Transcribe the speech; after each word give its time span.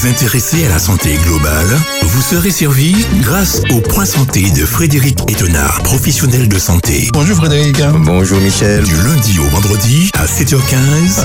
vous 0.00 0.06
intéressez 0.06 0.64
à 0.64 0.68
la 0.70 0.78
santé 0.78 1.18
globale 1.24 1.66
Vous 2.04 2.22
serez 2.22 2.50
servi 2.50 2.94
grâce 3.20 3.60
au 3.70 3.80
Point 3.80 4.06
Santé 4.06 4.50
de 4.50 4.64
Frédéric 4.64 5.18
Etenard, 5.28 5.82
professionnel 5.82 6.48
de 6.48 6.58
santé. 6.58 7.08
Bonjour 7.12 7.36
Frédéric. 7.36 7.82
Bonjour 7.98 8.40
Michel. 8.40 8.82
Du 8.84 8.94
lundi 8.96 9.38
au 9.38 9.48
vendredi 9.48 10.10
à 10.14 10.24
7h15. 10.24 11.24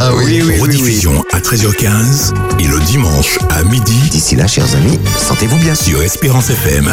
ah 0.00 0.10
oui, 0.16 0.42
oui, 0.44 0.58
Rediffusion 0.60 1.24
à 1.32 1.38
13h15 1.38 2.34
et 2.58 2.66
le 2.66 2.80
dimanche 2.80 3.38
à 3.50 3.62
midi. 3.62 4.00
D'ici 4.10 4.34
là, 4.34 4.46
chers 4.48 4.74
amis, 4.74 4.98
sentez-vous 5.18 5.58
bien 5.58 5.74
sur 5.74 6.02
Espérance 6.02 6.50
FM. 6.50 6.90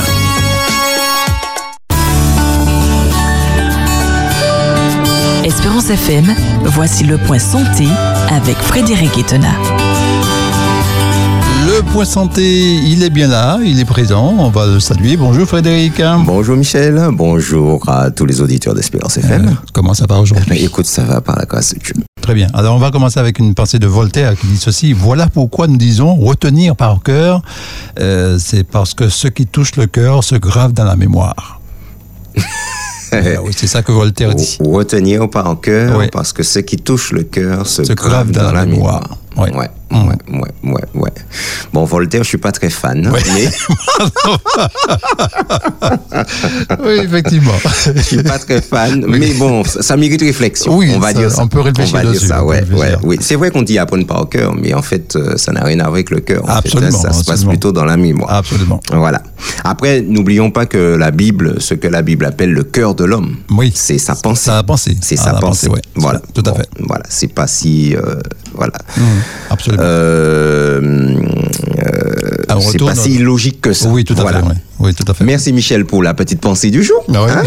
Espérance 5.55 5.91
FM, 5.91 6.33
voici 6.65 7.03
le 7.03 7.19
point 7.19 7.37
santé 7.37 7.85
avec 8.29 8.57
Frédéric 8.57 9.15
Etena. 9.19 9.51
Le 11.67 11.83
point 11.93 12.05
santé, 12.05 12.73
il 12.73 13.03
est 13.03 13.11
bien 13.11 13.27
là, 13.27 13.59
il 13.63 13.79
est 13.79 13.85
présent, 13.85 14.33
on 14.39 14.49
va 14.49 14.65
le 14.65 14.79
saluer. 14.79 15.15
Bonjour 15.15 15.47
Frédéric. 15.47 16.01
Bonjour 16.25 16.57
Michel, 16.57 17.07
bonjour 17.11 17.87
à 17.87 18.09
tous 18.09 18.25
les 18.25 18.41
auditeurs 18.41 18.73
d'Espérance 18.73 19.17
FM. 19.17 19.47
Euh, 19.47 19.51
comment 19.73 19.93
ça 19.93 20.05
va 20.09 20.19
aujourd'hui? 20.19 20.57
Eh 20.57 20.65
Écoute, 20.65 20.87
ça 20.87 21.03
va 21.03 21.21
par 21.21 21.37
la 21.37 21.45
grâce 21.45 21.75
de 21.75 21.79
Dieu. 21.79 21.93
Très 22.19 22.33
bien. 22.33 22.47
Alors 22.55 22.75
on 22.75 22.79
va 22.79 22.89
commencer 22.89 23.19
avec 23.19 23.37
une 23.37 23.53
pensée 23.53 23.77
de 23.77 23.87
Voltaire 23.87 24.35
qui 24.35 24.47
dit 24.47 24.57
ceci. 24.57 24.91
Voilà 24.91 25.27
pourquoi 25.27 25.67
nous 25.67 25.77
disons 25.77 26.15
retenir 26.15 26.75
par 26.75 27.03
cœur, 27.03 27.43
euh, 27.99 28.39
c'est 28.39 28.63
parce 28.63 28.95
que 28.95 29.07
ce 29.07 29.27
qui 29.27 29.45
touche 29.45 29.75
le 29.75 29.85
cœur 29.85 30.23
se 30.23 30.35
grave 30.35 30.73
dans 30.73 30.85
la 30.85 30.95
mémoire. 30.95 31.61
Ah 33.13 33.41
oui, 33.43 33.51
c'est 33.55 33.67
ça 33.67 33.81
que 33.81 33.91
Voltaire 33.91 34.33
dit. 34.35 34.57
Retenir 34.59 35.29
par 35.29 35.59
cœur, 35.59 36.09
parce 36.11 36.33
que 36.33 36.43
ce 36.43 36.59
qui 36.59 36.77
touche 36.77 37.11
le 37.11 37.23
cœur 37.23 37.67
se, 37.67 37.81
grave, 37.93 38.31
dans, 38.31 38.51
la, 38.51 38.65
mémoire. 38.65 39.17
Ouais. 39.35 39.51
Ouais, 39.53 39.69
ouais, 39.91 40.15
ouais, 40.63 40.81
ouais, 40.95 41.11
Bon, 41.71 41.85
Voltaire, 41.85 42.23
je 42.23 42.27
suis 42.27 42.37
pas 42.37 42.51
très 42.51 42.69
fan, 42.69 43.11
mais. 43.11 43.45
oui, 46.83 46.99
effectivement. 47.03 47.53
je 47.95 48.01
suis 48.01 48.23
pas 48.23 48.39
très 48.39 48.61
fan, 48.61 49.05
mais 49.07 49.33
bon, 49.33 49.63
ça, 49.63 49.97
mérite 49.97 50.21
réflexion. 50.21 50.75
Oui, 50.75 50.91
on 50.95 50.99
va 50.99 51.13
dire 51.13 51.31
ça. 51.31 51.43
On 51.43 51.47
peut 51.47 51.59
réfléchir 51.59 51.95
on 51.95 52.03
va 52.03 52.05
dessus. 52.05 52.25
Dire 52.25 52.35
ça, 52.35 52.43
ouais, 52.43 52.63
ouais, 52.71 52.95
oui. 53.03 53.17
C'est 53.21 53.35
vrai 53.35 53.51
qu'on 53.51 53.61
dit 53.61 53.77
apprendre 53.77 54.07
par 54.07 54.27
cœur, 54.29 54.55
mais 54.55 54.73
en 54.73 54.81
fait, 54.81 55.15
euh, 55.15 55.37
ça 55.37 55.51
n'a 55.51 55.63
rien 55.63 55.79
à 55.79 55.83
voir 55.83 55.93
avec 55.93 56.09
le 56.09 56.21
cœur. 56.21 56.43
Absolument. 56.47 56.91
Fait, 56.91 57.07
ça 57.07 57.13
se 57.13 57.23
passe 57.23 57.43
plutôt 57.43 57.71
dans 57.71 57.85
la 57.85 57.97
mémoire. 57.97 58.33
Absolument. 58.33 58.79
Voilà. 58.91 59.21
Après, 59.63 60.01
n'oublions 60.01 60.49
pas 60.49 60.65
que 60.65 60.95
la 60.95 61.11
Bible, 61.11 61.57
ce 61.59 61.75
que 61.75 61.87
la 61.87 62.01
Bible 62.01 62.25
appelle 62.25 62.51
le 62.51 62.63
cœur 62.63 62.95
de 62.95 63.03
l'homme, 63.03 63.35
oui. 63.51 63.71
c'est 63.75 63.97
sa 63.97 64.15
pensée. 64.15 64.45
Sa 64.45 64.63
pensée. 64.63 64.97
C'est 65.01 65.17
sa 65.17 65.33
pensée. 65.33 65.67
pensée 65.67 65.81
Voilà. 65.95 66.21
Tout 66.33 66.43
à 66.45 66.53
fait. 66.53 66.69
Voilà. 66.79 67.03
C'est 67.09 67.33
pas 67.33 67.47
si. 67.47 67.95
Euh, 67.95 68.15
voilà. 68.53 68.73
Mmh, 68.97 69.01
absolument. 69.49 69.83
Euh, 69.85 70.81
euh, 71.79 72.59
c'est 72.61 72.79
pas 72.79 72.95
si 72.95 73.15
illogique 73.15 73.61
que 73.61 73.73
ça. 73.73 73.89
Oui, 73.89 74.03
tout 74.03 74.15
à 74.17 74.21
voilà. 74.21 74.41
fait. 74.41 74.47
Oui, 74.83 74.93
tout 74.93 75.05
à 75.09 75.13
fait. 75.13 75.23
Merci 75.23 75.53
Michel 75.53 75.85
pour 75.85 76.03
la 76.03 76.13
petite 76.13 76.41
pensée 76.41 76.69
du 76.69 76.83
jour. 76.83 77.01
Ah 77.13 77.25
oui. 77.25 77.31
hein 77.31 77.43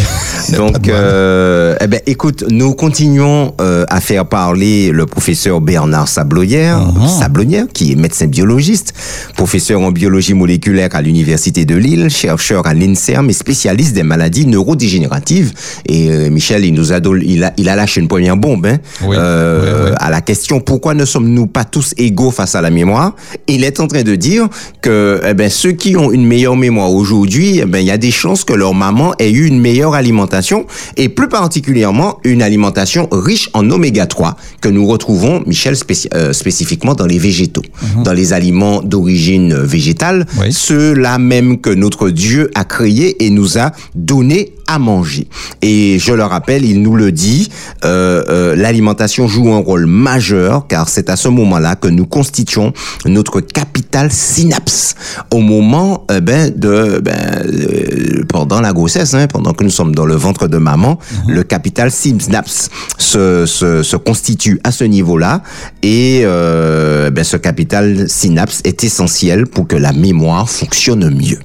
Donc, 0.56 0.88
euh, 0.88 1.76
eh 1.82 1.86
ben, 1.86 2.00
écoute, 2.06 2.44
nous 2.50 2.72
continuons 2.74 3.52
euh, 3.60 3.84
à 3.90 4.00
faire 4.00 4.24
parler 4.24 4.90
le 4.90 5.04
professeur 5.04 5.60
Bernard 5.60 6.08
Sablonnière, 6.08 6.78
Uh-huh. 6.78 6.96
uh 6.96 7.06
-huh. 7.06 7.18
Sablonnière, 7.20 7.66
qui 7.72 7.92
est 7.92 7.96
médecin 7.96 8.26
biologiste, 8.26 8.94
professeur 9.36 9.78
en 9.80 9.90
biologie 9.92 10.34
moléculaire 10.34 10.88
à 10.98 11.02
l'université 11.02 11.64
de 11.66 11.76
Lille, 11.76 12.08
chercheur 12.08 12.66
à 12.66 12.72
l'INSERM 12.74 13.28
et 13.28 13.34
spécialiste 13.44 13.92
des 13.94 14.02
maladies 14.14 14.46
neurodégénératives. 14.46 15.50
Et 15.94 16.02
euh, 16.10 16.30
Michel, 16.30 16.64
il 16.64 16.72
nous 16.80 16.88
a, 16.92 16.98
il 17.34 17.44
a, 17.44 17.52
il 17.60 17.68
a 17.68 17.74
lâché 17.76 18.00
une 18.00 18.08
première 18.08 18.36
bombe 18.36 18.66
hein, 18.66 18.78
oui, 19.08 19.16
euh, 19.18 19.84
oui, 19.84 19.90
oui. 19.90 19.96
à 20.06 20.08
la 20.16 20.20
question 20.30 20.60
pourquoi 20.60 20.94
ne 20.94 21.04
sommes-nous 21.04 21.46
pas 21.56 21.64
tous 21.74 21.88
égaux 22.08 22.30
face 22.38 22.54
à 22.58 22.62
la 22.66 22.70
mémoire? 22.70 23.10
Il 23.54 23.60
est 23.68 23.78
en 23.80 23.86
train 23.92 24.04
de 24.12 24.16
dire 24.16 24.44
que 24.80 25.20
eh 25.30 25.34
ben, 25.34 25.50
ceux 25.50 25.72
qui 25.82 25.90
ont 25.96 26.10
une 26.18 26.26
meilleure 26.32 26.56
mémoire 26.66 26.90
aujourd'hui, 27.00 27.25
eh 27.34 27.64
ben, 27.64 27.78
il 27.80 27.86
y 27.86 27.90
a 27.90 27.98
des 27.98 28.10
chances 28.10 28.44
que 28.44 28.52
leur 28.52 28.74
maman 28.74 29.14
ait 29.18 29.30
eu 29.30 29.46
une 29.46 29.60
meilleure 29.60 29.94
alimentation 29.94 30.66
et 30.96 31.08
plus 31.08 31.28
particulièrement 31.28 32.18
une 32.24 32.42
alimentation 32.42 33.08
riche 33.12 33.50
en 33.52 33.70
oméga 33.70 34.06
3 34.06 34.36
que 34.60 34.68
nous 34.68 34.86
retrouvons, 34.86 35.42
Michel, 35.46 35.74
euh, 36.14 36.32
spécifiquement 36.32 36.94
dans 36.94 37.06
les 37.06 37.18
végétaux, 37.18 37.62
mm 37.62 37.86
-hmm. 37.86 38.02
dans 38.04 38.12
les 38.12 38.32
aliments 38.32 38.82
d'origine 38.82 39.54
végétale, 39.54 40.26
oui. 40.40 40.52
ceux-là 40.52 41.18
même 41.18 41.58
que 41.60 41.70
notre 41.70 42.10
Dieu 42.10 42.50
a 42.54 42.64
créés 42.64 43.24
et 43.24 43.30
nous 43.30 43.58
a 43.58 43.72
donné 43.94 44.52
à 44.66 44.78
manger. 44.78 45.28
Et 45.62 45.98
je 45.98 46.12
le 46.12 46.24
rappelle, 46.24 46.64
il 46.64 46.82
nous 46.82 46.96
le 46.96 47.12
dit, 47.12 47.50
euh, 47.84 48.22
euh, 48.28 48.56
l'alimentation 48.56 49.28
joue 49.28 49.52
un 49.52 49.58
rôle 49.58 49.86
majeur 49.86 50.66
car 50.66 50.88
c'est 50.88 51.08
à 51.10 51.16
ce 51.16 51.28
moment-là 51.28 51.76
que 51.76 51.88
nous 51.88 52.06
constituons 52.06 52.72
notre 53.06 53.40
capital 53.40 54.10
synapse. 54.10 54.94
Au 55.32 55.40
moment 55.40 56.04
euh, 56.10 56.20
ben, 56.20 56.52
de 56.54 57.00
ben, 57.02 58.24
pendant 58.28 58.60
la 58.60 58.72
grossesse, 58.72 59.14
hein, 59.14 59.26
pendant 59.26 59.52
que 59.52 59.64
nous 59.64 59.70
sommes 59.70 59.94
dans 59.94 60.06
le 60.06 60.14
ventre 60.16 60.48
de 60.48 60.58
maman, 60.58 60.98
mm 60.98 61.16
-hmm. 61.30 61.34
le 61.34 61.42
capital 61.44 61.90
synapse 61.90 62.68
se, 62.98 63.46
se, 63.46 63.82
se 63.82 63.96
constitue 63.96 64.60
à 64.64 64.72
ce 64.72 64.84
niveau-là 64.84 65.42
et 65.82 66.22
ben, 66.24 67.24
ce 67.24 67.36
capital 67.36 68.08
synapse 68.08 68.60
est 68.64 68.84
essentiel 68.84 69.46
pour 69.46 69.66
que 69.66 69.76
la 69.76 69.92
mémoire 69.92 70.48
fonctionne 70.48 71.08
mieux. 71.10 71.38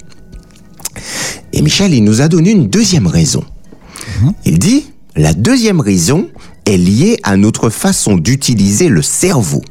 Et 1.52 1.62
Michel, 1.62 1.94
il 1.94 2.04
nous 2.04 2.20
a 2.20 2.28
donné 2.28 2.50
une 2.50 2.68
deuxième 2.68 3.06
raison. 3.06 3.44
Mmh. 4.20 4.30
Il 4.44 4.58
dit, 4.58 4.86
la 5.16 5.34
deuxième 5.34 5.80
raison 5.80 6.28
est 6.66 6.76
liée 6.76 7.18
à 7.22 7.36
notre 7.36 7.70
façon 7.70 8.16
d'utiliser 8.16 8.88
le 8.88 9.02
cerveau. 9.02 9.62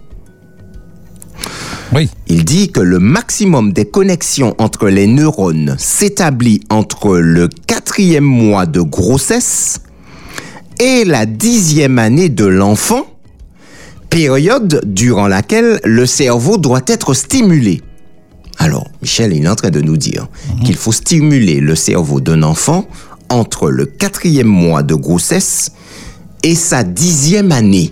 Oui. 1.93 2.09
Il 2.27 2.45
dit 2.45 2.71
que 2.71 2.79
le 2.79 2.99
maximum 2.99 3.73
des 3.73 3.85
connexions 3.85 4.55
entre 4.59 4.87
les 4.87 5.07
neurones 5.07 5.75
s'établit 5.77 6.61
entre 6.69 7.17
le 7.17 7.49
quatrième 7.67 8.23
mois 8.23 8.65
de 8.65 8.81
grossesse 8.81 9.81
et 10.79 11.03
la 11.03 11.25
dixième 11.25 11.99
année 11.99 12.29
de 12.29 12.45
l'enfant, 12.45 13.05
période 14.09 14.81
durant 14.85 15.27
laquelle 15.27 15.79
le 15.83 16.05
cerveau 16.05 16.57
doit 16.57 16.81
être 16.87 17.13
stimulé. 17.13 17.81
Alors, 18.61 18.87
Michel 19.01 19.33
il 19.33 19.43
est 19.43 19.49
en 19.49 19.55
train 19.55 19.71
de 19.71 19.81
nous 19.81 19.97
dire 19.97 20.27
mmh. 20.27 20.63
qu'il 20.63 20.75
faut 20.75 20.91
stimuler 20.91 21.59
le 21.59 21.75
cerveau 21.75 22.21
d'un 22.21 22.43
enfant 22.43 22.87
entre 23.29 23.71
le 23.71 23.87
quatrième 23.87 24.45
mois 24.45 24.83
de 24.83 24.93
grossesse 24.93 25.71
et 26.43 26.53
sa 26.53 26.83
dixième 26.83 27.51
année. 27.51 27.91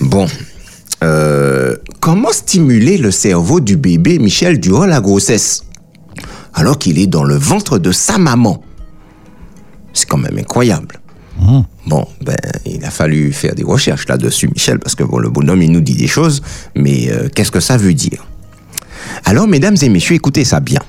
Bon, 0.00 0.26
euh, 1.02 1.76
comment 2.00 2.30
stimuler 2.30 2.98
le 2.98 3.10
cerveau 3.10 3.60
du 3.60 3.78
bébé 3.78 4.18
Michel 4.18 4.60
durant 4.60 4.84
la 4.84 5.00
grossesse 5.00 5.64
alors 6.52 6.76
qu'il 6.76 6.98
est 6.98 7.06
dans 7.06 7.24
le 7.24 7.36
ventre 7.36 7.78
de 7.78 7.90
sa 7.90 8.18
maman? 8.18 8.62
C'est 9.94 10.06
quand 10.06 10.18
même 10.18 10.36
incroyable. 10.36 11.00
Mmh. 11.40 11.60
Bon, 11.86 12.06
ben, 12.20 12.36
il 12.66 12.84
a 12.84 12.90
fallu 12.90 13.32
faire 13.32 13.54
des 13.54 13.64
recherches 13.64 14.06
là-dessus, 14.08 14.48
Michel, 14.48 14.78
parce 14.78 14.94
que 14.94 15.04
bon, 15.04 15.20
le 15.20 15.30
bonhomme, 15.30 15.62
il 15.62 15.72
nous 15.72 15.80
dit 15.80 15.96
des 15.96 16.06
choses, 16.06 16.42
mais 16.76 17.10
euh, 17.10 17.30
qu'est-ce 17.34 17.50
que 17.50 17.60
ça 17.60 17.78
veut 17.78 17.94
dire? 17.94 18.27
Alors, 19.24 19.46
mesdames 19.46 19.76
et 19.82 19.88
messieurs, 19.88 20.16
écoutez 20.16 20.44
ça 20.44 20.60
bien. 20.60 20.80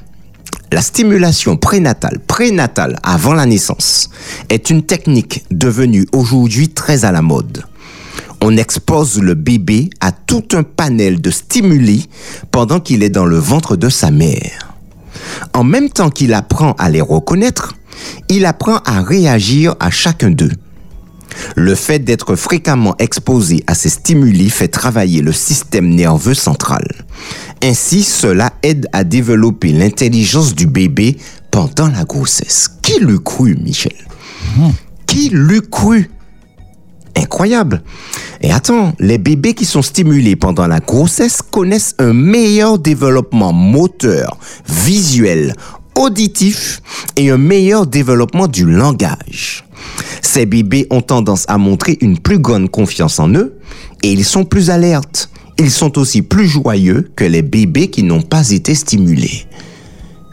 La 0.71 0.81
stimulation 0.81 1.57
prénatale, 1.57 2.19
prénatale 2.19 2.97
avant 3.03 3.33
la 3.33 3.45
naissance, 3.45 4.09
est 4.49 4.69
une 4.69 4.83
technique 4.83 5.43
devenue 5.49 6.05
aujourd'hui 6.13 6.69
très 6.69 7.05
à 7.05 7.11
la 7.11 7.21
mode. 7.21 7.63
On 8.41 8.55
expose 8.55 9.19
le 9.19 9.33
bébé 9.33 9.89
à 9.99 10.11
tout 10.11 10.47
un 10.53 10.63
panel 10.63 11.19
de 11.19 11.31
stimuli 11.31 12.07
pendant 12.51 12.79
qu'il 12.79 13.03
est 13.03 13.09
dans 13.09 13.25
le 13.25 13.37
ventre 13.37 13.75
de 13.75 13.89
sa 13.89 14.11
mère. 14.11 14.73
En 15.53 15.63
même 15.63 15.89
temps 15.89 16.09
qu'il 16.09 16.33
apprend 16.33 16.73
à 16.73 16.89
les 16.89 17.01
reconnaître, 17.01 17.73
il 18.29 18.45
apprend 18.45 18.77
à 18.85 19.01
réagir 19.01 19.75
à 19.79 19.89
chacun 19.89 20.29
d'eux. 20.29 20.51
Le 21.55 21.75
fait 21.75 21.99
d'être 21.99 22.35
fréquemment 22.35 22.95
exposé 22.99 23.63
à 23.67 23.75
ces 23.75 23.89
stimuli 23.89 24.49
fait 24.49 24.67
travailler 24.67 25.21
le 25.21 25.31
système 25.31 25.89
nerveux 25.89 26.33
central. 26.33 26.85
Ainsi, 27.63 28.03
cela 28.03 28.53
aide 28.63 28.87
à 28.93 29.03
développer 29.03 29.71
l'intelligence 29.71 30.55
du 30.55 30.67
bébé 30.67 31.17
pendant 31.51 31.89
la 31.89 32.05
grossesse. 32.05 32.69
Qui 32.81 32.99
l'eût 32.99 33.19
cru, 33.19 33.55
Michel? 33.61 33.95
Mmh. 34.57 34.69
Qui 35.05 35.29
l'eût 35.31 35.61
cru 35.61 36.09
Incroyable. 37.15 37.81
Et 38.41 38.51
attends, 38.51 38.93
les 38.99 39.17
bébés 39.17 39.53
qui 39.53 39.65
sont 39.65 39.81
stimulés 39.81 40.35
pendant 40.35 40.67
la 40.67 40.79
grossesse 40.79 41.41
connaissent 41.41 41.95
un 41.99 42.13
meilleur 42.13 42.79
développement 42.79 43.51
moteur, 43.51 44.37
visuel, 44.67 45.53
auditif 45.99 46.81
et 47.15 47.29
un 47.29 47.37
meilleur 47.37 47.85
développement 47.85 48.47
du 48.47 48.65
langage. 48.65 49.65
Ces 50.21 50.45
bébés 50.45 50.87
ont 50.89 51.01
tendance 51.01 51.45
à 51.47 51.57
montrer 51.57 51.97
une 52.01 52.17
plus 52.17 52.39
grande 52.39 52.71
confiance 52.71 53.19
en 53.19 53.29
eux 53.33 53.59
et 54.01 54.11
ils 54.11 54.25
sont 54.25 54.45
plus 54.45 54.69
alertes. 54.69 55.29
Ils 55.57 55.71
sont 55.71 55.97
aussi 55.97 56.21
plus 56.21 56.47
joyeux 56.47 57.11
que 57.15 57.25
les 57.25 57.41
bébés 57.41 57.89
qui 57.89 58.03
n'ont 58.03 58.21
pas 58.21 58.49
été 58.51 58.73
stimulés. 58.75 59.45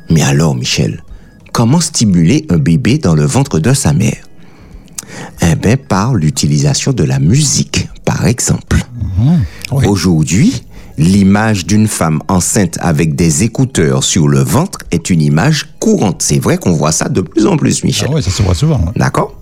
Mais 0.08 0.22
alors, 0.22 0.54
Michel, 0.54 1.02
comment 1.52 1.80
stimuler 1.80 2.46
un 2.48 2.58
bébé 2.58 2.98
dans 2.98 3.16
le 3.16 3.24
ventre 3.24 3.58
de 3.58 3.74
sa 3.74 3.92
mère? 3.92 4.22
Eh 5.42 5.56
bien, 5.56 5.76
par 5.76 6.14
l'utilisation 6.14 6.92
de 6.92 7.02
la 7.02 7.18
musique, 7.18 7.88
par 8.04 8.26
exemple. 8.26 8.76
Mmh. 9.18 9.32
Oui. 9.72 9.86
Aujourd'hui, 9.86 10.62
l'image 10.98 11.66
d'une 11.66 11.88
femme 11.88 12.20
enceinte 12.28 12.78
avec 12.81 13.14
des 13.14 13.43
écouteurs 13.43 14.04
sur 14.04 14.28
le 14.28 14.40
ventre 14.40 14.78
est 14.90 15.10
une 15.10 15.20
image 15.22 15.69
courante. 15.78 16.22
C'est 16.22 16.38
vrai 16.38 16.58
qu'on 16.58 16.72
voit 16.72 16.93
ça 16.93 17.08
de 17.08 17.20
plus 17.20 17.46
en 17.46 17.56
plus, 17.56 17.84
Michel. 17.84 18.08
Ah 18.10 18.14
oui, 18.14 18.22
ça 18.22 18.31
se 18.31 18.43
voit 18.43 18.54
souvent. 18.54 18.78
ouais. 18.78 18.93
D'accord 18.96 19.34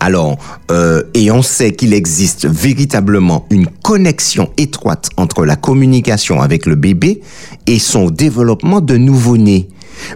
Alors, 0.00 0.38
euh, 0.70 1.02
et 1.14 1.30
on 1.30 1.42
sait 1.42 1.72
qu'il 1.72 1.92
existe 1.92 2.46
véritablement 2.46 3.46
une 3.50 3.66
connexion 3.66 4.50
étroite 4.56 5.10
entre 5.16 5.44
la 5.44 5.56
communication 5.56 6.40
avec 6.40 6.66
le 6.66 6.76
bébé 6.76 7.20
et 7.66 7.78
son 7.78 8.10
développement 8.10 8.80
de 8.80 8.96
nouveau-né. 8.96 9.68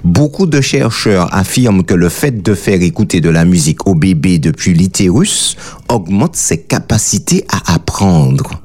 Beaucoup 0.04 0.46
de 0.46 0.60
chercheurs 0.60 1.34
affirment 1.34 1.82
que 1.82 1.94
le 1.94 2.10
fait 2.10 2.42
de 2.42 2.54
faire 2.54 2.82
écouter 2.82 3.20
de 3.20 3.30
la 3.30 3.44
musique 3.46 3.86
au 3.86 3.94
bébé 3.94 4.38
depuis 4.38 4.74
l'utérus 4.74 5.56
augmente 5.88 6.36
ses 6.36 6.58
capacités 6.60 7.44
à 7.48 7.74
apprendre. 7.74 8.60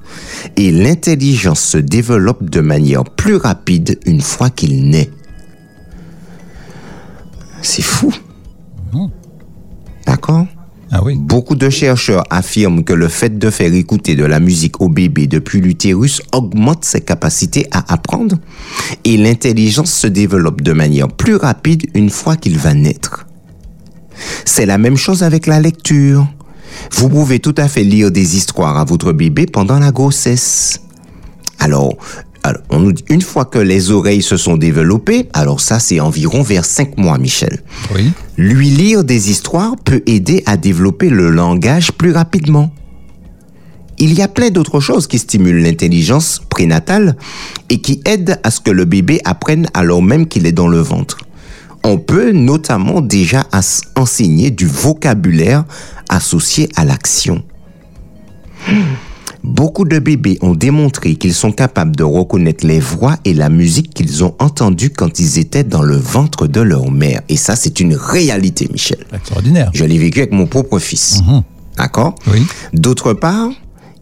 Et 0.57 0.71
l'intelligence 0.71 1.61
se 1.61 1.77
développe 1.77 2.49
de 2.49 2.61
manière 2.61 3.03
plus 3.03 3.35
rapide 3.35 3.99
une 4.05 4.21
fois 4.21 4.49
qu'il 4.49 4.89
naît. 4.89 5.09
C'est 7.61 7.81
fou. 7.81 8.13
D'accord? 10.05 10.45
Ah 10.91 11.03
oui. 11.03 11.15
Beaucoup 11.17 11.55
de 11.55 11.69
chercheurs 11.69 12.23
affirment 12.29 12.83
que 12.83 12.93
le 12.93 13.07
fait 13.07 13.37
de 13.37 13.49
faire 13.49 13.73
écouter 13.73 14.15
de 14.15 14.23
la 14.23 14.39
musique 14.39 14.81
au 14.81 14.87
bébé 14.87 15.27
depuis 15.27 15.59
l'utérus 15.59 16.21
augmente 16.31 16.85
ses 16.85 17.01
capacités 17.01 17.67
à 17.71 17.91
apprendre 17.91 18.37
et 19.03 19.17
l'intelligence 19.17 19.91
se 19.91 20.07
développe 20.07 20.61
de 20.61 20.73
manière 20.73 21.07
plus 21.07 21.35
rapide 21.35 21.87
une 21.95 22.09
fois 22.09 22.35
qu'il 22.35 22.57
va 22.57 22.73
naître. 22.73 23.25
C'est 24.45 24.65
la 24.65 24.77
même 24.77 24.95
chose 24.95 25.23
avec 25.23 25.47
la 25.47 25.59
lecture. 25.59 26.27
Vous 26.93 27.09
pouvez 27.09 27.39
tout 27.39 27.55
à 27.57 27.67
fait 27.67 27.83
lire 27.83 28.11
des 28.11 28.37
histoires 28.37 28.77
à 28.77 28.85
votre 28.85 29.11
bébé 29.11 29.45
pendant 29.45 29.79
la 29.79 29.91
grossesse. 29.91 30.81
Alors, 31.59 31.95
alors, 32.43 32.61
on 32.69 32.79
nous 32.79 32.91
dit, 32.91 33.03
une 33.09 33.23
fois 33.23 33.45
que 33.45 33.57
les 33.57 33.89
oreilles 33.89 34.21
se 34.21 34.37
sont 34.37 34.55
développées, 34.55 35.29
alors 35.33 35.59
ça 35.59 35.79
c'est 35.79 35.99
environ 35.99 36.43
vers 36.43 36.63
5 36.63 36.95
mois, 36.97 37.17
Michel. 37.17 37.63
Oui. 37.95 38.11
Lui 38.37 38.69
lire 38.69 39.03
des 39.03 39.31
histoires 39.31 39.75
peut 39.83 40.03
aider 40.05 40.43
à 40.45 40.55
développer 40.55 41.09
le 41.09 41.31
langage 41.31 41.91
plus 41.91 42.11
rapidement. 42.11 42.71
Il 43.97 44.13
y 44.13 44.21
a 44.21 44.27
plein 44.27 44.51
d'autres 44.51 44.79
choses 44.79 45.07
qui 45.07 45.17
stimulent 45.17 45.63
l'intelligence 45.63 46.39
prénatale 46.47 47.15
et 47.69 47.81
qui 47.81 48.01
aident 48.05 48.39
à 48.43 48.51
ce 48.51 48.59
que 48.59 48.71
le 48.71 48.85
bébé 48.85 49.21
apprenne 49.23 49.67
alors 49.73 50.03
même 50.03 50.27
qu'il 50.27 50.45
est 50.45 50.51
dans 50.51 50.67
le 50.67 50.79
ventre. 50.79 51.17
On 51.87 51.99
peut 51.99 52.31
notamment 52.31 52.99
déjà 52.99 53.43
enseigner 53.95 54.49
du 54.49 54.65
vocabulaire 54.65 55.65
associé 56.09 56.67
à 56.75 56.83
l'action. 56.83 57.43
Beaucoup 59.43 59.85
de 59.85 59.99
bébés 59.99 60.39
ont 60.41 60.55
démontré 60.55 61.13
qu'ils 61.13 61.35
sont 61.35 61.51
capables 61.51 61.95
de 61.95 62.03
reconnaître 62.03 62.65
les 62.65 62.79
voix 62.79 63.17
et 63.23 63.35
la 63.35 63.49
musique 63.49 63.93
qu'ils 63.93 64.23
ont 64.23 64.33
entendues 64.39 64.89
quand 64.89 65.19
ils 65.19 65.37
étaient 65.37 65.63
dans 65.63 65.83
le 65.83 65.95
ventre 65.95 66.47
de 66.47 66.59
leur 66.59 66.89
mère. 66.89 67.21
Et 67.29 67.37
ça, 67.37 67.55
c'est 67.55 67.79
une 67.79 67.93
réalité, 67.93 68.67
Michel. 68.71 69.05
Extraordinaire. 69.13 69.69
Je 69.75 69.85
l'ai 69.85 69.99
vécu 69.99 70.21
avec 70.21 70.31
mon 70.31 70.47
propre 70.47 70.79
fils. 70.79 71.21
D'accord? 71.77 72.15
Oui. 72.33 72.41
D'autre 72.73 73.13
part, 73.13 73.49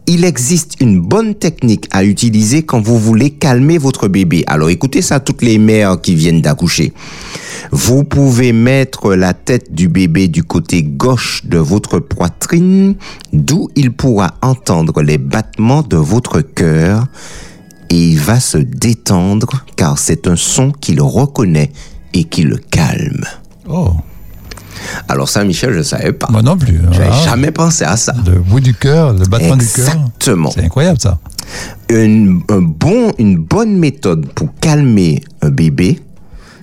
il 0.06 0.24
existe 0.24 0.80
une 0.80 1.00
bonne 1.00 1.34
technique 1.34 1.88
à 1.90 2.04
utiliser 2.04 2.62
quand 2.62 2.80
vous 2.80 2.98
voulez 2.98 3.30
calmer 3.30 3.78
votre 3.78 4.08
bébé. 4.08 4.44
Alors 4.46 4.70
écoutez 4.70 5.02
ça, 5.02 5.20
toutes 5.20 5.42
les 5.42 5.58
mères 5.58 6.00
qui 6.00 6.14
viennent 6.14 6.42
d'accoucher. 6.42 6.92
Vous 7.70 8.04
pouvez 8.04 8.52
mettre 8.52 9.14
la 9.14 9.32
tête 9.32 9.72
du 9.72 9.88
bébé 9.88 10.28
du 10.28 10.44
côté 10.44 10.82
gauche 10.82 11.42
de 11.44 11.58
votre 11.58 11.98
poitrine, 11.98 12.96
d'où 13.32 13.68
il 13.76 13.92
pourra 13.92 14.34
entendre 14.42 15.02
les 15.02 15.18
battements 15.18 15.82
de 15.82 15.96
votre 15.96 16.40
cœur 16.40 17.06
et 17.90 18.08
il 18.08 18.18
va 18.18 18.40
se 18.40 18.58
détendre 18.58 19.64
car 19.76 19.98
c'est 19.98 20.26
un 20.26 20.36
son 20.36 20.72
qu'il 20.72 21.00
reconnaît 21.00 21.72
et 22.12 22.24
qui 22.24 22.42
le 22.42 22.58
calme. 22.58 23.24
Oh, 23.68 23.92
Alors 25.08 25.28
ça, 25.28 25.44
Michel, 25.44 25.72
je 25.72 25.78
ne 25.78 25.82
savais 25.82 26.12
pas. 26.12 26.28
moi 26.30 26.42
non 26.42 26.56
plus. 26.56 26.80
J'avais 26.92 27.08
Ah, 27.10 27.24
jamais 27.24 27.50
pensé 27.50 27.84
à 27.84 27.96
ça. 27.96 28.14
Le 28.26 28.38
bout 28.40 28.60
du 28.60 28.74
cœur, 28.74 29.12
le 29.12 29.24
battement 29.26 29.56
du 29.56 29.66
cœur. 29.66 29.86
Exactement. 29.88 30.50
C'est 30.54 30.64
incroyable 30.64 31.00
ça. 31.00 31.18
Une, 31.90 32.42
un 32.48 32.60
bon, 32.62 33.12
une 33.18 33.36
bonne 33.38 33.76
méthode 33.76 34.26
pour 34.34 34.48
calmer 34.60 35.22
un 35.42 35.50
bébé, 35.50 36.00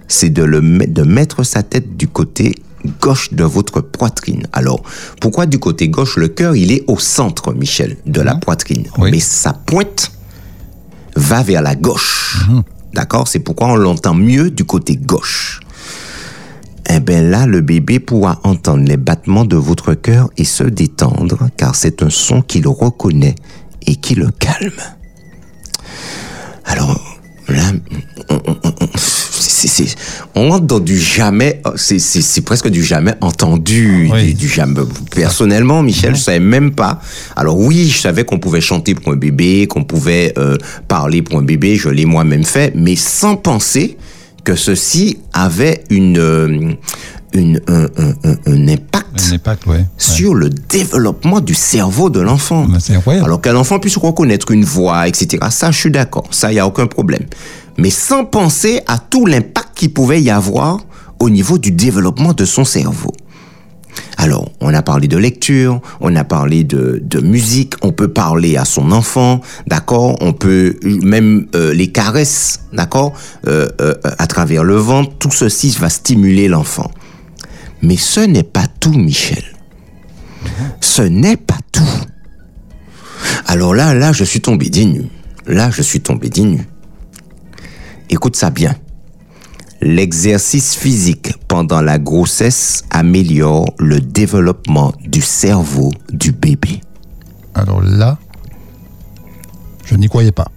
c'est 0.07 0.29
de, 0.29 0.43
le, 0.43 0.61
met- 0.61 0.87
de 0.87 1.03
mettre 1.03 1.43
sa 1.43 1.63
tête 1.63 1.95
du 1.97 2.07
côté 2.07 2.55
gauche 2.99 3.31
de 3.33 3.43
votre 3.43 3.79
poitrine. 3.81 4.47
Alors, 4.53 4.81
pourquoi 5.21 5.45
du 5.45 5.59
côté 5.59 5.87
gauche? 5.87 6.17
Le 6.17 6.27
cœur, 6.29 6.55
il 6.55 6.71
est 6.71 6.83
au 6.87 6.97
centre, 6.97 7.53
Michel, 7.53 7.97
de 8.07 8.21
la 8.21 8.35
poitrine. 8.35 8.87
Oui. 8.97 9.11
Mais 9.11 9.19
sa 9.19 9.53
pointe 9.53 10.11
va 11.15 11.43
vers 11.43 11.61
la 11.61 11.75
gauche. 11.75 12.37
D'accord? 12.93 13.27
C'est 13.27 13.39
pourquoi 13.39 13.67
on 13.67 13.75
l'entend 13.75 14.15
mieux 14.15 14.49
du 14.49 14.65
côté 14.65 14.95
gauche. 14.97 15.59
Eh 16.93 16.99
bien 16.99 17.21
là, 17.21 17.45
le 17.45 17.61
bébé 17.61 17.99
pourra 17.99 18.39
entendre 18.43 18.83
les 18.85 18.97
battements 18.97 19.45
de 19.45 19.55
votre 19.55 19.93
cœur 19.93 20.29
et 20.37 20.43
se 20.43 20.63
détendre, 20.63 21.47
car 21.55 21.75
c'est 21.75 22.03
un 22.03 22.09
son 22.09 22.41
qu'il 22.41 22.67
reconnaît 22.67 23.35
et 23.87 23.95
qui 23.95 24.15
le 24.15 24.29
calme. 24.29 24.71
Alors 26.65 27.19
là, 27.47 27.63
on, 28.29 28.35
on- 28.35 28.39
on- 28.63 28.69
on- 28.81 28.89
c'est- 28.97 29.67
c'est- 29.67 29.95
on 30.35 30.51
entre 30.51 30.65
dans 30.65 30.79
du 30.79 30.99
jamais, 30.99 31.61
c'est- 31.75 32.41
presque 32.41 32.67
du 32.67 32.83
jamais 32.83 33.13
entendu, 33.21 34.09
Oui. 34.11 34.25
du, 34.27 34.33
du 34.33 34.47
jamais. 34.49 34.81
Personnellement, 35.15 35.81
Michel, 35.83 36.15
je 36.15 36.21
savais 36.21 36.39
même 36.39 36.71
pas. 36.71 36.99
Alors 37.37 37.57
oui, 37.57 37.87
je 37.89 37.99
savais 37.99 38.25
qu'on 38.25 38.39
pouvait 38.39 38.61
chanter 38.61 38.95
pour 38.95 39.13
un 39.13 39.17
bébé, 39.17 39.65
qu'on 39.67 39.83
pouvait 39.85 40.33
euh, 40.37 40.57
parler 40.89 41.21
pour 41.21 41.39
un 41.39 41.43
bébé, 41.43 41.77
je 41.77 41.89
l'ai 41.89 42.05
moi-même 42.05 42.43
fait, 42.43 42.73
mais 42.75 42.95
sans 42.97 43.35
penser 43.37 43.97
que 44.43 44.55
ceci 44.55 45.19
avait 45.33 45.83
une, 45.89 46.17
euh, 46.17 46.73
une, 47.33 47.61
un, 47.67 47.83
un- 47.83 48.13
un- 48.23 48.37
un 48.47 48.67
impact 48.67 49.21
Un 49.29 49.35
impact, 49.35 49.65
ouais. 49.67 49.73
ouais. 49.77 49.85
sur 49.97 50.33
le 50.35 50.49
développement 50.49 51.39
du 51.41 51.53
cerveau 51.53 52.09
de 52.09 52.19
l'enfant. 52.19 52.65
Alors 53.19 53.39
qu'un 53.41 53.55
enfant 53.55 53.79
puisse 53.79 53.97
reconnaître 53.97 54.51
une 54.51 54.65
voix, 54.65 55.07
etc. 55.07 55.37
Ça, 55.49 55.71
je 55.71 55.77
suis 55.77 55.91
d'accord. 55.91 56.27
Ça, 56.31 56.51
il 56.51 56.55
n'y 56.55 56.59
a 56.59 56.67
aucun 56.67 56.87
problème. 56.87 57.25
Mais 57.77 57.89
sans 57.89 58.25
penser 58.25 58.81
à 58.87 58.97
tout 58.99 59.25
l'impact 59.25 59.69
qu'il 59.75 59.93
pouvait 59.93 60.21
y 60.21 60.29
avoir 60.29 60.79
au 61.19 61.29
niveau 61.29 61.57
du 61.57 61.71
développement 61.71 62.33
de 62.33 62.45
son 62.45 62.65
cerveau. 62.65 63.13
Alors, 64.17 64.51
on 64.59 64.73
a 64.73 64.81
parlé 64.81 65.07
de 65.07 65.17
lecture, 65.17 65.81
on 65.99 66.15
a 66.15 66.23
parlé 66.23 66.63
de, 66.63 67.21
musique, 67.21 67.73
on 67.81 67.91
peut 67.91 68.07
parler 68.07 68.55
à 68.55 68.65
son 68.65 68.91
enfant, 68.91 69.41
d'accord? 69.67 70.17
On 70.21 70.33
peut 70.33 70.75
même 70.83 71.47
euh, 71.55 71.73
les 71.73 71.87
caresses, 71.87 72.61
d'accord? 72.71 73.13
Euh, 73.47 73.67
euh, 73.81 73.95
À 74.17 74.27
travers 74.27 74.63
le 74.63 74.75
ventre, 74.75 75.11
tout 75.17 75.31
ceci 75.31 75.75
va 75.79 75.89
stimuler 75.89 76.47
l'enfant. 76.47 76.91
Mais 77.81 77.97
ce 77.97 78.19
n'est 78.19 78.43
pas 78.43 78.67
tout, 78.79 78.93
Michel. 78.93 79.43
Ce 80.79 81.01
n'est 81.01 81.37
pas 81.37 81.57
tout. 81.71 81.81
Alors 83.47 83.73
là, 83.73 83.93
là, 83.93 84.13
je 84.13 84.23
suis 84.23 84.41
tombé 84.41 84.69
des. 84.69 85.01
Là, 85.47 85.71
je 85.71 85.81
suis 85.81 86.01
tombé 86.01 86.29
des. 86.29 86.57
Écoute 88.09 88.35
ça 88.35 88.49
bien. 88.49 88.75
L'exercice 89.81 90.75
physique 90.75 91.33
pendant 91.47 91.81
la 91.81 91.97
grossesse 91.97 92.83
améliore 92.91 93.65
le 93.79 93.99
développement 93.99 94.93
du 95.05 95.21
cerveau 95.21 95.91
du 96.11 96.31
bébé. 96.31 96.81
Alors 97.55 97.81
là, 97.81 98.17
je 99.85 99.95
n'y 99.95 100.07
croyais 100.07 100.31
pas. 100.31 100.47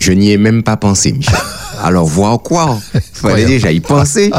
Je 0.00 0.12
n'y 0.12 0.30
ai 0.30 0.38
même 0.38 0.62
pas 0.62 0.78
pensé, 0.78 1.12
Michel. 1.12 1.36
Alors, 1.82 2.06
voir 2.06 2.40
quoi? 2.40 2.78
Fallait 3.12 3.46
déjà 3.46 3.70
y 3.70 3.80
penser. 3.80 4.30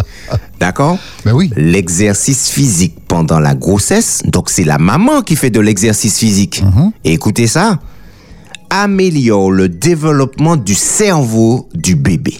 D'accord? 0.60 0.98
Ben 1.25 1.34
oui. 1.34 1.51
L'exercice 1.55 2.50
physique 2.50 2.96
pendant 3.08 3.39
la 3.39 3.55
grossesse, 3.55 4.22
donc 4.25 4.50
c'est 4.50 4.63
la 4.63 4.77
maman 4.77 5.22
qui 5.22 5.36
fait 5.36 5.50
de 5.50 5.60
l'exercice 5.60 6.17
physique. 6.17 6.63
Et 7.03 7.13
écoutez 7.13 7.48
ça, 7.48 7.79
améliore 8.71 9.51
le 9.51 9.69
développement 9.69 10.55
du 10.55 10.73
cerveau 10.73 11.69
du 11.75 11.95
bébé. 11.95 12.37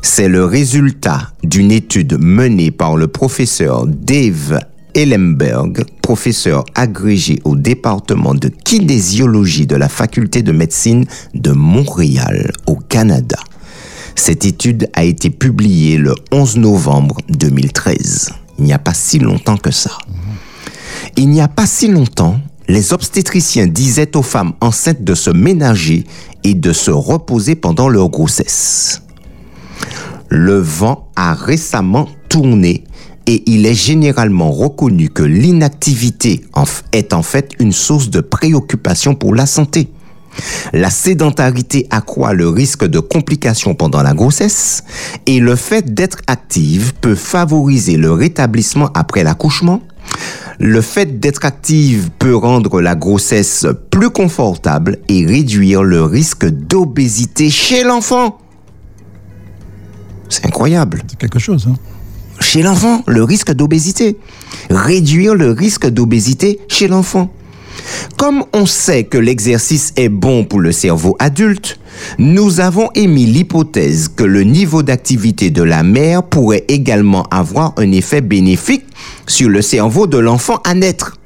C'est 0.00 0.28
le 0.28 0.44
résultat 0.44 1.32
d'une 1.42 1.72
étude 1.72 2.16
menée 2.18 2.70
par 2.70 2.96
le 2.96 3.08
professeur 3.08 3.86
Dave 3.86 4.60
Ellenberg, 4.94 5.84
professeur 6.00 6.64
agrégé 6.74 7.40
au 7.44 7.56
département 7.56 8.34
de 8.34 8.48
kinésiologie 8.48 9.66
de 9.66 9.76
la 9.76 9.88
faculté 9.88 10.42
de 10.42 10.52
médecine 10.52 11.04
de 11.34 11.50
Montréal, 11.50 12.52
au 12.66 12.76
Canada. 12.76 13.38
Cette 14.14 14.44
étude 14.44 14.88
a 14.94 15.04
été 15.04 15.30
publiée 15.30 15.96
le 15.96 16.14
11 16.32 16.58
novembre 16.58 17.18
2013. 17.28 18.30
Il 18.58 18.64
n'y 18.64 18.72
a 18.72 18.78
pas 18.78 18.94
si 18.94 19.18
longtemps 19.18 19.56
que 19.56 19.70
ça. 19.70 19.98
Il 21.16 21.28
n'y 21.28 21.40
a 21.40 21.48
pas 21.48 21.66
si 21.66 21.88
longtemps, 21.88 22.40
les 22.70 22.92
obstétriciens 22.92 23.66
disaient 23.66 24.16
aux 24.16 24.22
femmes 24.22 24.52
enceintes 24.60 25.02
de 25.02 25.16
se 25.16 25.30
ménager 25.30 26.04
et 26.44 26.54
de 26.54 26.72
se 26.72 26.92
reposer 26.92 27.56
pendant 27.56 27.88
leur 27.88 28.08
grossesse. 28.10 29.02
Le 30.28 30.58
vent 30.58 31.08
a 31.16 31.34
récemment 31.34 32.08
tourné 32.28 32.84
et 33.26 33.42
il 33.50 33.66
est 33.66 33.74
généralement 33.74 34.52
reconnu 34.52 35.08
que 35.08 35.24
l'inactivité 35.24 36.44
est 36.92 37.12
en 37.12 37.22
fait 37.22 37.50
une 37.58 37.72
source 37.72 38.08
de 38.08 38.20
préoccupation 38.20 39.16
pour 39.16 39.34
la 39.34 39.46
santé. 39.46 39.88
La 40.72 40.90
sédentarité 40.90 41.88
accroît 41.90 42.34
le 42.34 42.48
risque 42.48 42.84
de 42.84 43.00
complications 43.00 43.74
pendant 43.74 44.04
la 44.04 44.14
grossesse 44.14 44.84
et 45.26 45.40
le 45.40 45.56
fait 45.56 45.92
d'être 45.92 46.18
active 46.28 46.94
peut 47.00 47.16
favoriser 47.16 47.96
le 47.96 48.12
rétablissement 48.12 48.90
après 48.94 49.24
l'accouchement. 49.24 49.82
Le 50.62 50.82
fait 50.82 51.20
d'être 51.20 51.46
active 51.46 52.10
peut 52.18 52.36
rendre 52.36 52.82
la 52.82 52.94
grossesse 52.94 53.66
plus 53.90 54.10
confortable 54.10 54.98
et 55.08 55.24
réduire 55.24 55.82
le 55.82 56.02
risque 56.04 56.44
d'obésité 56.44 57.48
chez 57.48 57.82
l'enfant. 57.82 58.36
C'est 60.28 60.44
incroyable 60.44 61.02
C'est 61.08 61.18
quelque 61.18 61.38
chose. 61.38 61.66
Hein. 61.66 61.76
chez 62.40 62.60
l'enfant, 62.60 63.02
le 63.06 63.24
risque 63.24 63.52
d'obésité. 63.52 64.18
Réduire 64.68 65.34
le 65.34 65.50
risque 65.50 65.86
d'obésité 65.86 66.60
chez 66.68 66.88
l'enfant. 66.88 67.32
Comme 68.16 68.44
on 68.52 68.66
sait 68.66 69.04
que 69.04 69.18
l'exercice 69.18 69.92
est 69.96 70.08
bon 70.08 70.44
pour 70.44 70.60
le 70.60 70.72
cerveau 70.72 71.16
adulte, 71.18 71.78
nous 72.18 72.60
avons 72.60 72.90
émis 72.94 73.26
l'hypothèse 73.26 74.08
que 74.08 74.24
le 74.24 74.42
niveau 74.42 74.82
d'activité 74.82 75.50
de 75.50 75.62
la 75.62 75.82
mère 75.82 76.22
pourrait 76.22 76.64
également 76.68 77.24
avoir 77.30 77.74
un 77.76 77.92
effet 77.92 78.20
bénéfique 78.20 78.84
sur 79.26 79.48
le 79.48 79.62
cerveau 79.62 80.06
de 80.06 80.18
l'enfant 80.18 80.60
à 80.64 80.74
naître. 80.74 81.16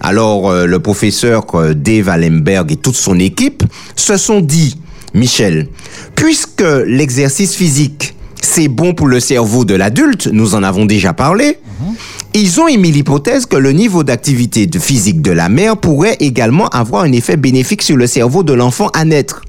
Alors, 0.00 0.50
euh, 0.50 0.66
le 0.66 0.78
professeur 0.78 1.44
euh, 1.54 1.74
Dave 1.74 2.08
Allenberg 2.08 2.72
et 2.72 2.76
toute 2.76 2.96
son 2.96 3.18
équipe 3.18 3.62
se 3.96 4.16
sont 4.16 4.40
dit, 4.40 4.78
Michel, 5.12 5.68
puisque 6.14 6.64
l'exercice 6.86 7.54
physique, 7.54 8.14
c'est 8.42 8.68
bon 8.68 8.94
pour 8.94 9.06
le 9.06 9.20
cerveau 9.20 9.64
de 9.64 9.74
l'adulte, 9.74 10.28
nous 10.32 10.54
en 10.54 10.62
avons 10.62 10.86
déjà 10.86 11.12
parlé, 11.12 11.58
ils 12.34 12.60
ont 12.60 12.68
émis 12.68 12.92
l'hypothèse 12.92 13.46
que 13.46 13.56
le 13.56 13.72
niveau 13.72 14.04
d'activité 14.04 14.68
physique 14.78 15.20
de 15.20 15.32
la 15.32 15.48
mère 15.48 15.76
pourrait 15.76 16.16
également 16.20 16.68
avoir 16.68 17.02
un 17.02 17.12
effet 17.12 17.36
bénéfique 17.36 17.82
sur 17.82 17.96
le 17.96 18.06
cerveau 18.06 18.42
de 18.42 18.52
l'enfant 18.52 18.88
à 18.88 19.04
naître. 19.04 19.42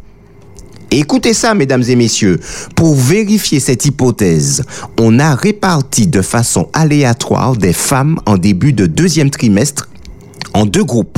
Écoutez 0.89 1.33
ça, 1.33 1.53
mesdames 1.53 1.83
et 1.87 1.95
messieurs. 1.95 2.39
Pour 2.75 2.95
vérifier 2.95 3.61
cette 3.61 3.85
hypothèse, 3.85 4.63
on 4.99 5.19
a 5.19 5.35
réparti 5.35 6.07
de 6.07 6.21
façon 6.21 6.67
aléatoire 6.73 7.55
des 7.55 7.71
femmes 7.71 8.19
en 8.25 8.37
début 8.37 8.73
de 8.73 8.87
deuxième 8.87 9.29
trimestre 9.29 9.89
en 10.53 10.65
deux 10.65 10.83
groupes. 10.83 11.17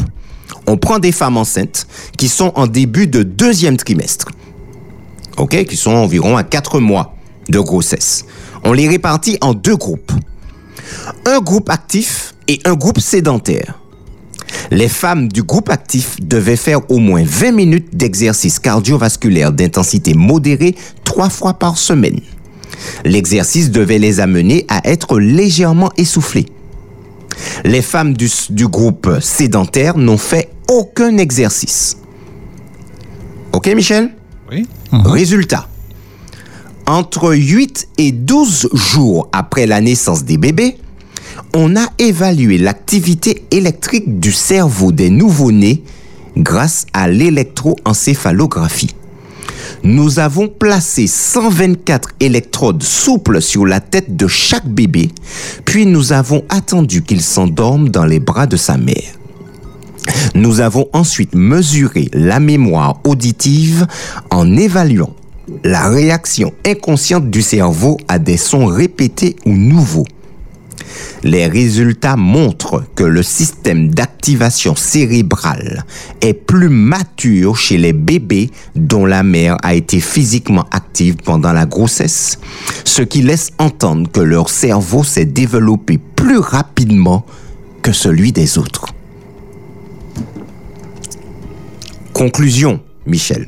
On 0.68 0.78
prend 0.78 1.00
des 1.00 1.12
femmes 1.12 1.38
enceintes 1.38 1.88
qui 2.18 2.30
sont 2.30 2.52
en 2.56 2.68
début 2.68 3.08
de 3.08 3.24
deuxième 3.24 3.78
trimestre. 3.78 4.28
OK, 5.38 5.66
qui 5.66 5.76
sont 5.76 5.92
environ 5.92 6.38
à 6.38 6.44
quatre 6.44 6.80
mois 6.80 7.16
de 7.50 7.60
grossesse. 7.60 8.26
On 8.64 8.74
les 8.74 8.88
répartit 8.88 9.38
en 9.42 9.54
deux 9.54 9.76
groupes. 9.76 10.12
Un 11.26 11.40
groupe 11.40 11.70
actif 11.70 12.34
et 12.48 12.60
un 12.66 12.74
groupe 12.74 13.00
sédentaire. 13.00 13.80
Les 14.72 14.88
femmes 14.88 15.28
du 15.28 15.44
groupe 15.44 15.70
actif 15.70 16.18
devaient 16.22 16.56
faire 16.56 16.90
au 16.90 17.00
moins 17.00 17.24
20 17.26 17.52
minutes 17.52 17.96
d'exercice 17.96 18.60
cardiovasculaire 18.60 19.52
d'intensité 19.52 20.14
modérée 20.14 20.76
trois 21.04 21.30
fois 21.30 21.54
par 21.54 21.78
semaine. 21.78 22.20
L'exercice 23.06 23.72
devait 23.72 24.00
les 24.00 24.20
amener 24.20 24.66
à 24.68 24.88
être 24.88 25.20
légèrement 25.20 25.92
essoufflées. 25.98 26.46
Les 27.64 27.82
femmes 27.82 28.14
du, 28.14 28.30
du 28.50 28.68
groupe 28.68 29.10
sédentaire 29.22 29.98
n'ont 29.98 30.18
fait 30.18 30.50
aucun 30.70 31.18
exercice. 31.18 31.98
OK, 33.52 33.68
Michel? 33.68 34.10
Oui. 34.52 34.68
Résultat. 34.92 35.68
Entre 36.86 37.34
8 37.34 37.88
et 37.98 38.12
12 38.12 38.70
jours 38.74 39.30
après 39.32 39.66
la 39.66 39.80
naissance 39.80 40.26
des 40.26 40.38
bébés, 40.38 40.76
on 41.56 41.78
a 41.78 41.88
évalué 41.98 42.58
l'activité 42.58 43.46
électrique 43.52 44.20
du 44.20 44.34
cerveau 44.34 44.92
des 44.92 45.10
nouveau-nés 45.10 45.82
grâce 46.36 46.86
à 46.92 47.08
l'électroencéphalographie. 47.08 48.94
Nous 49.84 50.20
avons 50.20 50.50
placé 50.50 51.08
124 51.08 52.10
électrodes 52.20 52.84
souples 52.84 53.42
sur 53.42 53.66
la 53.66 53.80
tête 53.80 54.18
de 54.18 54.28
chaque 54.28 54.68
bébé, 54.68 55.10
puis 55.64 55.86
nous 55.86 56.12
avons 56.12 56.44
attendu 56.50 57.02
qu'il 57.02 57.22
s'endorme 57.22 57.90
dans 57.90 58.06
les 58.06 58.20
bras 58.20 58.46
de 58.46 58.58
sa 58.58 58.78
mère. 58.78 59.14
Nous 60.36 60.60
avons 60.60 60.90
ensuite 60.92 61.34
mesuré 61.34 62.10
la 62.12 62.42
mémoire 62.42 63.00
auditive 63.06 63.88
en 64.32 64.58
évaluant 64.58 65.16
la 65.64 65.90
réaction 65.90 66.54
inconsciente 66.66 67.30
du 67.30 67.42
cerveau 67.42 67.98
à 68.08 68.20
des 68.20 68.38
sons 68.38 68.66
répétés 68.66 69.36
ou 69.46 69.54
nouveaux. 69.54 70.06
Les 71.24 71.48
résultats 71.48 72.18
montrent 72.18 72.84
que 72.96 73.04
le 73.04 73.24
système 73.24 73.90
d'activation 73.90 74.76
cérébrale 74.76 75.86
est 76.22 76.34
plus 76.34 76.70
mature 76.70 77.58
chez 77.58 77.78
les 77.78 77.94
bébés 77.94 78.52
dont 78.76 79.06
la 79.06 79.24
mère 79.24 79.58
a 79.64 79.74
été 79.74 80.00
physiquement 80.00 80.66
active 80.72 81.16
pendant 81.24 81.54
la 81.54 81.66
grossesse, 81.66 82.40
ce 82.84 83.02
qui 83.02 83.22
laisse 83.22 83.52
entendre 83.58 84.12
que 84.12 84.20
leur 84.20 84.50
cerveau 84.50 85.04
s'est 85.04 85.26
développé 85.26 85.98
plus 85.98 86.40
rapidement 86.40 87.26
que 87.82 87.92
celui 87.92 88.32
des 88.32 88.58
autres. 88.58 88.88
Conclusion, 92.14 92.80
Michel. 93.06 93.48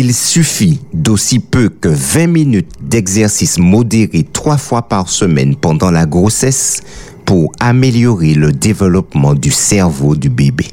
Il 0.00 0.14
suffit 0.14 0.78
d'aussi 0.94 1.40
peu 1.40 1.70
que 1.70 1.88
20 1.88 2.28
minutes 2.28 2.70
d'exercice 2.80 3.58
modéré 3.58 4.24
trois 4.32 4.56
fois 4.56 4.82
par 4.82 5.08
semaine 5.08 5.56
pendant 5.56 5.90
la 5.90 6.06
grossesse 6.06 6.82
pour 7.24 7.50
améliorer 7.58 8.34
le 8.34 8.52
développement 8.52 9.34
du 9.34 9.50
cerveau 9.50 10.14
du 10.14 10.28
bébé. 10.28 10.66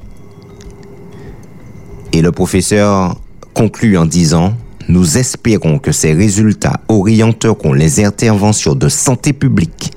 Et 2.13 2.21
le 2.21 2.31
professeur 2.31 3.19
conclut 3.55 3.97
en 3.97 4.05
disant, 4.05 4.53
nous 4.89 5.17
espérons 5.17 5.79
que 5.79 5.91
ces 5.91 6.13
résultats 6.13 6.81
orienteront 6.87 7.73
les 7.73 8.05
interventions 8.05 8.75
de 8.75 8.89
santé 8.89 9.33
publique 9.33 9.91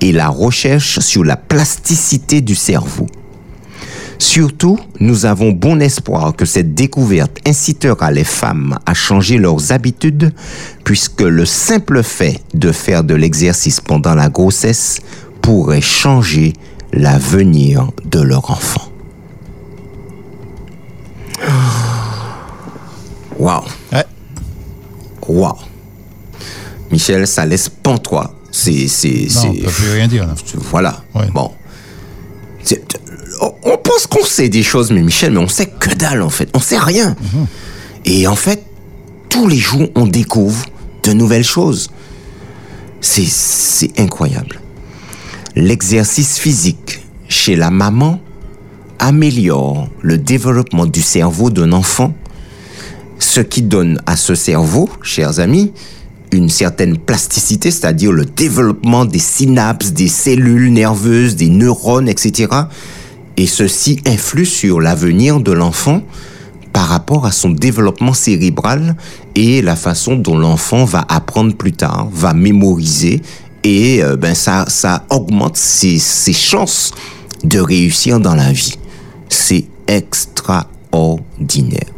et 0.00 0.10
la 0.10 0.30
recherche 0.30 1.00
sur 1.00 1.22
la 1.22 1.36
plasticité 1.36 2.40
du 2.40 2.54
cerveau. 2.54 3.06
Surtout, 4.20 4.78
nous 5.00 5.24
avons 5.24 5.50
bon 5.50 5.80
espoir 5.80 6.36
que 6.36 6.44
cette 6.44 6.74
découverte 6.74 7.38
incitera 7.46 8.10
les 8.10 8.22
femmes 8.24 8.78
à 8.84 8.92
changer 8.92 9.38
leurs 9.38 9.72
habitudes, 9.72 10.32
puisque 10.84 11.22
le 11.22 11.46
simple 11.46 12.02
fait 12.02 12.38
de 12.52 12.70
faire 12.70 13.02
de 13.02 13.14
l'exercice 13.14 13.80
pendant 13.80 14.14
la 14.14 14.28
grossesse 14.28 14.98
pourrait 15.40 15.80
changer 15.80 16.52
l'avenir 16.92 17.90
de 18.04 18.20
leur 18.20 18.50
enfant. 18.50 18.82
Wow. 23.38 23.62
Ouais. 23.90 24.04
Wow. 25.26 25.56
Michel, 26.92 27.26
ça 27.26 27.46
laisse 27.46 27.70
pantois. 27.70 28.34
C'est, 28.52 28.86
c'est, 28.86 29.28
Non, 29.34 29.50
on 29.50 29.54
peut 29.64 29.70
plus 29.70 29.90
rien 29.92 30.08
dire. 30.08 30.26
là. 30.26 30.34
voilà. 30.70 31.02
Ouais. 31.14 31.30
Bon. 31.32 31.50
On- 33.40 33.76
pense 33.82 34.06
qu'on 34.06 34.24
sait 34.24 34.48
des 34.48 34.62
choses, 34.62 34.90
mais 34.92 35.02
Michel, 35.02 35.32
mais 35.32 35.38
on 35.38 35.48
sait 35.48 35.66
que 35.66 35.94
dalle 35.94 36.22
en 36.22 36.30
fait. 36.30 36.48
On 36.54 36.60
sait 36.60 36.78
rien. 36.78 37.16
Et 38.04 38.26
en 38.26 38.36
fait, 38.36 38.62
tous 39.28 39.46
les 39.48 39.56
jours, 39.58 39.88
on 39.94 40.06
découvre 40.06 40.64
de 41.02 41.12
nouvelles 41.12 41.44
choses. 41.44 41.90
C'est, 43.00 43.26
c'est 43.26 43.98
incroyable. 43.98 44.60
L'exercice 45.56 46.38
physique 46.38 47.00
chez 47.28 47.56
la 47.56 47.70
maman 47.70 48.20
améliore 48.98 49.88
le 50.02 50.18
développement 50.18 50.86
du 50.86 51.00
cerveau 51.02 51.50
d'un 51.50 51.72
enfant, 51.72 52.12
ce 53.18 53.40
qui 53.40 53.62
donne 53.62 54.00
à 54.06 54.16
ce 54.16 54.34
cerveau, 54.34 54.88
chers 55.02 55.40
amis, 55.40 55.72
une 56.32 56.48
certaine 56.48 56.96
plasticité, 56.98 57.70
c'est-à-dire 57.70 58.12
le 58.12 58.24
développement 58.24 59.04
des 59.04 59.18
synapses, 59.18 59.92
des 59.92 60.08
cellules 60.08 60.72
nerveuses, 60.72 61.34
des 61.36 61.48
neurones, 61.48 62.08
etc. 62.08 62.48
Et 63.40 63.46
ceci 63.46 63.98
influe 64.06 64.44
sur 64.44 64.82
l'avenir 64.82 65.40
de 65.40 65.50
l'enfant 65.50 66.02
par 66.74 66.88
rapport 66.88 67.24
à 67.24 67.32
son 67.32 67.48
développement 67.48 68.12
cérébral 68.12 68.96
et 69.34 69.62
la 69.62 69.76
façon 69.76 70.16
dont 70.16 70.36
l'enfant 70.36 70.84
va 70.84 71.06
apprendre 71.08 71.56
plus 71.56 71.72
tard, 71.72 72.10
va 72.12 72.34
mémoriser 72.34 73.22
et 73.64 74.04
euh, 74.04 74.16
ben 74.16 74.34
ça, 74.34 74.66
augmente 75.08 75.56
ses 75.56 75.98
chances 76.34 76.92
de 77.42 77.58
réussir 77.58 78.20
dans 78.20 78.34
la 78.34 78.52
vie. 78.52 78.76
C'est 79.30 79.64
extraordinaire. 79.86 81.88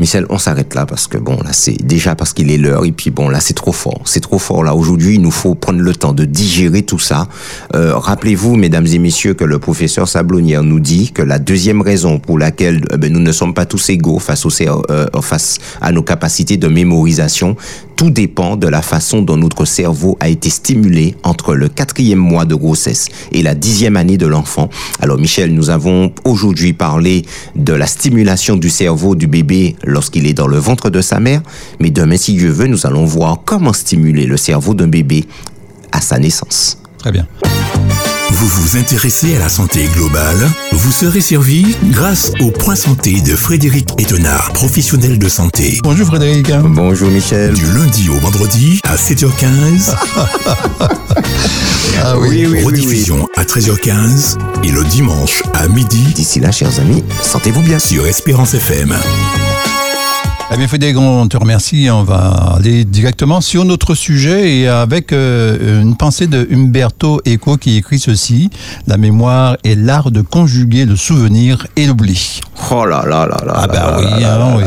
Michel, 0.00 0.24
on 0.30 0.38
s'arrête 0.38 0.74
là 0.74 0.86
parce 0.86 1.06
que 1.06 1.18
bon, 1.18 1.36
là, 1.44 1.52
c'est 1.52 1.76
déjà 1.84 2.14
parce 2.14 2.32
qu'il 2.32 2.50
est 2.50 2.56
l'heure 2.56 2.86
et 2.86 2.90
puis 2.90 3.10
bon, 3.10 3.28
là, 3.28 3.38
c'est 3.38 3.52
trop 3.52 3.72
fort. 3.72 4.00
C'est 4.06 4.20
trop 4.20 4.38
fort. 4.38 4.64
Là, 4.64 4.74
aujourd'hui, 4.74 5.16
il 5.16 5.20
nous 5.20 5.30
faut 5.30 5.54
prendre 5.54 5.80
le 5.80 5.94
temps 5.94 6.14
de 6.14 6.24
digérer 6.24 6.82
tout 6.82 6.98
ça. 6.98 7.28
Euh, 7.74 7.94
Rappelez-vous, 7.94 8.56
mesdames 8.56 8.86
et 8.86 8.98
messieurs, 8.98 9.34
que 9.34 9.44
le 9.44 9.58
professeur 9.58 10.08
Sablonnière 10.08 10.62
nous 10.62 10.80
dit 10.80 11.12
que 11.12 11.20
la 11.20 11.38
deuxième 11.38 11.82
raison 11.82 12.18
pour 12.18 12.38
laquelle 12.38 12.82
euh, 12.92 12.96
ben, 12.96 13.12
nous 13.12 13.20
ne 13.20 13.30
sommes 13.30 13.52
pas 13.52 13.66
tous 13.66 13.90
égaux 13.90 14.18
face, 14.18 14.46
au, 14.46 14.50
euh, 14.90 15.06
face 15.20 15.58
à 15.82 15.92
nos 15.92 16.02
capacités 16.02 16.56
de 16.56 16.66
mémorisation, 16.68 17.56
tout 18.00 18.08
dépend 18.08 18.56
de 18.56 18.66
la 18.66 18.80
façon 18.80 19.20
dont 19.20 19.36
notre 19.36 19.66
cerveau 19.66 20.16
a 20.20 20.30
été 20.30 20.48
stimulé 20.48 21.16
entre 21.22 21.54
le 21.54 21.68
quatrième 21.68 22.18
mois 22.18 22.46
de 22.46 22.54
grossesse 22.54 23.08
et 23.32 23.42
la 23.42 23.54
dixième 23.54 23.98
année 23.98 24.16
de 24.16 24.26
l'enfant. 24.26 24.70
Alors, 25.00 25.18
Michel, 25.18 25.52
nous 25.52 25.68
avons 25.68 26.10
aujourd'hui 26.24 26.72
parlé 26.72 27.26
de 27.56 27.74
la 27.74 27.86
stimulation 27.86 28.56
du 28.56 28.70
cerveau 28.70 29.14
du 29.14 29.26
bébé 29.26 29.76
lorsqu'il 29.90 30.26
est 30.26 30.34
dans 30.34 30.46
le 30.46 30.58
ventre 30.58 30.90
de 30.90 31.00
sa 31.00 31.20
mère, 31.20 31.42
mais 31.80 31.90
demain, 31.90 32.16
si 32.16 32.34
Dieu 32.34 32.50
veut, 32.50 32.66
nous 32.66 32.86
allons 32.86 33.04
voir 33.04 33.40
comment 33.44 33.72
stimuler 33.72 34.26
le 34.26 34.36
cerveau 34.36 34.74
d'un 34.74 34.88
bébé 34.88 35.26
à 35.92 36.00
sa 36.00 36.18
naissance. 36.18 36.78
Très 36.98 37.12
bien. 37.12 37.26
Vous 38.32 38.46
vous 38.46 38.76
intéressez 38.76 39.36
à 39.36 39.38
la 39.40 39.48
santé 39.48 39.88
globale? 39.92 40.48
Vous 40.72 40.92
serez 40.92 41.20
servi 41.20 41.76
grâce 41.90 42.32
au 42.40 42.50
point 42.50 42.76
santé 42.76 43.20
de 43.20 43.34
Frédéric 43.34 43.88
Etenard, 43.98 44.52
professionnel 44.52 45.18
de 45.18 45.28
santé. 45.28 45.78
Bonjour 45.82 46.06
Frédéric. 46.06 46.50
Bonjour 46.62 47.10
Michel. 47.10 47.52
Du 47.52 47.66
lundi 47.66 48.08
au 48.08 48.18
vendredi 48.18 48.80
à 48.84 48.96
7h15. 48.96 49.94
ah 52.02 52.18
oui, 52.18 52.46
oui, 52.46 52.62
Rediffusion 52.62 53.28
à 53.36 53.44
13h15 53.44 54.38
et 54.62 54.70
le 54.70 54.84
dimanche 54.84 55.42
à 55.54 55.66
midi. 55.68 56.04
D'ici 56.14 56.40
là, 56.40 56.52
chers 56.52 56.78
amis, 56.78 57.04
sentez-vous 57.22 57.62
bien. 57.62 57.78
Sur 57.78 58.06
Espérance 58.06 58.54
FM. 58.54 58.94
Eh 60.52 60.56
bien, 60.56 60.66
Frédéric, 60.66 60.96
on 60.98 61.28
te 61.28 61.36
remercie. 61.36 61.88
On 61.92 62.02
va 62.02 62.54
aller 62.56 62.84
directement 62.84 63.40
sur 63.40 63.64
notre 63.64 63.94
sujet 63.94 64.56
et 64.58 64.66
avec 64.66 65.12
euh, 65.12 65.80
une 65.80 65.94
pensée 65.94 66.26
de 66.26 66.48
Umberto 66.52 67.20
Eco 67.24 67.56
qui 67.56 67.76
écrit 67.76 68.00
ceci 68.00 68.50
La 68.88 68.96
mémoire 68.96 69.56
est 69.62 69.76
l'art 69.76 70.10
de 70.10 70.22
conjuguer 70.22 70.86
le 70.86 70.96
souvenir 70.96 71.68
et 71.76 71.86
l'oubli. 71.86 72.40
Oh 72.72 72.84
là 72.84 73.04
là 73.08 73.26
là 73.28 73.36
là. 73.46 73.52
Ah 73.54 73.66
bah 73.68 73.96
oui, 74.00 74.24
hein, 74.24 74.56
oui. 74.58 74.64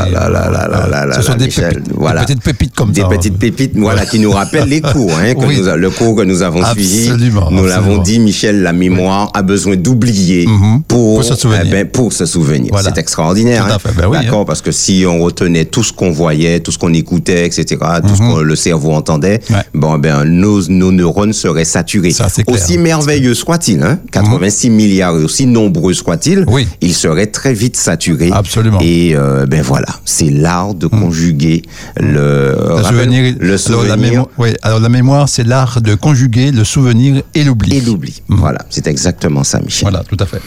Ce 1.16 1.22
sont 1.22 1.36
des, 1.36 1.48
pépites, 1.50 1.92
voilà. 1.94 2.22
des 2.22 2.28
petites 2.28 2.44
pépites 2.44 2.74
comme 2.76 2.92
des 2.94 3.02
ça. 3.02 3.08
Des 3.10 3.18
petites 3.18 3.38
pépites, 3.38 3.74
voilà, 3.76 4.06
qui 4.06 4.20
nous 4.20 4.32
rappellent 4.32 4.70
les 4.70 4.80
cours, 4.82 5.12
hein, 5.20 5.34
que 5.34 5.46
Oui. 5.46 5.58
nous 5.60 5.76
le 5.76 5.90
cours 5.90 6.16
que 6.16 6.22
nous 6.24 6.42
avons 6.44 6.64
suivi. 6.74 7.10
Absolument, 7.10 7.52
Nous 7.52 7.60
absolument. 7.66 7.68
l'avons 7.68 7.98
dit, 8.02 8.20
Michel, 8.20 8.62
la 8.64 8.72
mémoire 8.72 9.30
a 9.34 9.42
besoin 9.42 9.76
d'oublier 9.76 10.48
Mhm. 10.48 10.84
pour, 10.88 11.16
Pour 11.16 11.24
se 11.26 11.36
souvenir. 11.36 11.64
eh 11.66 11.70
ben, 11.72 11.88
pour 11.90 12.14
se 12.14 12.26
souvenir. 12.26 12.70
Voilà. 12.72 12.90
C'est 12.94 13.00
extraordinaire. 13.02 13.68
Hein. 13.70 13.78
ben 13.98 14.08
oui, 14.08 14.18
D'accord, 14.24 14.46
parce 14.46 14.62
que 14.62 14.72
si 14.72 15.04
on 15.08 15.20
retenait 15.22 15.66
tout 15.74 15.84
ce 15.84 15.92
qu'on 15.92 16.12
voyait, 16.12 16.60
tout 16.60 16.72
ce 16.72 16.78
qu'on 16.78 16.94
écoutait, 16.94 17.48
etc., 17.48 17.66
tout 18.08 18.16
ce 18.16 18.20
que 18.22 18.42
le 18.42 18.56
cerveau 18.56 18.92
entendait, 18.94 19.40
Mhm. 19.50 19.56
Ouais. 19.56 19.62
bon, 19.74 19.98
ben, 19.98 20.24
nos, 20.24 20.62
nos 20.70 20.92
neurones 20.92 21.34
seraient 21.34 21.66
saturés. 21.66 22.12
Ça. 22.12 22.28
Aussi 22.48 22.78
merveilleux 22.78 23.34
soit-il, 23.34 23.82
hein, 23.82 23.98
86 24.12 24.70
milliards 24.70 25.18
et 25.20 25.24
aussi 25.24 25.48
nombreux 25.48 25.94
soit-il, 25.94 26.46
Oui. 26.48 26.68
ils 26.82 26.94
seraient 26.94 27.26
très 27.26 27.54
vite 27.56 27.76
saturés. 27.76 28.30
Absolument. 28.32 28.78
Et 28.82 29.16
euh, 29.16 29.48
ben 29.48 29.64
voilà, 29.64 29.88
c'est 30.06 30.30
l'art 30.30 30.76
de 30.76 30.86
conjuguer 30.86 31.64
le, 31.98 32.56
souvenir, 32.84 33.34
le 33.40 33.46
alors, 33.46 33.52
la 33.52 33.58
souvenir 33.58 33.98
mémoire, 33.98 34.28
oui, 34.38 34.50
alors 34.62 34.80
la 34.80 34.90
mémoire, 34.90 35.28
c'est 35.28 35.44
l'art 35.44 35.82
de 35.82 35.96
conjuguer 35.96 36.52
le 36.52 36.64
souvenir 36.64 37.24
et 37.34 37.44
l'oubli. 37.44 37.78
et 37.78 37.82
l'oubli. 37.82 38.22
Voilà, 38.28 38.60
c'est 38.70 38.86
exactement 38.88 39.44
ça, 39.44 39.60
Michel. 39.60 39.90
Voilà, 39.90 40.04
tout 40.08 40.18
à 40.20 40.26
fait. 40.28 40.40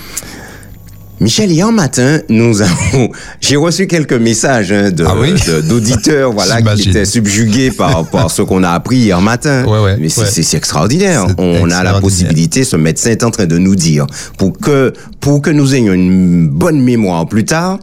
Michel, 1.19 1.51
hier 1.51 1.73
matin, 1.73 2.21
nous 2.29 2.61
avons, 2.63 3.11
j'ai 3.41 3.57
reçu 3.57 3.87
quelques 3.87 4.13
messages 4.13 4.71
hein, 4.71 4.91
de, 4.91 5.03
Ah 5.05 5.15
oui? 5.19 5.33
de- 5.33 5.63
d'auditeurs, 5.63 6.33
voilà, 6.33 6.61
qui 6.77 6.91
étaient 6.91 7.07
subjugués 7.07 7.71
par, 7.71 8.05
par 8.07 8.31
ce 8.31 8.43
qu'on 8.43 8.63
a 8.63 8.71
appris 8.71 8.99
hier 8.99 9.21
matin. 9.23 9.65
Ouais, 9.67 9.81
ouais, 9.83 9.97
Mais 9.99 10.11
c'est, 10.11 10.21
ouais. 10.21 10.27
c'est- 10.31 10.43
c'est 10.43 10.59
extraordinaire. 10.59 11.25
C'est 11.29 11.35
On 11.39 11.71
a 11.71 11.83
la 11.83 12.01
possibilité, 12.01 12.65
ce 12.65 12.77
médecin 12.77 13.11
est 13.11 13.25
en 13.25 13.31
train 13.31 13.47
de 13.47 13.57
nous 13.57 13.77
dire, 13.77 14.07
pour 14.37 14.53
que, 14.59 14.93
pour 15.21 15.41
que 15.41 15.49
nous 15.51 15.75
ayons 15.75 15.95
une 15.95 16.49
bonne 16.49 16.81
mémoire 16.83 17.27
plus 17.27 17.47
tard, 17.47 17.79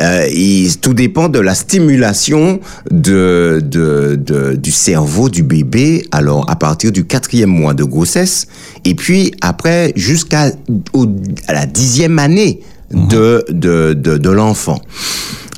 euh, 0.00 0.24
et 0.30 0.68
tout 0.80 0.94
dépend 0.94 1.28
de 1.28 1.40
la 1.40 1.54
stimulation 1.54 2.60
de, 2.90 3.60
de, 3.62 4.16
de- 4.18 4.54
du 4.56 4.70
cerveau 4.70 5.28
du 5.28 5.42
bébé. 5.42 6.06
Alors, 6.12 6.48
à 6.48 6.56
partir 6.56 6.90
du 6.92 7.04
quatrième 7.04 7.50
mois 7.50 7.74
de 7.74 7.84
grossesse, 7.84 8.46
et 8.86 8.94
puis 8.94 9.32
après 9.42 9.92
jusqu'à 9.96 10.52
au- 10.94 11.06
à 11.48 11.52
la 11.52 11.66
dixième 11.66 12.18
année 12.20 12.60
de, 12.92 13.44
de, 13.50 13.94
de, 13.94 14.16
de 14.16 14.30
l'enfant. 14.30 14.80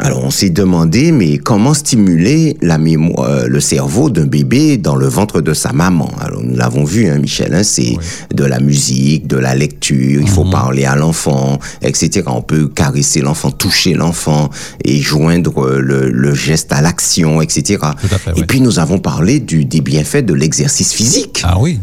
Alors 0.03 0.25
on 0.25 0.31
s'est 0.31 0.49
demandé, 0.49 1.13
mais 1.13 1.37
comment 1.37 1.75
stimuler 1.75 2.57
la 2.63 2.79
mémoire, 2.79 3.29
euh, 3.29 3.47
le 3.47 3.61
cerveau 3.61 4.09
d'un 4.09 4.25
bébé 4.25 4.79
dans 4.79 4.97
le 4.97 5.07
ventre 5.07 5.43
de 5.43 5.53
sa 5.53 5.75
maman? 5.75 6.11
Alors 6.23 6.43
nous 6.43 6.57
l'avons 6.57 6.85
vu, 6.85 7.07
hein, 7.07 7.19
Michel, 7.19 7.53
hein, 7.53 7.63
c'est 7.63 7.97
de 8.35 8.45
la 8.45 8.61
musique, 8.61 9.27
de 9.27 9.37
la 9.37 9.55
lecture, 9.55 10.23
il 10.23 10.29
faut 10.29 10.47
parler 10.51 10.87
à 10.87 10.97
l'enfant, 10.97 11.59
etc. 11.83 12.23
On 12.29 12.41
peut 12.41 12.67
caresser 12.69 13.21
l'enfant, 13.21 13.51
toucher 13.51 13.93
l'enfant 13.93 14.49
et 14.83 15.03
joindre 15.03 15.69
le, 15.69 16.09
le 16.09 16.35
geste 16.35 16.73
à 16.73 16.81
l'action, 16.81 17.43
etc. 17.43 17.79
Tout 18.01 18.15
à 18.15 18.19
fait, 18.19 18.31
et 18.31 18.41
oui. 18.41 18.45
puis 18.49 18.63
nous 18.63 18.79
avons 18.79 19.01
parlé 19.01 19.39
du, 19.39 19.67
des 19.67 19.83
bienfaits 19.83 20.25
de 20.25 20.33
l'exercice 20.33 20.95
physique. 20.95 21.43
Ah 21.45 21.59
oui, 21.61 21.79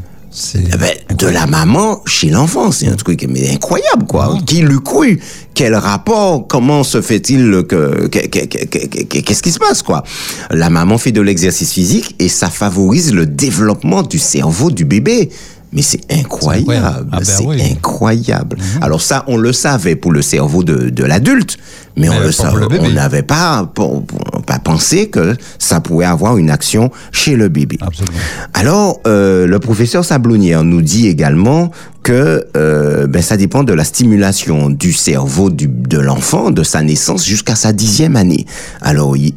Eh 0.55 0.77
ben, 0.77 0.91
de 1.17 1.27
la 1.27 1.47
maman 1.47 2.01
chez 2.05 2.29
l'enfant, 2.29 2.71
c'est 2.71 2.87
un 2.87 2.95
truc 2.95 3.25
mais 3.27 3.49
incroyable 3.51 4.05
quoi. 4.07 4.35
Ah. 4.37 4.41
Qui 4.45 4.61
l'eût 4.61 4.79
cru 4.81 5.19
Quel 5.55 5.73
rapport 5.75 6.45
Comment 6.47 6.83
se 6.83 7.01
fait-il 7.01 7.63
que- 7.67 8.07
qu'est-ce 8.07 9.41
qui 9.41 9.51
se 9.51 9.57
passe 9.59 9.81
quoi? 9.81 10.03
La 10.51 10.69
maman 10.69 10.97
fait 10.99 11.11
de 11.11 11.21
l'exercice 11.21 11.71
physique 11.73 12.15
et 12.19 12.29
ça 12.29 12.49
favorise 12.49 13.13
le 13.13 13.25
développement 13.25 14.03
du 14.03 14.19
cerveau 14.19 14.69
du 14.69 14.85
bébé. 14.85 15.29
Mais 15.73 15.81
c'est 15.81 15.99
incroyable, 16.09 16.71
incroyable. 16.71 17.09
Ah 17.11 17.17
ben 17.17 17.23
c'est 17.25 17.45
oui. 17.45 17.61
incroyable. 17.71 18.57
Alors 18.81 19.01
ça, 19.01 19.23
on 19.27 19.35
le 19.37 19.51
savait 19.51 19.95
pour 19.97 20.11
le 20.13 20.21
cerveau 20.21 20.63
de, 20.63 20.89
de 20.89 21.03
l'adulte, 21.03 21.57
mais, 21.97 22.09
on 22.09 22.19
le 22.19 22.31
savait, 22.31 22.79
on 22.79 22.89
n'avait 22.91 23.23
pas, 23.23 23.69
pour- 23.73 24.03
pour- 24.05 24.43
pas 24.43 24.59
pensé 24.59 25.09
que 25.09 25.35
ça 25.59 25.81
pouvait 25.81 26.05
avoir 26.05 26.37
une 26.37 26.49
action 26.51 26.89
chez 27.11 27.35
le 27.35 27.49
bébé. 27.49 27.77
absolument. 27.81 28.17
Alors, 28.53 29.01
euh, 29.07 29.45
le 29.47 29.59
professeur 29.59 30.05
Sablonnière 30.05 30.63
nous 30.63 30.81
dit 30.81 31.07
également 31.07 31.71
que 32.03 32.45
euh, 32.55 33.07
ben, 33.07 33.21
ça 33.21 33.35
dépend 33.35 33.63
de 33.63 33.73
la 33.73 33.83
stimulation 33.83 34.69
du 34.69 34.93
cerveau 34.93 35.49
du, 35.49 35.67
de 35.67 35.97
l'enfant, 35.99 36.51
de 36.51 36.63
sa 36.63 36.81
naissance 36.81 37.25
jusqu'à 37.25 37.55
sa 37.55 37.73
dixième 37.73 38.15
année. 38.15 38.45
Alors, 38.81 39.17
hi- 39.17 39.33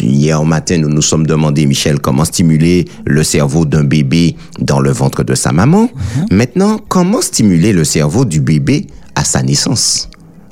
hier 0.00 0.42
matin, 0.44 0.78
nous 0.78 0.88
nous 0.88 1.02
sommes 1.02 1.26
demandé, 1.26 1.66
Michel, 1.66 2.00
comment 2.00 2.24
stimuler 2.24 2.86
le 3.04 3.22
cerveau 3.22 3.64
d'un 3.64 3.84
bébé 3.84 4.36
dans 4.58 4.80
le 4.80 4.90
ventre 4.90 5.22
de 5.22 5.34
sa 5.34 5.52
maman. 5.52 5.88
Maintenant, 6.30 6.78
comment 6.88 7.20
stimuler 7.20 7.72
le 7.72 7.84
cerveau 7.84 8.24
du 8.24 8.40
bébé 8.40 8.86
à 9.14 9.24
sa 9.24 9.42
naissance 9.42 10.08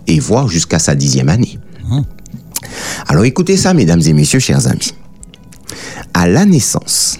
et 0.06 0.20
voir 0.20 0.48
jusqu'à 0.48 0.78
sa 0.78 0.94
dixième 0.94 1.28
année? 1.28 1.58
Alors 3.06 3.24
écoutez 3.24 3.56
ça, 3.56 3.74
mesdames 3.74 4.02
et 4.04 4.12
messieurs, 4.12 4.40
chers 4.40 4.66
amis. 4.66 4.94
À 6.14 6.28
la 6.28 6.44
naissance, 6.44 7.18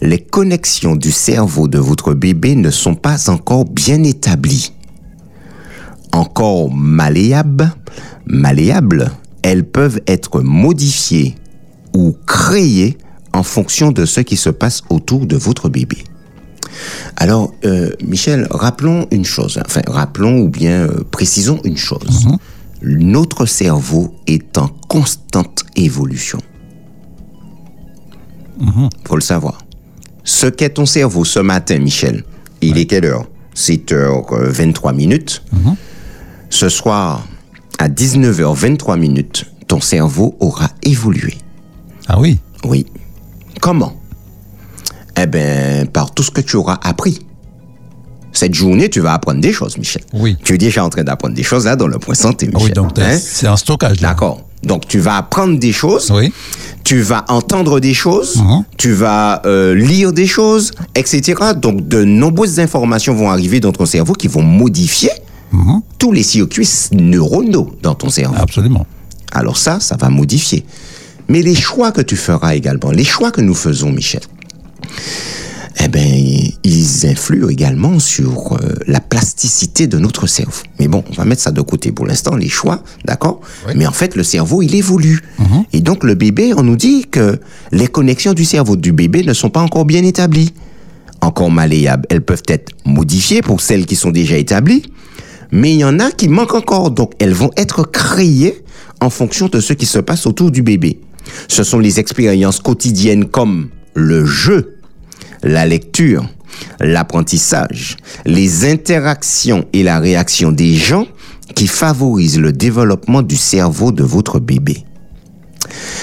les 0.00 0.18
connexions 0.18 0.96
du 0.96 1.10
cerveau 1.10 1.68
de 1.68 1.78
votre 1.78 2.14
bébé 2.14 2.54
ne 2.54 2.70
sont 2.70 2.94
pas 2.94 3.30
encore 3.30 3.64
bien 3.64 4.02
établies. 4.02 4.72
Encore 6.12 6.70
malléables, 6.70 7.72
malléables, 8.26 9.10
elles 9.42 9.64
peuvent 9.64 10.00
être 10.06 10.40
modifiées 10.40 11.34
ou 11.94 12.16
créées 12.26 12.98
en 13.32 13.42
fonction 13.42 13.92
de 13.92 14.04
ce 14.04 14.20
qui 14.20 14.36
se 14.36 14.50
passe 14.50 14.82
autour 14.90 15.26
de 15.26 15.36
votre 15.36 15.68
bébé. 15.68 16.04
Alors, 17.16 17.52
euh, 17.64 17.90
Michel, 18.04 18.46
rappelons 18.50 19.06
une 19.10 19.24
chose, 19.24 19.60
enfin, 19.64 19.82
rappelons 19.86 20.40
ou 20.40 20.48
bien 20.48 20.86
euh, 20.86 21.04
précisons 21.10 21.60
une 21.64 21.76
chose. 21.76 22.26
Notre 22.82 23.46
cerveau 23.46 24.14
est 24.26 24.58
en 24.58 24.68
constante 24.88 25.64
évolution. 25.76 26.38
Faut 29.04 29.16
le 29.16 29.22
savoir. 29.22 29.58
Ce 30.24 30.46
qu'est 30.46 30.70
ton 30.70 30.86
cerveau 30.86 31.24
ce 31.24 31.40
matin, 31.40 31.78
Michel, 31.78 32.24
il 32.60 32.78
est 32.78 32.86
quelle 32.86 33.04
heure? 33.04 33.26
7h23 33.56 34.94
minutes. 34.94 35.42
Ce 36.48 36.68
soir, 36.68 37.26
à 37.82 37.88
19h23 37.88 38.96
minutes, 38.96 39.46
ton 39.66 39.80
cerveau 39.80 40.36
aura 40.38 40.68
évolué. 40.84 41.34
Ah 42.06 42.20
oui, 42.20 42.38
Oui. 42.64 42.86
Comment? 43.60 43.94
Eh 45.20 45.26
bien, 45.26 45.84
par 45.92 46.12
tout 46.14 46.22
ce 46.22 46.30
que 46.30 46.40
tu 46.40 46.54
auras 46.56 46.78
appris. 46.82 47.18
Cette 48.32 48.54
journée, 48.54 48.88
tu 48.88 49.00
vas 49.00 49.14
apprendre 49.14 49.40
des 49.40 49.52
choses, 49.52 49.76
Michel. 49.78 50.02
Oui. 50.14 50.36
Tu 50.44 50.54
es 50.54 50.58
déjà 50.58 50.84
en 50.84 50.90
train 50.90 51.02
d'apprendre 51.02 51.34
des 51.34 51.42
choses 51.42 51.64
là 51.64 51.74
dans 51.74 51.88
le 51.88 51.98
point 51.98 52.14
santé, 52.14 52.46
Ah 52.52 52.54
Michel. 52.58 52.68
oui, 52.70 52.72
donc 52.72 52.98
Hein? 53.00 53.18
c'est 53.20 53.48
un 53.48 53.56
stockage. 53.56 53.98
D'accord. 53.98 54.42
Donc 54.62 54.86
tu 54.86 55.00
vas 55.00 55.16
apprendre 55.16 55.58
des 55.58 55.72
choses, 55.72 56.12
Oui. 56.12 56.32
tu 56.84 57.00
vas 57.02 57.24
entendre 57.28 57.80
des 57.80 57.94
choses, 57.94 58.36
Mhm. 58.36 58.64
tu 58.78 58.92
vas 58.92 59.42
euh, 59.44 59.74
lire 59.74 60.12
des 60.12 60.28
choses, 60.28 60.70
etc. 60.94 61.34
Donc 61.56 61.88
de 61.88 62.04
nombreuses 62.04 62.60
informations 62.60 63.12
vont 63.14 63.28
arriver 63.28 63.58
dans 63.58 63.72
ton 63.72 63.86
cerveau 63.86 64.12
qui 64.12 64.28
vont 64.28 64.42
modifier 64.42 65.10
Mhm. 65.52 65.82
tous 65.98 66.12
les 66.12 66.22
circuits 66.22 66.68
neuronaux 66.92 67.76
dans 67.82 67.94
ton 67.94 68.08
cerveau. 68.10 68.36
Absolument. 68.38 68.86
Alors 69.32 69.56
ça, 69.56 69.80
ça 69.80 69.96
va 69.96 70.08
modifier. 70.08 70.64
Mais 71.28 71.42
les 71.42 71.54
choix 71.54 71.92
que 71.92 72.00
tu 72.00 72.16
feras 72.16 72.54
également, 72.54 72.90
les 72.90 73.04
choix 73.04 73.30
que 73.30 73.40
nous 73.40 73.54
faisons, 73.54 73.90
Michel, 73.92 74.22
eh 75.82 75.88
ben, 75.88 76.02
ils 76.64 77.06
influent 77.06 77.48
également 77.48 77.98
sur 77.98 78.52
euh, 78.52 78.74
la 78.86 79.00
plasticité 79.00 79.86
de 79.86 79.98
notre 79.98 80.26
cerveau. 80.26 80.62
Mais 80.78 80.88
bon, 80.88 81.02
on 81.10 81.14
va 81.14 81.24
mettre 81.24 81.42
ça 81.42 81.50
de 81.50 81.60
côté 81.62 81.92
pour 81.92 82.06
l'instant, 82.06 82.36
les 82.36 82.48
choix, 82.48 82.82
d'accord? 83.04 83.40
Oui. 83.66 83.72
Mais 83.76 83.86
en 83.86 83.92
fait, 83.92 84.14
le 84.14 84.22
cerveau, 84.22 84.62
il 84.62 84.74
évolue. 84.74 85.20
Mhm. 85.38 85.64
Et 85.72 85.80
donc, 85.80 86.04
le 86.04 86.14
bébé, 86.14 86.52
on 86.56 86.62
nous 86.62 86.76
dit 86.76 87.06
que 87.10 87.40
les 87.72 87.88
connexions 87.88 88.34
du 88.34 88.44
cerveau 88.44 88.76
du 88.76 88.92
bébé 88.92 89.22
ne 89.24 89.32
sont 89.32 89.50
pas 89.50 89.60
encore 89.60 89.84
bien 89.84 90.04
établies. 90.04 90.52
Encore 91.20 91.50
malléables. 91.50 92.06
Elles 92.10 92.22
peuvent 92.22 92.42
être 92.48 92.72
modifiées 92.84 93.42
pour 93.42 93.60
celles 93.60 93.86
qui 93.86 93.96
sont 93.96 94.10
déjà 94.10 94.36
établies, 94.36 94.82
mais 95.52 95.72
il 95.72 95.80
y 95.80 95.84
en 95.84 96.00
a 96.00 96.10
qui 96.10 96.28
manquent 96.28 96.54
encore. 96.54 96.90
Donc, 96.90 97.12
elles 97.18 97.34
vont 97.34 97.50
être 97.56 97.84
créées 97.84 98.64
en 99.00 99.10
fonction 99.10 99.48
de 99.48 99.60
ce 99.60 99.74
qui 99.74 99.86
se 99.86 99.98
passe 99.98 100.26
autour 100.26 100.50
du 100.50 100.62
bébé. 100.62 101.00
Ce 101.48 101.62
sont 101.62 101.78
les 101.78 102.00
expériences 102.00 102.58
quotidiennes 102.58 103.26
comme 103.26 103.68
le 103.94 104.24
jeu, 104.24 104.78
la 105.42 105.66
lecture, 105.66 106.24
l'apprentissage, 106.80 107.96
les 108.24 108.64
interactions 108.70 109.66
et 109.72 109.82
la 109.82 110.00
réaction 110.00 110.50
des 110.50 110.74
gens 110.74 111.06
qui 111.54 111.66
favorisent 111.66 112.40
le 112.40 112.52
développement 112.52 113.22
du 113.22 113.36
cerveau 113.36 113.92
de 113.92 114.02
votre 114.02 114.40
bébé. 114.40 114.84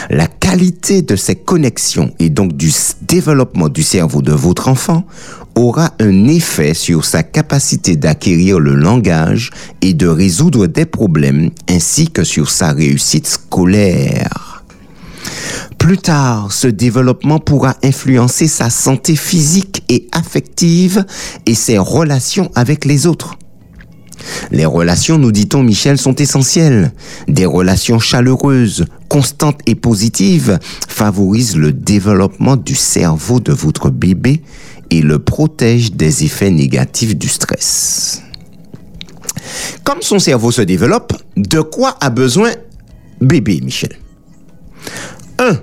La 0.10 0.28
qualité 0.28 1.02
de 1.02 1.16
ces 1.16 1.36
connexions 1.36 2.14
et 2.20 2.30
donc 2.30 2.54
du 2.54 2.72
développement 3.02 3.70
du 3.70 3.84
cerveau 3.84 4.22
de 4.22 4.32
votre 4.32 4.68
enfant 4.68 5.06
aura 5.60 5.92
un 6.00 6.28
effet 6.28 6.74
sur 6.74 7.04
sa 7.04 7.22
capacité 7.22 7.98
d'acquérir 7.98 8.60
le 8.60 8.74
langage 8.76 9.50
et 9.82 9.94
de 9.94 10.08
résoudre 10.08 10.68
des 10.68 10.86
problèmes 10.86 11.50
ainsi 11.70 12.10
que 12.10 12.24
sur 12.24 12.50
sa 12.50 12.72
réussite 12.72 13.28
scolaire. 13.28 14.64
Plus 15.78 15.98
tard, 15.98 16.52
ce 16.52 16.68
développement 16.68 17.40
pourra 17.40 17.76
influencer 17.84 18.48
sa 18.48 18.70
santé 18.70 19.16
physique 19.16 19.84
et 19.90 20.08
affective 20.12 21.06
et 21.46 21.56
ses 21.56 21.78
relations 21.78 22.52
avec 22.56 22.86
les 22.86 23.06
autres. 23.06 23.36
Les 24.52 24.66
relations, 24.66 25.18
nous 25.18 25.32
dit-on, 25.32 25.64
Michel, 25.64 25.98
sont 25.98 26.16
essentielles. 26.16 26.92
Des 27.28 27.46
relations 27.46 28.00
chaleureuses, 28.00 28.86
constantes 29.08 29.60
et 29.66 29.76
positives 29.76 30.60
favorisent 30.88 31.58
le 31.58 31.72
développement 31.72 32.56
du 32.56 32.76
cerveau 32.76 33.40
de 33.40 33.54
votre 33.54 33.90
bébé 33.90 34.42
et 34.90 35.02
le 35.02 35.20
protègent 35.20 35.92
des 35.92 36.24
effets 36.24 36.52
négatifs 36.52 37.16
du 37.16 37.28
stress. 37.28 38.22
Comme 39.84 40.02
son 40.02 40.20
cerveau 40.20 40.52
se 40.52 40.62
développe, 40.62 41.14
de 41.36 41.62
quoi 41.62 41.98
a 42.02 42.10
besoin 42.10 42.52
bébé, 43.22 43.62
Michel? 43.62 43.98
1. 45.40 45.58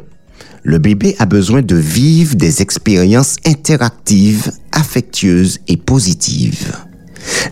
Le 0.62 0.78
bébé 0.78 1.14
a 1.18 1.26
besoin 1.26 1.62
de 1.62 1.76
vivre 1.76 2.34
des 2.34 2.60
expériences 2.60 3.36
interactives, 3.44 4.50
affectueuses 4.72 5.60
et 5.68 5.76
positives. 5.76 6.72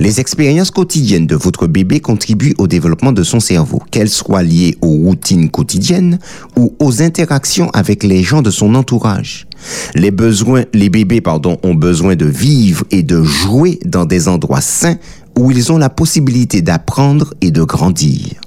Les 0.01 0.21
expériences 0.21 0.71
quotidiennes 0.71 1.27
de 1.27 1.37
votre 1.37 1.67
bébé 1.67 2.01
contribuent 2.01 2.55
au 2.59 2.67
développement 2.67 3.13
de 3.13 3.23
son 3.23 3.41
cerveau, 3.41 3.83
qu'elles 3.91 4.11
soient 4.11 4.43
liées 4.43 4.77
aux 4.81 4.97
routines 4.97 5.51
quotidiennes 5.51 6.19
ou 6.57 6.75
aux 6.79 7.03
interactions 7.03 7.71
avec 7.71 8.03
les 8.03 8.23
gens 8.23 8.43
de 8.43 8.51
son 8.51 8.75
entourage. 8.75 9.47
Les 9.95 10.11
besoins, 10.11 10.65
les 10.75 10.89
bébés, 10.89 11.21
pardon, 11.21 11.59
ont 11.63 11.75
besoin 11.75 12.17
de 12.17 12.27
vivre 12.27 12.85
et 12.91 13.03
de 13.03 13.23
jouer 13.23 13.79
dans 13.85 14.05
des 14.05 14.29
endroits 14.29 14.61
sains 14.61 14.97
où 15.39 15.51
ils 15.51 15.73
ont 15.73 15.79
la 15.79 15.91
possibilité 15.91 16.63
d'apprendre 16.63 17.35
et 17.41 17.51
de 17.51 17.63
grandir. 17.63 18.41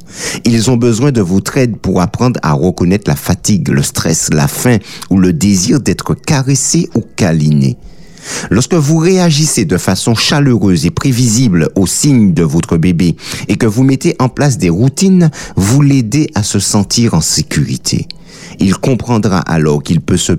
Ils 0.46 0.72
ont 0.72 0.78
besoin 0.78 1.12
de 1.12 1.22
votre 1.22 1.58
aide 1.58 1.78
pour 1.78 2.02
apprendre 2.02 2.40
à 2.44 2.54
reconnaître 2.54 3.10
la 3.10 3.16
fatigue, 3.16 3.68
le 3.70 3.84
stress, 3.84 4.30
la 4.34 4.48
faim 4.48 4.78
ou 5.10 5.20
le 5.20 5.34
désir 5.34 5.80
d'être 5.82 6.13
caressé 6.13 6.90
ou 6.96 7.02
câliné. 7.16 7.78
Lorsque 8.50 8.74
vous 8.74 8.98
réagissez 8.98 9.66
de 9.66 9.78
façon 9.78 10.16
chaleureuse 10.16 10.86
et 10.86 10.92
prévisible 10.92 11.70
aux 11.76 11.88
signes 11.88 12.34
de 12.34 12.44
votre 12.44 12.78
bébé 12.78 13.16
et 13.48 13.56
que 13.56 13.66
vous 13.66 13.84
mettez 13.84 14.16
en 14.20 14.30
place 14.30 14.58
des 14.58 14.70
routines, 14.70 15.32
vous 15.56 15.82
l'aidez 15.82 16.30
à 16.36 16.44
se 16.44 16.60
sentir 16.60 17.13
en 17.13 17.22
sécurité. 17.22 18.08
Il 18.60 18.76
comprendra 18.76 19.40
alors 19.40 19.84
qu'il 19.84 20.02
peut 20.02 20.18
se, 20.18 20.34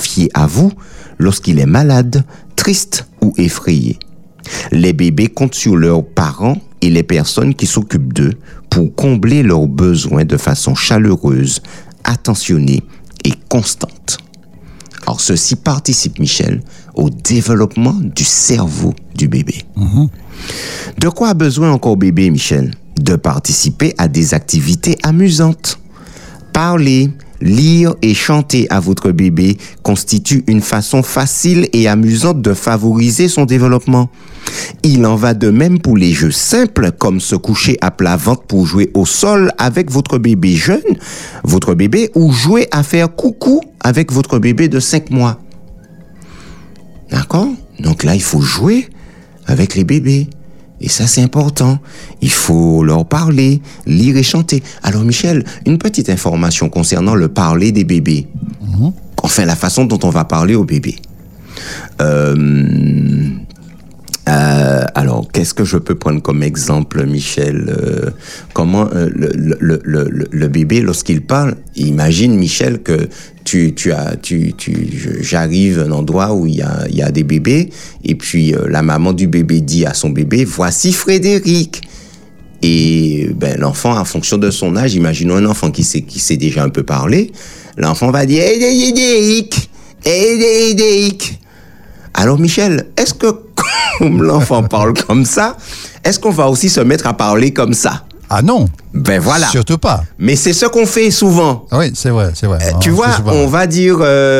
fier 0.00 0.28
à 0.34 0.46
vous 0.46 0.72
lorsqu'il 1.18 1.58
est 1.58 1.66
malade, 1.66 2.24
triste 2.56 3.06
ou 3.22 3.32
effrayé. 3.36 3.98
Les 4.70 4.92
bébés 4.92 5.28
comptent 5.28 5.54
sur 5.54 5.76
leurs 5.76 6.04
parents 6.04 6.56
et 6.80 6.90
les 6.90 7.02
personnes 7.02 7.54
qui 7.54 7.66
s'occupent 7.66 8.12
d'eux 8.12 8.34
pour 8.70 8.94
combler 8.94 9.42
leurs 9.42 9.66
besoins 9.66 10.24
de 10.24 10.36
façon 10.36 10.74
chaleureuse, 10.74 11.62
attentionnée 12.04 12.82
et 13.24 13.32
constante. 13.48 14.18
Alors 15.02 15.20
ceci 15.20 15.56
participe, 15.56 16.18
Michel, 16.18 16.62
au 16.98 17.08
développement 17.08 17.94
du 17.94 18.24
cerveau 18.24 18.92
du 19.14 19.28
bébé. 19.28 19.62
De 21.00 21.08
quoi 21.08 21.28
a 21.30 21.34
besoin 21.34 21.70
encore 21.72 21.96
bébé, 21.96 22.28
Michel? 22.28 22.74
De 23.00 23.16
participer 23.16 23.94
à 23.96 24.08
des 24.08 24.34
activités 24.34 24.98
amusantes. 25.04 25.78
Parler, 26.52 27.10
lire 27.40 27.94
et 28.02 28.14
chanter 28.14 28.66
à 28.68 28.80
votre 28.80 29.12
bébé 29.12 29.56
constitue 29.84 30.42
une 30.48 30.60
façon 30.60 31.04
facile 31.04 31.68
et 31.72 31.86
amusante 31.86 32.42
de 32.42 32.52
favoriser 32.52 33.28
son 33.28 33.44
développement. 33.44 34.10
Il 34.82 35.06
en 35.06 35.14
va 35.14 35.34
de 35.34 35.50
même 35.50 35.78
pour 35.78 35.96
les 35.96 36.12
jeux 36.12 36.32
simples 36.32 36.90
comme 36.90 37.20
se 37.20 37.36
coucher 37.36 37.76
à 37.80 37.92
plat 37.92 38.16
ventre 38.16 38.42
pour 38.42 38.66
jouer 38.66 38.90
au 38.94 39.06
sol 39.06 39.52
avec 39.58 39.90
votre 39.90 40.18
bébé 40.18 40.56
jeune, 40.56 40.80
votre 41.44 41.74
bébé, 41.74 42.10
ou 42.16 42.32
jouer 42.32 42.66
à 42.72 42.82
faire 42.82 43.14
coucou 43.14 43.60
avec 43.80 44.10
votre 44.10 44.40
bébé 44.40 44.68
de 44.68 44.80
5 44.80 45.10
mois. 45.10 45.38
D'accord? 47.10 47.48
Donc 47.80 48.04
là, 48.04 48.14
il 48.14 48.22
faut 48.22 48.40
jouer 48.40 48.88
avec 49.46 49.74
les 49.74 49.84
bébés. 49.84 50.28
Et 50.80 50.88
ça, 50.88 51.06
c'est 51.06 51.22
important. 51.22 51.78
Il 52.20 52.30
faut 52.30 52.84
leur 52.84 53.04
parler, 53.04 53.60
lire 53.86 54.16
et 54.16 54.22
chanter. 54.22 54.62
Alors, 54.82 55.02
Michel, 55.02 55.44
une 55.66 55.78
petite 55.78 56.08
information 56.08 56.68
concernant 56.68 57.14
le 57.14 57.28
parler 57.28 57.72
des 57.72 57.84
bébés. 57.84 58.28
Enfin, 59.22 59.44
la 59.44 59.56
façon 59.56 59.84
dont 59.84 59.98
on 60.04 60.10
va 60.10 60.24
parler 60.24 60.54
aux 60.54 60.64
bébés. 60.64 60.96
Euh, 62.00 63.28
euh, 64.28 64.84
alors, 64.94 65.26
qu'est-ce 65.32 65.54
que 65.54 65.64
je 65.64 65.78
peux 65.78 65.94
prendre 65.94 66.20
comme 66.20 66.42
exemple, 66.42 67.04
Michel 67.06 67.66
Euh, 67.68 68.10
Comment 68.52 68.88
euh, 68.92 69.08
le, 69.14 69.30
le, 69.34 69.80
le, 69.84 70.28
le, 70.30 70.48
bébé, 70.48 70.80
lorsqu'il 70.80 71.22
parle, 71.22 71.56
imagine, 71.76 72.36
Michel, 72.36 72.82
que 72.82 73.08
tu, 73.44 73.74
tu 73.74 73.92
as, 73.92 74.16
tu, 74.16 74.52
tu, 74.56 74.74
j'arrive 75.20 75.80
à 75.80 75.84
un 75.84 75.92
endroit 75.92 76.34
où 76.34 76.46
il 76.46 76.56
y 76.56 76.62
a, 76.62 76.84
il 76.90 76.96
y 76.96 77.02
a 77.02 77.10
des 77.10 77.22
bébés, 77.22 77.70
et 78.04 78.14
puis 78.14 78.54
euh, 78.54 78.66
la 78.68 78.82
maman 78.82 79.12
du 79.12 79.28
bébé 79.28 79.60
dit 79.60 79.86
à 79.86 79.94
son 79.94 80.10
bébé, 80.10 80.44
voici 80.44 80.92
Frédéric. 80.92 81.82
Et 82.60 83.30
ben, 83.36 83.56
l'enfant, 83.58 83.96
en 83.96 84.04
fonction 84.04 84.36
de 84.36 84.50
son 84.50 84.76
âge, 84.76 84.94
imaginons 84.94 85.36
un 85.36 85.46
enfant 85.46 85.70
qui 85.70 85.84
sait, 85.84 86.02
qui 86.02 86.18
sait 86.18 86.36
déjà 86.36 86.64
un 86.64 86.70
peu 86.70 86.82
parler, 86.82 87.30
l'enfant 87.76 88.10
va 88.10 88.26
dire 88.26 88.42
Frédéric, 88.42 89.70
Frédéric. 90.02 91.38
Alors 92.14 92.38
Michel, 92.38 92.86
est-ce 92.96 93.14
que 93.14 93.26
comme 93.98 94.22
l'enfant 94.22 94.62
parle 94.62 94.94
comme 94.94 95.24
ça, 95.24 95.56
est-ce 96.04 96.18
qu'on 96.18 96.30
va 96.30 96.48
aussi 96.48 96.68
se 96.68 96.80
mettre 96.80 97.06
à 97.06 97.14
parler 97.14 97.52
comme 97.52 97.74
ça? 97.74 98.04
Ah 98.30 98.42
non, 98.42 98.66
Ben 98.92 99.18
voilà. 99.20 99.46
surtout 99.46 99.78
pas. 99.78 100.02
Mais 100.18 100.36
c'est 100.36 100.52
ce 100.52 100.66
qu'on 100.66 100.84
fait 100.84 101.10
souvent. 101.10 101.64
Oui, 101.72 101.92
c'est 101.94 102.10
vrai, 102.10 102.32
c'est 102.34 102.46
vrai. 102.46 102.58
Euh, 102.62 102.72
Non, 102.72 102.78
tu 102.78 102.90
vois, 102.90 103.06
on 103.24 103.46
va 103.46 103.66
dire 103.66 103.96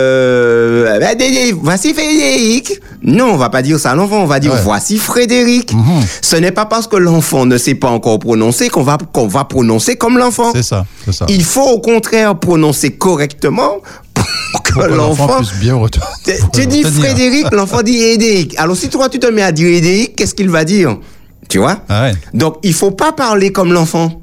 euh, 0.08 0.98
dé- 1.14 1.30
dé- 1.30 1.52
voici 1.58 1.94
Frédéric. 1.94 2.80
Non, 3.02 3.32
on 3.32 3.36
va 3.38 3.48
pas 3.48 3.62
dire 3.62 3.78
ça 3.78 3.92
à 3.92 3.94
l'enfant, 3.94 4.18
on 4.22 4.26
va 4.26 4.40
dire 4.40 4.52
Ouais. 4.52 4.60
voici 4.62 4.98
Frédéric. 4.98 5.72
Mhm. 5.72 6.02
Ce 6.20 6.36
n'est 6.36 6.52
pas 6.52 6.66
parce 6.66 6.86
que 6.86 6.96
l'enfant 6.96 7.46
ne 7.46 7.56
sait 7.56 7.76
pas 7.76 7.88
encore 7.88 8.18
prononcer 8.18 8.68
qu'on 8.68 8.82
va 8.82 8.98
qu'on 9.12 9.26
va 9.26 9.44
prononcer 9.44 9.96
comme 9.96 10.18
l'enfant. 10.18 10.50
C'est 10.54 10.62
ça, 10.62 10.84
c'est 11.06 11.12
ça. 11.12 11.24
Il 11.30 11.42
faut 11.42 11.66
au 11.66 11.80
contraire 11.80 12.38
prononcer 12.38 12.90
correctement 12.90 13.76
que 14.64 14.80
l'enfant 14.80 15.40
bien 15.60 15.76
tu 16.52 16.66
dis 16.66 16.82
Frédéric, 16.82 17.50
l'enfant 17.52 17.82
dit 17.82 17.98
Édéric. 17.98 18.58
Alors 18.58 18.76
si 18.76 18.88
toi 18.88 19.08
tu 19.08 19.18
te 19.18 19.26
mets 19.26 19.42
à 19.42 19.52
dire 19.52 19.68
Édéric, 19.68 20.16
qu'est-ce 20.16 20.34
qu'il 20.34 20.50
va 20.50 20.64
dire 20.64 20.98
Tu 21.48 21.58
vois 21.58 21.80
Ah 21.88 22.02
ouais. 22.02 22.14
Donc 22.34 22.56
il 22.62 22.74
faut 22.74 22.90
pas 22.90 23.12
parler 23.12 23.52
comme 23.52 23.72
l'enfant. 23.72 24.20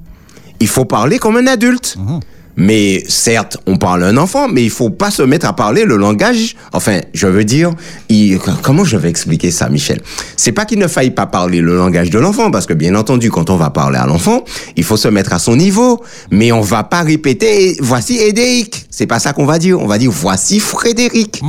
Il 0.59 0.67
faut 0.67 0.85
parler 0.85 1.19
comme 1.19 1.37
un 1.37 1.47
adulte. 1.47 1.95
Mhm. 1.97 2.19
Mais 2.57 3.03
certes, 3.09 3.57
on 3.67 3.77
parle 3.77 4.03
à 4.03 4.07
un 4.07 4.17
enfant, 4.17 4.47
mais 4.47 4.63
il 4.63 4.69
faut 4.69 4.89
pas 4.89 5.11
se 5.11 5.21
mettre 5.21 5.45
à 5.45 5.53
parler 5.53 5.83
le 5.83 5.97
langage. 5.97 6.55
Enfin, 6.73 6.99
je 7.13 7.27
veux 7.27 7.43
dire, 7.43 7.71
il- 8.09 8.39
comment 8.61 8.83
je 8.85 8.95
vais 8.97 9.09
expliquer 9.09 9.51
ça, 9.51 9.67
Michel? 9.69 10.01
C'est 10.37 10.51
pas 10.53 10.65
qu'il 10.65 10.79
ne 10.79 10.87
faille 10.87 11.11
pas 11.11 11.25
parler 11.25 11.59
le 11.61 11.75
langage 11.75 12.09
de 12.09 12.19
l'enfant, 12.19 12.51
parce 12.51 12.65
que 12.65 12.73
bien 12.73 12.95
entendu, 12.95 13.29
quand 13.29 13.49
on 13.49 13.57
va 13.57 13.69
parler 13.71 13.97
à 13.97 14.05
l'enfant, 14.05 14.43
il 14.77 14.83
faut 14.83 14.97
se 14.97 15.07
mettre 15.09 15.33
à 15.33 15.39
son 15.39 15.55
niveau. 15.55 16.01
Mais 16.31 16.51
on 16.51 16.61
va 16.61 16.83
pas 16.83 17.01
répéter, 17.01 17.75
voici 17.81 18.17
Édéric. 18.17 18.85
C'est 18.89 19.07
pas 19.07 19.19
ça 19.19 19.33
qu'on 19.33 19.45
va 19.45 19.59
dire. 19.59 19.79
On 19.81 19.87
va 19.87 19.97
dire, 19.97 20.11
voici 20.11 20.59
Frédéric. 20.59 21.41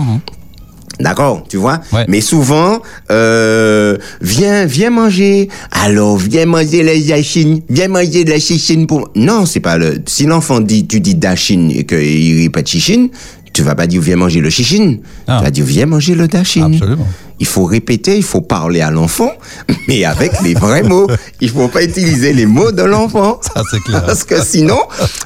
D'accord, 0.98 1.44
tu 1.48 1.58
vois? 1.58 1.80
Ouais. 1.92 2.04
Mais 2.08 2.20
souvent, 2.20 2.80
euh, 3.10 3.98
viens, 4.22 4.64
viens 4.64 4.90
manger. 4.90 5.48
Alors, 5.70 6.16
viens 6.16 6.46
manger 6.46 6.82
la 6.82 6.94
yachine. 6.94 7.60
Viens 7.68 7.88
manger 7.88 8.24
de 8.24 8.30
la 8.30 8.38
chichine 8.38 8.86
pour. 8.86 9.10
Non, 9.14 9.44
c'est 9.44 9.60
pas 9.60 9.76
le. 9.76 9.98
Si 10.06 10.24
l'enfant 10.24 10.60
dit, 10.60 10.86
tu 10.86 11.00
dis 11.00 11.14
dachine 11.14 11.70
et 11.70 11.84
qu'il 11.84 12.42
répète 12.42 12.68
chichine, 12.68 13.08
tu 13.56 13.62
vas 13.62 13.74
pas 13.74 13.86
dire 13.86 14.02
viens 14.02 14.16
manger 14.16 14.40
le 14.40 14.50
chichine. 14.50 15.00
Ah. 15.26 15.38
Tu 15.38 15.44
vas 15.44 15.50
dire 15.50 15.64
viens 15.64 15.86
manger 15.86 16.14
le 16.14 16.28
dachine. 16.28 16.74
Absolument. 16.74 17.08
Il 17.40 17.46
faut 17.46 17.64
répéter, 17.64 18.14
il 18.14 18.22
faut 18.22 18.42
parler 18.42 18.82
à 18.82 18.90
l'enfant, 18.90 19.30
mais 19.88 20.04
avec 20.04 20.32
les 20.42 20.52
vrais 20.52 20.82
mots. 20.82 21.06
Il 21.40 21.48
faut 21.48 21.68
pas 21.68 21.82
utiliser 21.82 22.34
les 22.34 22.44
mots 22.44 22.70
de 22.70 22.82
l'enfant. 22.82 23.40
Ça, 23.54 23.62
c'est 23.70 23.80
clair. 23.80 24.04
Parce 24.04 24.24
que 24.24 24.42
sinon, 24.42 24.78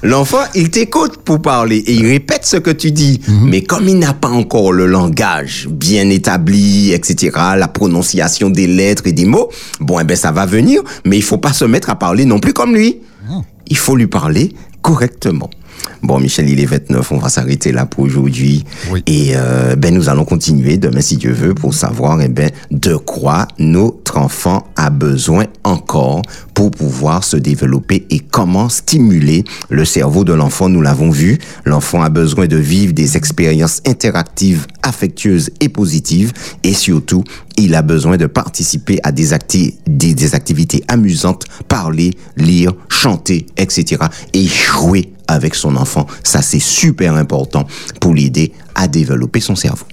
l'enfant, 0.04 0.42
il 0.54 0.70
t'écoute 0.70 1.16
pour 1.24 1.42
parler 1.42 1.78
et 1.78 1.92
il 1.92 2.06
répète 2.06 2.44
ce 2.44 2.56
que 2.56 2.70
tu 2.70 2.92
dis. 2.92 3.20
Mhm. 3.26 3.48
Mais 3.48 3.62
comme 3.62 3.88
il 3.88 3.98
n'a 3.98 4.14
pas 4.14 4.28
encore 4.28 4.72
le 4.72 4.86
langage 4.86 5.66
bien 5.68 6.08
établi, 6.08 6.92
etc., 6.92 7.36
la 7.56 7.66
prononciation 7.66 8.48
des 8.48 8.68
lettres 8.68 9.08
et 9.08 9.12
des 9.12 9.24
mots, 9.24 9.50
bon, 9.80 9.98
eh 9.98 10.04
ben, 10.04 10.16
ça 10.16 10.30
va 10.30 10.46
venir, 10.46 10.82
mais 11.04 11.16
il 11.16 11.24
faut 11.24 11.38
pas 11.38 11.52
se 11.52 11.64
mettre 11.64 11.90
à 11.90 11.96
parler 11.96 12.26
non 12.26 12.38
plus 12.38 12.52
comme 12.52 12.76
lui. 12.76 13.00
Mhm. 13.28 13.42
Il 13.66 13.76
faut 13.76 13.96
lui 13.96 14.06
parler 14.06 14.52
correctement. 14.82 15.50
Bon, 16.02 16.18
Michel, 16.18 16.48
il 16.48 16.60
est 16.60 16.66
29, 16.66 17.12
on 17.12 17.18
va 17.18 17.28
s'arrêter 17.28 17.72
là 17.72 17.86
pour 17.86 18.04
aujourd'hui. 18.04 18.64
Oui. 18.90 19.02
Et 19.06 19.32
euh, 19.36 19.76
ben, 19.76 19.94
nous 19.94 20.08
allons 20.08 20.24
continuer 20.24 20.76
demain, 20.78 21.00
si 21.00 21.16
Dieu 21.16 21.32
veut, 21.32 21.54
pour 21.54 21.74
savoir 21.74 22.20
eh 22.20 22.28
ben, 22.28 22.50
de 22.70 22.94
quoi 22.96 23.46
notre 23.58 24.16
enfant 24.18 24.66
a 24.76 24.90
besoin 24.90 25.44
encore 25.64 26.22
pour 26.54 26.70
pouvoir 26.70 27.24
se 27.24 27.36
développer 27.36 28.06
et 28.10 28.18
comment 28.18 28.68
stimuler 28.68 29.44
le 29.68 29.84
cerveau 29.84 30.24
de 30.24 30.32
l'enfant. 30.32 30.68
Nous 30.68 30.82
l'avons 30.82 31.10
vu, 31.10 31.38
l'enfant 31.64 32.02
a 32.02 32.08
besoin 32.08 32.46
de 32.46 32.56
vivre 32.56 32.92
des 32.92 33.16
expériences 33.16 33.80
interactives, 33.86 34.66
affectueuses 34.82 35.50
et 35.60 35.68
positives. 35.68 36.32
Et 36.64 36.74
surtout, 36.74 37.24
il 37.56 37.74
a 37.74 37.82
besoin 37.82 38.16
de 38.16 38.26
participer 38.26 38.98
à 39.02 39.12
des, 39.12 39.32
acti- 39.32 39.76
des, 39.86 40.14
des 40.14 40.34
activités 40.34 40.82
amusantes, 40.88 41.44
parler, 41.68 42.10
lire, 42.36 42.72
chanter, 42.88 43.46
etc. 43.56 44.02
Et 44.34 44.46
jouer 44.46 45.12
avec 45.30 45.54
son 45.54 45.76
enfant. 45.76 46.06
Ça, 46.22 46.42
c'est 46.42 46.60
super 46.60 47.14
important 47.14 47.66
pour 48.00 48.14
l'aider 48.14 48.52
à 48.74 48.88
développer 48.88 49.40
son 49.40 49.54
cerveau. 49.54 49.86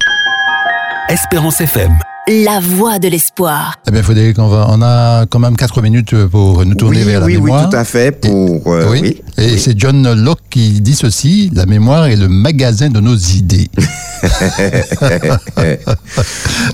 Espérance 1.09 1.61
FM. 1.61 1.97
La 2.29 2.59
voix 2.59 2.99
de 2.99 3.07
l'espoir. 3.07 3.75
Eh 3.87 3.91
bien, 3.91 4.03
Frédéric, 4.03 4.37
on, 4.37 4.49
va, 4.49 4.67
on 4.69 4.81
a 4.81 5.25
quand 5.27 5.39
même 5.39 5.55
quatre 5.55 5.81
minutes 5.81 6.13
pour 6.25 6.65
nous 6.65 6.75
tourner 6.75 6.97
oui, 6.99 7.05
vers 7.05 7.21
la 7.21 7.25
oui, 7.25 7.33
mémoire. 7.37 7.63
oui, 7.63 7.69
tout 7.69 7.77
à 7.77 7.85
fait. 7.85 8.11
Pour, 8.11 8.73
euh, 8.73 8.85
oui. 8.91 8.99
oui. 9.01 9.21
Et 9.37 9.51
oui. 9.53 9.59
c'est 9.59 9.79
John 9.79 10.13
Locke 10.13 10.41
qui 10.49 10.81
dit 10.81 10.93
ceci 10.95 11.49
la 11.53 11.65
mémoire 11.65 12.07
est 12.07 12.17
le 12.17 12.27
magasin 12.27 12.89
de 12.89 12.99
nos 12.99 13.15
idées. 13.15 13.69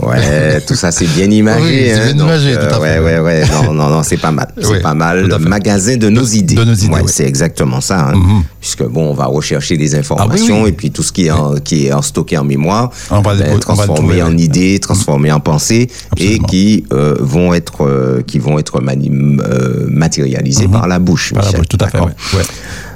Ouais, 0.01 0.61
tout 0.61 0.75
ça 0.75 0.91
c'est 0.91 1.05
bien 1.07 1.29
imagé. 1.29 1.61
Oui, 1.61 1.81
c'est 1.93 1.99
hein, 1.99 2.05
bien 2.05 2.13
donc, 2.15 2.27
imagé, 2.27 2.53
tout 2.55 2.73
à 2.75 2.79
ouais, 2.79 2.93
fait. 2.93 2.99
ouais, 2.99 3.19
ouais. 3.19 3.43
Non, 3.51 3.73
non, 3.73 3.89
non, 3.89 4.01
c'est 4.03 4.17
pas 4.17 4.31
mal. 4.31 4.47
C'est 4.59 4.67
Oui, 4.67 4.79
pas 4.81 4.93
mal. 4.93 5.27
Le 5.27 5.37
magasin 5.37 5.97
de 5.97 6.09
nos 6.09 6.23
idées. 6.25 6.55
de 6.55 6.63
nos 6.63 6.73
idées, 6.73 6.93
Ouais, 6.93 7.01
oui. 7.03 7.11
C'est 7.13 7.25
exactement 7.25 7.81
ça. 7.81 8.09
hein. 8.13 8.43
Puisque 8.61 8.83
bon, 8.83 9.09
on 9.09 9.13
va 9.13 9.25
rechercher 9.25 9.77
des 9.77 9.93
informations 9.95 10.55
Ah 10.55 10.57
oui, 10.59 10.63
oui. 10.63 10.69
et 10.69 10.71
puis 10.73 10.91
tout 10.91 11.03
ce 11.03 11.11
qui 11.11 11.27
est, 11.27 11.31
en, 11.31 11.55
qui 11.55 11.87
est 11.87 11.93
en 11.93 12.01
stocké 12.01 12.37
en 12.37 12.43
mémoire, 12.45 12.89
On 13.11 13.21
va 13.21 13.35
ben, 13.35 13.43
on 13.45 13.47
va 13.49 13.53
le 13.55 13.59
transformer 13.59 13.95
trouver, 13.95 14.23
en 14.23 14.31
oui. 14.33 14.43
idées, 14.43 14.79
transformer 14.79 15.31
en 15.31 15.39
pensées 15.43 15.89
et 16.17 16.39
qui 16.39 16.86
euh, 16.93 17.15
vont 17.19 17.53
être, 17.53 17.86
euh, 17.86 18.21
qui 18.25 18.39
vont 18.39 18.58
être 18.60 18.82
mani- 18.82 19.12
euh, 19.12 19.86
matérialisées 19.89 20.67
par 20.67 20.88
la 20.88 20.99
bouche. 20.99 21.34
Par 21.34 21.43
la 21.51 21.51
bouche, 21.60 21.67
tout 21.67 21.77
à 21.82 21.88
fait. 21.88 21.97
D'accord 21.97 22.08
ouais. 22.34 22.39
Ouais. 22.39 22.45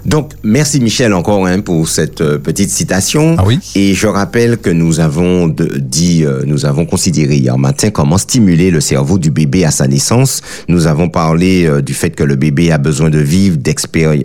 Donc, 0.07 0.31
merci 0.41 0.79
Michel 0.79 1.13
encore 1.13 1.45
hein, 1.47 1.59
pour 1.59 1.89
cette 1.89 2.21
euh, 2.21 2.37
petite 2.37 2.69
citation. 2.69 3.35
Ah 3.37 3.43
oui. 3.45 3.59
Et 3.75 3.93
je 3.93 4.07
rappelle 4.07 4.57
que 4.57 4.69
nous 4.69 5.01
avons 5.01 5.49
de- 5.49 5.77
dit, 5.77 6.23
euh, 6.23 6.43
nous 6.45 6.65
avons 6.65 6.85
considéré 6.85 7.35
hier 7.35 7.57
matin 7.57 7.89
comment 7.89 8.17
stimuler 8.17 8.71
le 8.71 8.79
cerveau 8.79 9.19
du 9.19 9.31
bébé 9.31 9.65
à 9.65 9.71
sa 9.71 9.85
naissance. 9.85 10.41
Nous 10.69 10.87
avons 10.87 11.09
parlé 11.09 11.65
euh, 11.65 11.81
du 11.81 11.93
fait 11.93 12.11
que 12.11 12.23
le 12.23 12.37
bébé 12.37 12.71
a 12.71 12.77
besoin 12.77 13.09
de 13.09 13.19
vivre 13.19 13.57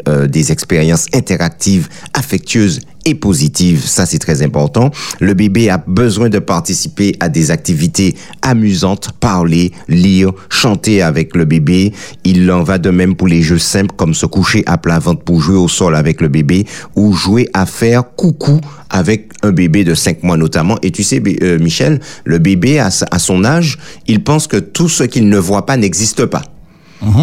euh, 0.09 0.29
des 0.29 0.53
expériences 0.53 1.07
interactives, 1.15 1.89
affectueuses 2.15 2.79
et 3.05 3.17
positives. 3.17 3.83
Ça, 3.85 4.07
c'est 4.07 4.21
très 4.21 4.43
important. 4.43 4.93
Le 5.19 5.35
bébé 5.35 5.69
a 5.69 5.79
besoin 5.89 6.29
de 6.29 6.39
participer 6.39 7.17
à 7.19 7.29
des 7.29 7.51
activités 7.51 8.15
amusantes, 8.43 9.11
parler, 9.19 9.73
lire, 9.89 10.31
chanter 10.49 11.03
avec 11.03 11.35
le 11.35 11.45
bébé. 11.45 11.93
Il 12.23 12.49
en 12.53 12.63
va 12.63 12.79
de 12.79 12.91
même 12.91 13.17
pour 13.17 13.27
les 13.27 13.43
jeux 13.43 13.59
simples 13.59 13.95
comme 13.97 14.15
se 14.15 14.27
coucher 14.27 14.63
à 14.67 14.79
plat 14.79 15.01
ventre 15.01 15.25
pour 15.25 15.41
jouer 15.41 15.57
au 15.57 15.67
sol 15.73 15.97
avec 15.97 16.21
le 16.21 16.29
bébé 16.29 16.67
ou 16.95 17.13
jouer 17.13 17.49
à 17.53 17.67
faire 17.67 18.05
coucou 18.15 18.61
avec 18.91 19.31
un 19.43 19.51
bébé 19.51 19.85
de 19.85 19.95
5 19.95 20.23
mois 20.23 20.37
notamment. 20.37 20.79
Et 20.83 20.91
tu 20.91 21.03
sais, 21.03 21.23
euh, 21.43 21.59
Michel, 21.59 22.01
le 22.25 22.39
bébé 22.39 22.79
à, 22.79 22.91
son 22.91 23.45
âge, 23.45 23.79
il 24.07 24.23
pense 24.23 24.47
que 24.47 24.57
tout 24.59 24.89
ce 24.89 25.05
qu'il 25.05 25.29
ne 25.29 25.39
voit 25.39 25.67
pas 25.67 25.77
n'existe 25.77 26.27
pas. 26.27 26.43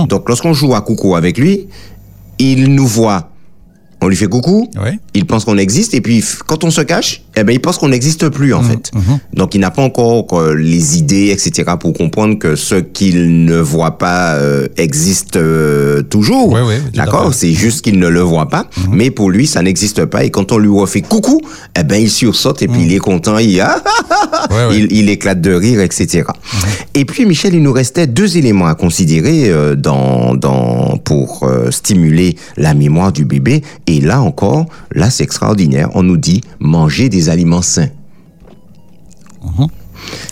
Donc 0.10 0.28
lorsqu'on 0.28 0.52
joue 0.54 0.76
à 0.76 0.82
coucou 0.82 1.16
avec 1.16 1.38
lui, 1.38 1.68
il 2.38 2.74
nous 2.76 2.88
voit. 2.88 3.30
On 4.02 4.08
lui 4.08 4.16
fait 4.16 4.28
coucou, 4.28 4.70
Ouais. 4.82 4.98
il 5.14 5.26
pense 5.26 5.46
qu'on 5.46 5.58
existe, 5.58 5.94
et 5.94 6.02
puis 6.02 6.24
quand 6.48 6.64
on 6.64 6.70
se 6.72 6.82
cache, 6.82 7.24
eh 7.40 7.44
ben, 7.44 7.54
il 7.54 7.62
pense 7.62 7.78
qu'on 7.78 7.90
n'existe 7.90 8.30
plus, 8.30 8.50
Mmh, 8.50 8.54
en 8.54 8.64
fait. 8.64 8.92
Donc, 9.34 9.56
il 9.56 9.62
n'a 9.62 9.72
pas 9.72 9.82
encore 9.82 10.26
euh, 10.34 10.56
les 10.56 10.98
idées, 10.98 11.30
etc., 11.30 11.72
pour 11.80 11.94
comprendre 11.94 12.38
que 12.38 12.56
ce 12.56 12.76
qu'il 12.76 13.46
ne 13.46 13.58
voit 13.58 13.98
pas 13.98 14.34
euh, 14.36 14.68
existe 14.78 15.36
euh, 15.36 16.02
toujours. 16.02 16.52
Tout 16.52 16.58
à 16.58 16.78
D'accord? 16.94 17.30
Mmh. 17.30 17.34
C'est 17.34 17.54
juste 17.54 17.82
qu'il 17.82 18.00
ne 18.00 18.08
le 18.08 18.22
voit 18.22 18.48
pas, 18.50 18.68
mais 18.92 19.12
pour 19.12 19.30
lui, 19.30 19.48
ça 19.48 19.62
n'existe 19.62 20.06
pas. 20.06 20.24
Et 20.24 20.30
quand 20.30 20.52
on 20.52 20.58
lui 20.58 20.70
refait 20.70 21.02
coucou, 21.02 21.42
eh 21.78 21.84
ben, 21.84 22.02
il 22.02 22.10
sursaute, 22.10 22.62
et 22.62 22.68
puis 22.68 22.84
il 22.84 22.94
est 22.94 23.00
content, 23.00 23.38
il, 23.38 23.60
ah, 23.62 23.82
Mmh. 24.50 24.54
Ouais, 24.54 24.66
ouais. 24.68 24.78
il, 24.80 24.92
il 24.92 25.10
éclate 25.10 25.42
de 25.42 25.54
rire, 25.54 25.80
etc. 25.82 26.24
Et 26.94 27.06
puis, 27.06 27.26
Michel, 27.26 27.54
il 27.54 27.62
nous 27.62 27.72
restait 27.74 28.08
deux 28.08 28.38
éléments 28.38 28.68
à 28.68 28.76
considérer 28.76 29.52
dans, 29.78 30.36
dans, 30.36 30.98
pour 30.98 31.50
stimuler 31.72 32.36
la 32.58 32.74
mémoire 32.74 33.12
du 33.12 33.26
bébé. 33.26 33.62
Et 33.88 34.02
là 34.02 34.22
encore, 34.22 34.66
là, 34.94 35.10
c'est 35.10 35.24
extraordinaire. 35.24 35.90
On 35.94 36.04
nous 36.04 36.18
dit 36.18 36.42
manger 36.60 37.10
des 37.10 37.29
aliments 37.30 37.62
sains. 37.62 37.90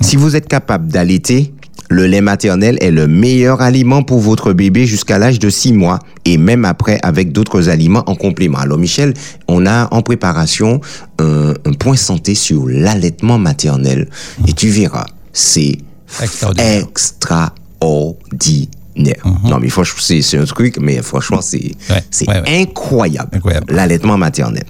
Si 0.02 0.16
vous 0.16 0.36
êtes 0.36 0.48
capable 0.48 0.88
d'allaiter, 0.88 1.54
le 1.90 2.06
lait 2.06 2.20
maternel 2.22 2.78
est 2.82 2.92
le 2.92 3.08
meilleur 3.08 3.62
aliment 3.62 4.04
pour 4.04 4.20
votre 4.20 4.52
bébé 4.54 4.86
jusqu'à 4.86 5.18
l'âge 5.18 5.40
de 5.40 5.50
6 5.50 5.72
mois 5.74 6.00
et 6.26 6.38
même 6.38 6.66
après 6.66 7.00
avec 7.04 7.32
d'autres 7.32 7.70
aliments 7.70 8.04
en 8.08 8.16
complément. 8.16 8.58
Alors 8.58 8.78
Michel, 8.78 9.14
on 9.48 9.66
a 9.66 9.88
en 9.94 10.02
préparation 10.02 10.82
un, 11.20 11.54
un 11.66 11.74
point 11.74 11.96
santé 11.96 12.36
sur 12.36 12.68
l'allaitement 12.68 13.38
maternel 13.38 14.10
et 14.48 14.54
tu 14.54 14.68
verras, 14.70 15.06
c'est 15.32 15.78
Extraordinaire. 16.22 16.84
extraordinaire. 16.90 17.52
Non 19.44 19.60
mais 19.62 19.70
franchement, 19.70 20.02
c'est 20.02 20.38
un 20.38 20.46
truc, 20.46 20.78
mais 20.82 21.02
franchement, 21.02 21.40
c'est 21.42 21.72
Ouais. 22.28 22.62
Incroyable. 22.62 23.30
L'allaitement 23.70 24.18
maternel. 24.18 24.64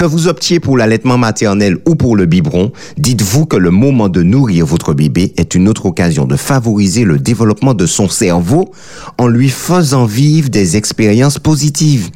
Que 0.00 0.06
vous 0.06 0.28
optiez 0.28 0.60
pour 0.60 0.78
l'allaitement 0.78 1.18
maternel 1.18 1.76
ou 1.86 1.94
pour 1.94 2.16
le 2.16 2.24
biberon, 2.24 2.72
dites-vous 2.96 3.44
que 3.44 3.58
le 3.58 3.70
moment 3.70 4.08
de 4.08 4.22
nourrir 4.22 4.64
votre 4.64 4.94
bébé 4.94 5.34
est 5.36 5.54
une 5.54 5.68
autre 5.68 5.84
occasion 5.84 6.24
de 6.24 6.36
favoriser 6.36 7.04
le 7.04 7.18
développement 7.18 7.74
de 7.74 7.84
son 7.84 8.08
cerveau 8.08 8.72
en 9.18 9.28
lui 9.28 9.50
faisant 9.50 10.06
vivre 10.06 10.48
des 10.48 10.78
expériences 10.78 11.38
positives. 11.38 12.08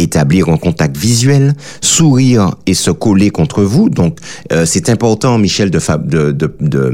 Établir 0.00 0.48
un 0.48 0.56
contact 0.56 0.96
visuel, 0.96 1.54
sourire 1.82 2.54
et 2.66 2.74
se 2.74 2.90
coller 2.90 3.30
contre 3.30 3.62
vous. 3.62 3.90
Donc, 3.90 4.18
euh, 4.52 4.64
c'est 4.66 4.88
important, 4.88 5.36
Michel, 5.38 5.70
de, 5.70 5.78
de, 6.32 6.32
de, 6.32 6.92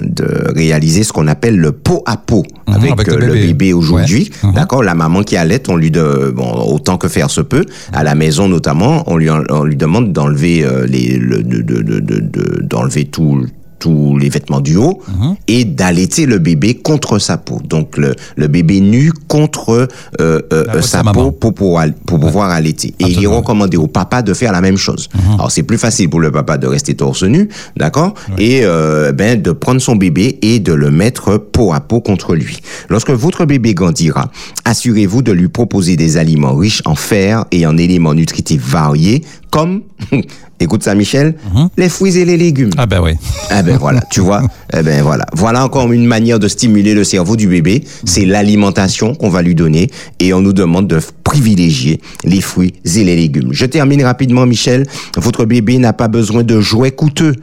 de, 0.00 0.52
réaliser 0.54 1.04
ce 1.04 1.12
qu'on 1.12 1.28
appelle 1.28 1.56
le 1.56 1.72
pot 1.72 2.02
à 2.04 2.16
pot 2.16 2.44
avec, 2.66 2.90
avec 2.92 3.06
le 3.06 3.14
euh, 3.14 3.26
bébé. 3.32 3.46
bébé 3.48 3.72
aujourd'hui. 3.72 4.30
Ouais. 4.42 4.48
Mhm. 4.48 4.54
D'accord? 4.56 4.82
La 4.82 4.94
maman 4.94 5.22
qui 5.22 5.36
allait, 5.36 5.62
on 5.68 5.76
lui 5.76 5.90
de 5.90 6.32
bon 6.34 6.50
autant 6.66 6.98
que 6.98 7.08
faire 7.08 7.30
se 7.30 7.40
peut, 7.40 7.64
à 7.92 8.02
la 8.02 8.14
maison 8.14 8.48
notamment, 8.48 9.04
on 9.06 9.16
lui 9.16 9.30
on 9.30 9.62
lui 9.64 9.76
demande 9.76 10.12
d'enlever 10.12 10.64
euh, 10.64 10.86
les 10.86 11.18
le, 11.18 11.42
de, 11.42 11.62
de, 11.62 11.82
de, 11.82 12.00
de- 12.00 12.20
de- 12.20 12.60
d'enlever 12.62 13.04
tout 13.04 13.46
tous 13.82 14.16
les 14.22 14.28
vêtements 14.28 14.60
du 14.60 14.76
haut 14.76 15.00
Mhm. 15.08 15.34
et 15.48 15.64
d'allaiter 15.64 16.24
le 16.26 16.38
bébé 16.38 16.74
contre 16.74 17.18
sa 17.18 17.36
peau. 17.36 17.58
Donc 17.74 17.96
le, 17.96 18.14
le 18.36 18.46
bébé 18.46 18.80
nu 18.80 19.10
contre 19.28 19.88
euh, 20.20 20.40
euh, 20.52 20.80
sa 20.82 21.02
peau 21.02 21.32
pour, 21.32 21.52
pour, 21.54 21.80
pour 22.06 22.18
pouvoir 22.20 22.50
allaiter. 22.50 22.94
Et 23.00 23.04
il 23.14 23.24
est. 23.24 23.26
Mhm. 23.26 23.32
recommandé 23.38 23.76
au 23.76 23.88
papa 23.88 24.22
de 24.22 24.32
faire 24.34 24.52
la 24.52 24.60
même 24.60 24.76
chose. 24.76 25.08
Alors 25.34 25.50
c'est 25.50 25.62
plus 25.64 25.78
facile 25.78 26.08
pour 26.10 26.20
le 26.20 26.30
papa 26.30 26.58
de 26.58 26.66
rester 26.66 26.94
torse 26.94 27.24
nu, 27.24 27.48
d'accord 27.76 28.14
Et 28.38 28.60
euh, 28.62 29.10
ben 29.12 29.40
de 29.40 29.52
prendre 29.52 29.80
son 29.80 29.96
bébé 29.96 30.38
et 30.42 30.60
de 30.60 30.72
le 30.72 30.90
mettre 30.90 31.38
peau 31.38 31.72
à 31.72 31.80
peau 31.80 32.00
contre 32.00 32.34
lui. 32.34 32.58
Lorsque 32.88 33.10
votre 33.10 33.44
bébé 33.46 33.74
grandira, 33.74 34.30
assurez-vous 34.64 35.22
de 35.22 35.32
lui 35.32 35.48
proposer 35.48 35.96
des 35.96 36.16
aliments 36.18 36.54
riches 36.54 36.82
en 36.84 36.94
fer 36.94 37.44
et 37.50 37.66
en 37.66 37.76
éléments 37.78 38.14
nutritifs 38.14 38.62
variés 38.64 39.24
comme 39.52 39.82
écoute 40.60 40.82
ça 40.82 40.94
Michel, 40.94 41.34
les 41.76 41.90
fruits 41.90 42.16
et 42.16 42.24
les 42.24 42.38
légumes. 42.38 42.70
Ah 42.78 42.86
ben 42.86 43.02
oui. 43.02 43.12
Eh 43.50 43.62
ben 43.62 43.76
voilà, 43.76 44.00
tu 44.10 44.20
vois. 44.20 44.42
Eh 44.72 44.82
ben 44.82 45.02
voilà. 45.02 45.26
Voilà 45.34 45.62
encore 45.62 45.92
une 45.92 46.06
manière 46.06 46.38
de 46.38 46.48
stimuler 46.48 46.94
le 46.94 47.04
cerveau 47.04 47.36
du 47.36 47.46
bébé. 47.48 47.84
C'est 48.04 48.24
l'alimentation 48.24 49.14
qu'on 49.14 49.28
va 49.28 49.42
lui 49.42 49.54
donner 49.54 49.90
et 50.20 50.32
on 50.32 50.40
nous 50.40 50.54
demande 50.54 50.88
de 50.88 51.00
privilégier 51.22 52.00
les 52.24 52.40
fruits 52.40 52.72
et 52.96 53.04
les 53.04 53.14
légumes. 53.14 53.50
Je 53.52 53.66
termine 53.66 54.02
rapidement, 54.02 54.46
Michel. 54.46 54.86
Votre 55.18 55.44
bébé 55.44 55.76
n'a 55.76 55.92
pas 55.92 56.08
besoin 56.08 56.42
de 56.44 56.58
jouets 56.58 56.92
coûteux. 56.92 57.34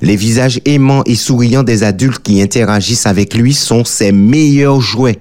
Les 0.00 0.16
visages 0.16 0.58
aimants 0.64 1.02
et 1.04 1.16
souriants 1.16 1.64
des 1.64 1.82
adultes 1.82 2.22
qui 2.22 2.40
interagissent 2.40 3.06
avec 3.06 3.34
lui 3.34 3.52
sont 3.52 3.84
ses 3.84 4.10
meilleurs 4.10 4.80
jouets. 4.80 5.18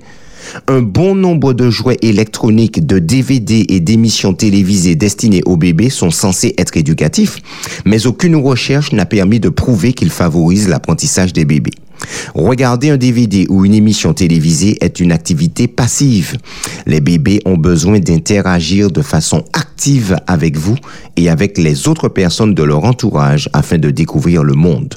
Un 0.67 0.81
bon 0.81 1.15
nombre 1.15 1.53
de 1.53 1.69
jouets 1.69 1.97
électroniques, 2.01 2.85
de 2.85 2.99
DVD 2.99 3.65
et 3.69 3.79
d'émissions 3.79 4.33
télévisées 4.33 4.95
destinées 4.95 5.43
aux 5.45 5.57
bébés 5.57 5.89
sont 5.89 6.11
censés 6.11 6.53
être 6.57 6.77
éducatifs, 6.77 7.37
mais 7.85 8.07
aucune 8.07 8.35
recherche 8.35 8.91
n'a 8.91 9.05
permis 9.05 9.39
de 9.39 9.49
prouver 9.49 9.93
qu'ils 9.93 10.11
favorisent 10.11 10.67
l'apprentissage 10.67 11.33
des 11.33 11.45
bébés. 11.45 11.71
Regarder 12.33 12.89
un 12.89 12.97
DVD 12.97 13.45
ou 13.49 13.65
une 13.65 13.73
émission 13.73 14.13
télévisée 14.13 14.77
est 14.81 14.99
une 14.99 15.11
activité 15.11 15.67
passive. 15.67 16.37
Les 16.85 17.01
bébés 17.01 17.39
ont 17.45 17.57
besoin 17.57 17.99
d'interagir 17.99 18.91
de 18.91 19.01
façon 19.01 19.43
active 19.53 20.15
avec 20.27 20.57
vous 20.57 20.75
et 21.17 21.29
avec 21.29 21.57
les 21.57 21.87
autres 21.87 22.07
personnes 22.09 22.53
de 22.53 22.63
leur 22.63 22.83
entourage 22.83 23.49
afin 23.53 23.77
de 23.77 23.89
découvrir 23.91 24.43
le 24.43 24.53
monde. 24.53 24.93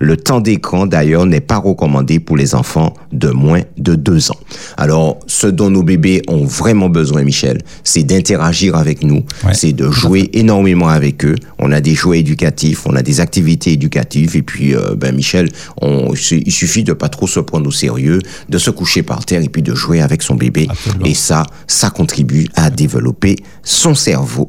Le 0.00 0.16
temps 0.16 0.40
d'écran, 0.40 0.86
d'ailleurs, 0.86 1.26
n'est 1.26 1.40
pas 1.40 1.58
recommandé 1.58 2.18
pour 2.18 2.36
les 2.36 2.54
enfants 2.54 2.94
de 3.12 3.28
moins 3.30 3.62
de 3.78 3.94
deux 3.94 4.30
ans. 4.30 4.38
Alors, 4.76 5.18
ce 5.26 5.46
dont 5.46 5.70
nos 5.70 5.82
bébés 5.82 6.22
ont 6.28 6.44
vraiment 6.44 6.88
besoin, 6.88 7.22
Michel, 7.22 7.58
c'est 7.84 8.02
d'interagir 8.02 8.76
avec 8.76 9.02
nous, 9.02 9.22
Ouais. 9.44 9.54
c'est 9.54 9.72
de 9.72 9.90
jouer 9.90 10.30
énormément 10.32 10.88
avec 10.88 11.24
eux. 11.24 11.34
On 11.58 11.72
a 11.72 11.80
des 11.80 11.94
jouets 11.94 12.20
éducatifs, 12.20 12.86
on 12.86 12.94
a 12.96 13.02
des 13.02 13.20
activités 13.20 13.72
éducatives, 13.72 14.36
et 14.36 14.42
puis, 14.42 14.74
euh, 14.74 14.94
ben, 14.96 15.14
Michel, 15.14 15.48
on, 15.80 16.14
il 16.50 16.52
suffit 16.52 16.82
de 16.82 16.92
pas 16.92 17.08
trop 17.08 17.28
se 17.28 17.38
prendre 17.38 17.68
au 17.68 17.70
sérieux, 17.70 18.18
de 18.48 18.58
se 18.58 18.70
coucher 18.70 19.04
par 19.04 19.24
terre 19.24 19.40
et 19.40 19.48
puis 19.48 19.62
de 19.62 19.72
jouer 19.72 20.00
avec 20.00 20.20
son 20.20 20.34
bébé. 20.34 20.66
Absolument. 20.68 21.04
Et 21.04 21.14
ça, 21.14 21.44
ça 21.68 21.90
contribue 21.90 22.48
à 22.56 22.70
développer 22.70 23.36
son 23.62 23.94
cerveau. 23.94 24.48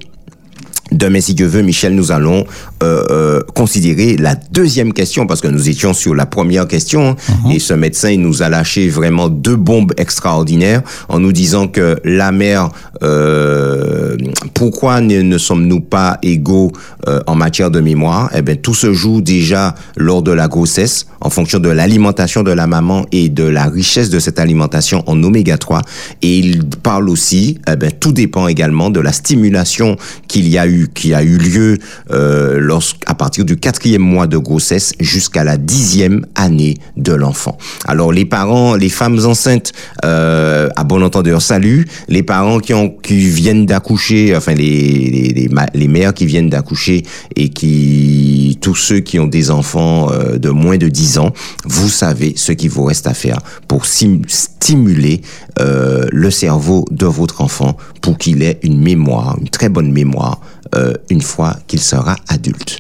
Demain, 0.91 1.21
si 1.21 1.33
Dieu 1.33 1.47
veut, 1.47 1.61
Michel, 1.61 1.95
nous 1.95 2.11
allons 2.11 2.45
euh, 2.83 3.03
euh, 3.09 3.41
considérer 3.55 4.17
la 4.17 4.35
deuxième 4.35 4.91
question 4.91 5.25
parce 5.25 5.39
que 5.39 5.47
nous 5.47 5.69
étions 5.69 5.93
sur 5.93 6.13
la 6.13 6.25
première 6.25 6.67
question 6.67 7.15
et 7.49 7.59
ce 7.59 7.73
médecin 7.73 8.09
il 8.09 8.21
nous 8.21 8.41
a 8.43 8.49
lâché 8.49 8.89
vraiment 8.89 9.29
deux 9.29 9.55
bombes 9.55 9.93
extraordinaires 9.97 10.81
en 11.07 11.19
nous 11.19 11.31
disant 11.31 11.67
que 11.67 11.97
la 12.03 12.31
mère, 12.31 12.69
euh, 13.03 14.17
pourquoi 14.53 15.01
ne, 15.01 15.21
ne 15.21 15.37
sommes-nous 15.37 15.79
pas 15.79 16.17
égaux 16.23 16.71
euh, 17.07 17.19
en 17.25 17.35
matière 17.35 17.71
de 17.71 17.79
mémoire? 17.79 18.29
Eh 18.35 18.41
bien, 18.41 18.55
tout 18.55 18.73
se 18.73 18.93
joue 18.93 19.21
déjà 19.21 19.75
lors 19.95 20.21
de 20.21 20.31
la 20.31 20.47
grossesse 20.47 21.07
en 21.21 21.29
fonction 21.29 21.59
de 21.59 21.69
l'alimentation 21.69 22.43
de 22.43 22.51
la 22.51 22.67
maman 22.67 23.05
et 23.11 23.29
de 23.29 23.43
la 23.43 23.65
richesse 23.65 24.09
de 24.09 24.19
cette 24.19 24.39
alimentation 24.39 25.03
en 25.07 25.23
oméga 25.23 25.57
3 25.57 25.81
et 26.21 26.37
il 26.39 26.65
parle 26.65 27.09
aussi, 27.09 27.59
eh 27.71 27.75
ben, 27.75 27.91
tout 27.91 28.11
dépend 28.11 28.47
également 28.47 28.89
de 28.89 28.99
la 28.99 29.11
stimulation 29.11 29.97
qu'il 30.27 30.47
y 30.47 30.57
a 30.57 30.67
eu, 30.67 30.80
qui 30.87 31.13
a 31.13 31.23
eu 31.23 31.37
lieu 31.37 31.77
euh, 32.11 32.57
lorsqu'à 32.59 33.13
partir 33.13 33.45
du 33.45 33.57
quatrième 33.57 34.01
mois 34.01 34.27
de 34.27 34.37
grossesse 34.37 34.93
jusqu'à 34.99 35.43
la 35.43 35.57
dixième 35.57 36.25
année 36.35 36.77
de 36.97 37.13
l'enfant. 37.13 37.57
Alors 37.85 38.11
les 38.11 38.25
parents, 38.25 38.75
les 38.75 38.89
femmes 38.89 39.19
enceintes, 39.25 39.71
euh, 40.05 40.69
à 40.75 40.83
bon 40.83 41.03
entendeur, 41.03 41.41
salut. 41.41 41.87
Les 42.07 42.23
parents 42.23 42.59
qui 42.59 42.73
ont 42.73 42.89
qui 42.89 43.29
viennent 43.29 43.65
d'accoucher, 43.65 44.35
enfin 44.35 44.53
les 44.53 45.31
les, 45.33 45.49
les, 45.73 45.87
mères 45.87 46.13
qui 46.13 46.25
viennent 46.25 46.49
d'accoucher 46.49 47.03
et 47.35 47.49
qui 47.49 48.57
tous 48.61 48.75
ceux 48.75 48.99
qui 48.99 49.19
ont 49.19 49.27
des 49.27 49.51
enfants 49.51 50.11
euh, 50.11 50.37
de 50.37 50.49
moins 50.49 50.77
de 50.77 50.87
10 50.87 51.17
ans, 51.17 51.33
vous 51.65 51.89
savez 51.89 52.33
ce 52.35 52.51
qu'il 52.51 52.69
vous 52.69 52.83
reste 52.83 53.07
à 53.07 53.13
faire 53.13 53.39
pour 53.67 53.85
stimuler 53.85 55.21
euh, 55.59 56.05
le 56.11 56.31
cerveau 56.31 56.85
de 56.91 57.05
votre 57.05 57.41
enfant 57.41 57.77
pour 58.01 58.17
qu'il 58.17 58.43
ait 58.43 58.59
une 58.63 58.79
mémoire, 58.79 59.37
une 59.39 59.49
très 59.49 59.69
bonne 59.69 59.91
mémoire, 59.91 60.41
euh, 60.75 60.93
une 61.09 61.21
fois 61.21 61.55
qu'il 61.67 61.79
sera 61.81 62.15
adulte. 62.27 62.79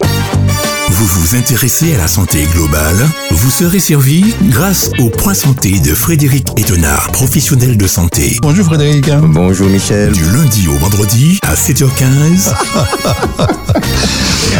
Vous 0.89 1.05
vous 1.05 1.35
intéressez 1.37 1.95
à 1.95 1.99
la 1.99 2.07
santé 2.07 2.45
globale? 2.53 3.07
Vous 3.31 3.49
serez 3.49 3.79
servi 3.79 4.35
grâce 4.49 4.91
au 4.99 5.09
point 5.09 5.33
santé 5.33 5.79
de 5.79 5.95
Frédéric 5.95 6.47
Etenard, 6.57 7.11
professionnel 7.11 7.77
de 7.77 7.87
santé. 7.87 8.37
Bonjour 8.41 8.65
Frédéric. 8.65 9.09
Bonjour 9.23 9.67
Michel. 9.69 10.11
Du 10.11 10.23
lundi 10.31 10.67
au 10.67 10.77
vendredi 10.77 11.39
à 11.43 11.55
7h15, 11.55 12.51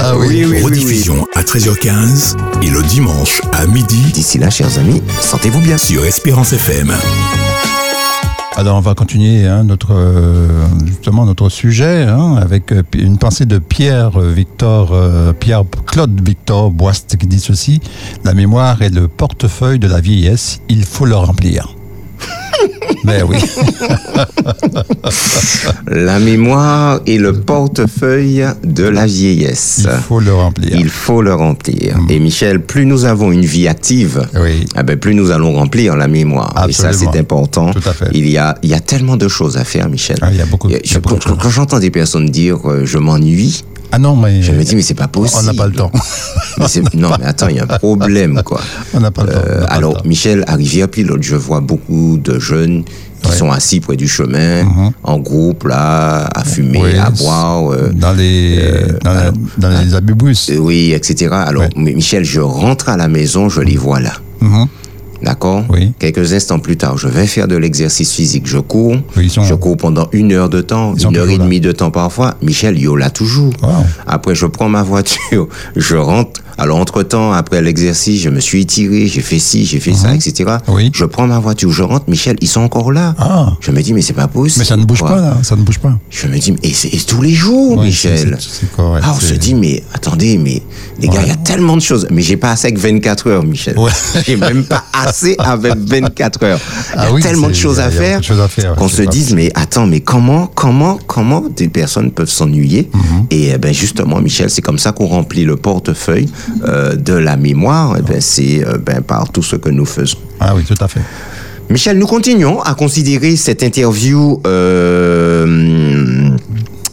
Ah 0.03 0.15
oui. 0.17 0.61
rediffusion 0.63 1.27
à 1.35 1.43
13h15 1.43 2.35
et 2.61 2.69
le 2.69 2.81
dimanche 2.83 3.41
à 3.51 3.65
midi 3.67 4.01
D'ici 4.13 4.37
là, 4.37 4.49
chers 4.49 4.77
amis, 4.79 5.01
sentez-vous 5.21 5.59
bien. 5.59 5.77
sur 5.77 6.05
Espérance 6.05 6.53
FM. 6.53 6.91
Alors 8.57 8.77
on 8.77 8.81
va 8.81 8.95
continuer 8.95 9.47
hein, 9.47 9.63
notre 9.63 9.93
euh, 9.93 10.67
justement 10.85 11.25
notre 11.25 11.47
sujet 11.47 12.03
hein, 12.03 12.35
avec 12.35 12.73
euh, 12.73 12.83
une 12.93 13.17
pensée 13.17 13.45
de 13.45 13.59
Pierre 13.59 14.19
euh, 14.19 14.29
Victor 14.29 14.93
Pierre 15.39 15.63
Claude 15.87 16.21
Victor 16.21 16.69
Boist 16.69 17.15
qui 17.17 17.27
dit 17.27 17.39
ceci 17.39 17.79
la 18.25 18.33
mémoire 18.33 18.81
est 18.81 18.93
le 18.93 19.07
portefeuille 19.07 19.79
de 19.79 19.87
la 19.87 20.01
vieillesse 20.01 20.59
il 20.67 20.83
faut 20.83 21.05
le 21.05 21.15
remplir. 21.15 21.75
Mais 23.03 23.21
oui, 23.23 23.37
La 25.87 26.19
mémoire 26.19 27.01
est 27.07 27.17
le 27.17 27.33
portefeuille 27.33 28.45
de 28.63 28.83
la 28.83 29.05
vieillesse. 29.05 29.81
il 29.85 29.99
faut 30.01 30.19
le 30.19 30.33
remplir. 30.33 30.75
Il 30.75 30.89
faut 30.89 31.21
le 31.21 31.33
remplir. 31.33 31.97
Et 32.09 32.19
Michel, 32.19 32.61
plus 32.61 32.85
nous 32.85 33.05
avons 33.05 33.31
une 33.31 33.45
vie 33.45 33.67
active, 33.67 34.27
Oui. 34.39 34.65
ah 34.75 34.83
ben, 34.83 34.97
plus 34.97 35.15
nous 35.15 35.31
allons 35.31 35.53
remplir 35.53 35.95
la 35.95 36.07
mémoire. 36.07 36.53
Et 36.69 36.73
ça, 36.73 36.87
Absolument. 36.89 37.11
c'est 37.13 37.19
important. 37.19 37.71
Tout 37.71 37.89
à 37.89 37.93
fait. 37.93 38.07
Il 38.13 38.27
y 38.29 38.37
a, 38.37 38.57
il 38.63 38.69
y 38.69 38.73
a 38.73 38.79
tellement 38.79 39.17
de 39.17 39.27
choses 39.27 39.57
à 39.57 39.63
faire, 39.63 39.89
Michel. 39.89 40.17
Ah, 40.21 40.29
il 40.31 40.37
y 40.37 40.41
a 40.41 40.45
beaucoup- 40.45 40.69
y 40.69 40.75
a 40.75 40.79
quand 41.01 41.49
j'entends 41.49 41.79
des 41.79 41.91
personnes 41.91 42.29
dire 42.29 42.57
euh, 42.69 42.85
je 42.85 42.97
m'ennuie, 42.97 43.63
Ah 43.91 43.99
non 43.99 44.15
mais 44.15 44.41
je 44.41 44.51
me 44.53 44.63
dis 44.63 44.75
mais 44.75 44.81
c'est 44.81 44.93
pas 44.93 45.07
possible. 45.07 45.41
on 45.41 45.45
n'a 45.45 45.53
pas 45.53 45.67
le 45.67 45.73
temps. 45.73 45.91
Mais 46.57 46.67
non, 46.99 47.09
mais 47.19 47.25
attends, 47.25 47.47
il 47.47 47.55
y 47.55 47.59
a 47.59 47.63
un 47.63 47.77
problème, 47.77 48.41
quoi. 48.45 48.61
On 48.93 48.99
n'a 48.99 49.09
pas 49.09 49.23
le 49.23 49.29
temps. 49.31 49.39
Euh, 49.39 49.59
pas 49.61 49.65
le 49.67 49.73
alors, 49.73 49.93
temps. 49.97 50.07
Michel, 50.07 50.43
à 50.47 50.55
Rivière-Pilote, 50.55 51.23
je 51.23 51.35
vois 51.35 51.59
beaucoup 51.59 52.19
de 52.23 52.39
jeunes 52.39 52.83
qui 53.23 53.29
Ouais. 53.29 53.35
sont 53.35 53.51
assis 53.51 53.79
près 53.79 53.95
du 53.95 54.07
chemin, 54.07 54.63
Mhm. 54.63 54.91
en 55.03 55.17
groupe, 55.19 55.63
là, 55.63 56.25
à 56.35 56.43
fumer, 56.43 56.81
Oui, 56.83 56.97
à 56.99 57.09
boire. 57.09 57.71
euh, 57.71 57.89
dans 57.93 58.13
les 58.13 58.59
dans, 59.03 59.13
la- 59.13 59.19
alors, 59.21 59.33
dans 59.57 59.69
les 59.81 59.95
abubus. 59.95 60.49
euh, 60.51 60.57
oui, 60.57 60.91
etc. 60.93 61.29
Alors, 61.33 61.63
Ouais. 61.63 61.69
Michel, 61.93 62.23
je 62.25 62.41
rentre 62.41 62.89
à 62.89 62.97
la 62.97 63.07
maison, 63.07 63.49
je 63.49 63.61
les 63.61 63.77
vois 63.77 63.99
là. 63.99 64.13
Mhm. 64.41 64.67
D'accord 65.21 65.63
Oui. 65.69 65.93
Quelques 65.99 66.33
instants 66.33 66.59
plus 66.59 66.77
tard, 66.77 66.97
je 66.97 67.07
vais 67.07 67.27
faire 67.27 67.47
de 67.47 67.55
l'exercice 67.55 68.11
physique. 68.13 68.47
Je 68.47 68.57
cours. 68.57 68.95
Oui, 69.15 69.23
ils 69.25 69.29
sont- 69.29 69.43
Je 69.43 69.53
cours 69.53 69.77
pendant 69.77 70.07
une 70.11 70.31
heure 70.31 70.49
de 70.49 70.61
temps, 70.61 70.93
Ils 70.97 71.05
une 71.07 71.17
heure 71.17 71.29
et 71.29 71.37
demie 71.37 71.59
de 71.59 71.71
temps 71.71 71.91
parfois. 71.91 72.35
Michel, 72.41 72.79
yo 72.79 72.95
là 72.95 73.09
toujours. 73.09 73.53
Wow. 73.61 73.69
Après, 74.07 74.33
je 74.35 74.45
prends 74.47 74.69
ma 74.69 74.83
voiture, 74.83 75.47
je 75.75 75.95
rentre. 75.95 76.41
Alors, 76.57 76.77
entre-temps, 76.79 77.31
après 77.31 77.61
l'exercice, 77.61 78.21
je 78.21 78.29
me 78.29 78.39
suis 78.39 78.61
étiré, 78.61 79.07
j'ai 79.07 79.21
fait 79.21 79.39
ci, 79.39 79.65
j'ai 79.65 79.79
fait 79.79 79.93
ça, 79.93 80.13
etc. 80.15 80.57
Mhm. 80.67 80.73
Oui. 80.73 80.91
Je 80.93 81.05
prends 81.05 81.27
ma 81.27 81.39
voiture, 81.39 81.71
je 81.71 81.83
rentre. 81.83 82.05
Michel, 82.09 82.35
ils 82.41 82.47
sont 82.47 82.61
encore 82.61 82.91
là. 82.91 83.15
Ah. 83.17 83.53
Je 83.59 83.71
me 83.71 83.81
dis, 83.81 83.93
mais 83.93 84.01
c'est 84.01 84.13
pas 84.13 84.27
possible. 84.27 84.59
Mais 84.59 84.65
ça 84.65 84.77
ne 84.77 84.85
bouge 84.85 84.99
quoi. 84.99 85.09
pas 85.09 85.15
là, 85.21 85.37
ça 85.43 85.55
ne 85.55 85.61
bouge 85.63 85.79
pas. 85.79 85.97
Je 86.09 86.27
me 86.27 86.37
dis, 86.37 86.51
mais 86.51 86.59
et, 86.63 86.97
tous 87.05 87.21
les 87.21 87.33
jours, 87.33 87.81
Michel. 87.81 88.37
c'est- 88.39 88.71
correct, 88.75 89.03
Ah, 89.07 89.13
on 89.15 89.19
se 89.19 89.33
dit, 89.33 89.55
mais 89.55 89.83
attendez, 89.93 90.37
mais 90.37 90.61
les 90.99 91.07
gars, 91.07 91.21
il 91.23 91.27
y 91.29 91.31
a 91.31 91.35
tellement 91.35 91.75
de 91.75 91.81
choses. 91.81 92.07
Mais 92.11 92.21
j'ai 92.21 92.37
pas 92.37 92.51
assez 92.51 92.71
que 92.71 92.79
24 92.79 93.27
heures, 93.29 93.43
Michel. 93.43 93.77
Ouais. 93.77 93.91
J'ai 94.25 94.35
même 94.37 94.63
pas 94.63 94.83
assez 94.93 95.35
avec 95.39 95.73
24 95.75 96.43
heures. 96.43 96.59
Il 96.93 96.95
y 96.95 96.99
a 96.99 97.01
Ah 97.07 97.13
oui, 97.13 97.21
tellement 97.21 97.47
de 97.49 97.53
c'est- 97.53 97.59
choses 97.61 97.79
à 97.79 97.89
il 97.89 97.93
y 97.93 97.97
a 97.97 97.99
faire 98.01 98.09
beaucoup 98.19 98.21
de 98.21 98.25
choses 98.25 98.39
à 98.41 98.47
faire, 98.47 98.75
qu'on 98.75 98.87
se 98.87 99.01
dise, 99.03 99.33
mais 99.33 99.51
attends, 99.55 99.87
mais 99.87 100.01
comment, 100.01 100.47
comment, 100.47 100.99
comment 101.07 101.43
des 101.55 101.69
personnes 101.69 102.11
peuvent 102.11 102.29
s'ennuyer? 102.29 102.89
Mhm. 102.93 103.25
Et 103.31 103.49
eh 103.53 103.57
ben 103.57 103.73
justement, 103.73 104.19
Michel, 104.21 104.49
c'est 104.49 104.61
comme 104.61 104.77
ça 104.79 104.91
qu'on 104.91 105.07
remplit 105.07 105.43
le 105.45 105.55
portefeuille 105.55 106.27
euh, 106.65 106.95
de 106.95 107.13
la 107.13 107.37
mémoire. 107.37 107.95
Eh 107.99 108.01
ben, 108.01 108.19
c'est 108.21 108.65
euh, 108.65 108.77
ben, 108.77 109.01
par 109.01 109.29
tout 109.31 109.43
ce 109.43 109.55
que 109.55 109.69
nous 109.69 109.85
faisons. 109.85 110.17
Ah 110.39 110.53
oui, 110.55 110.63
tout 110.63 110.75
à 110.83 110.87
fait. 110.87 111.01
Michel, 111.69 111.97
nous 111.97 112.07
continuons 112.07 112.61
à 112.61 112.73
considérer 112.73 113.35
cette 113.37 113.63
interview 113.63 114.41
euh, 114.45 116.29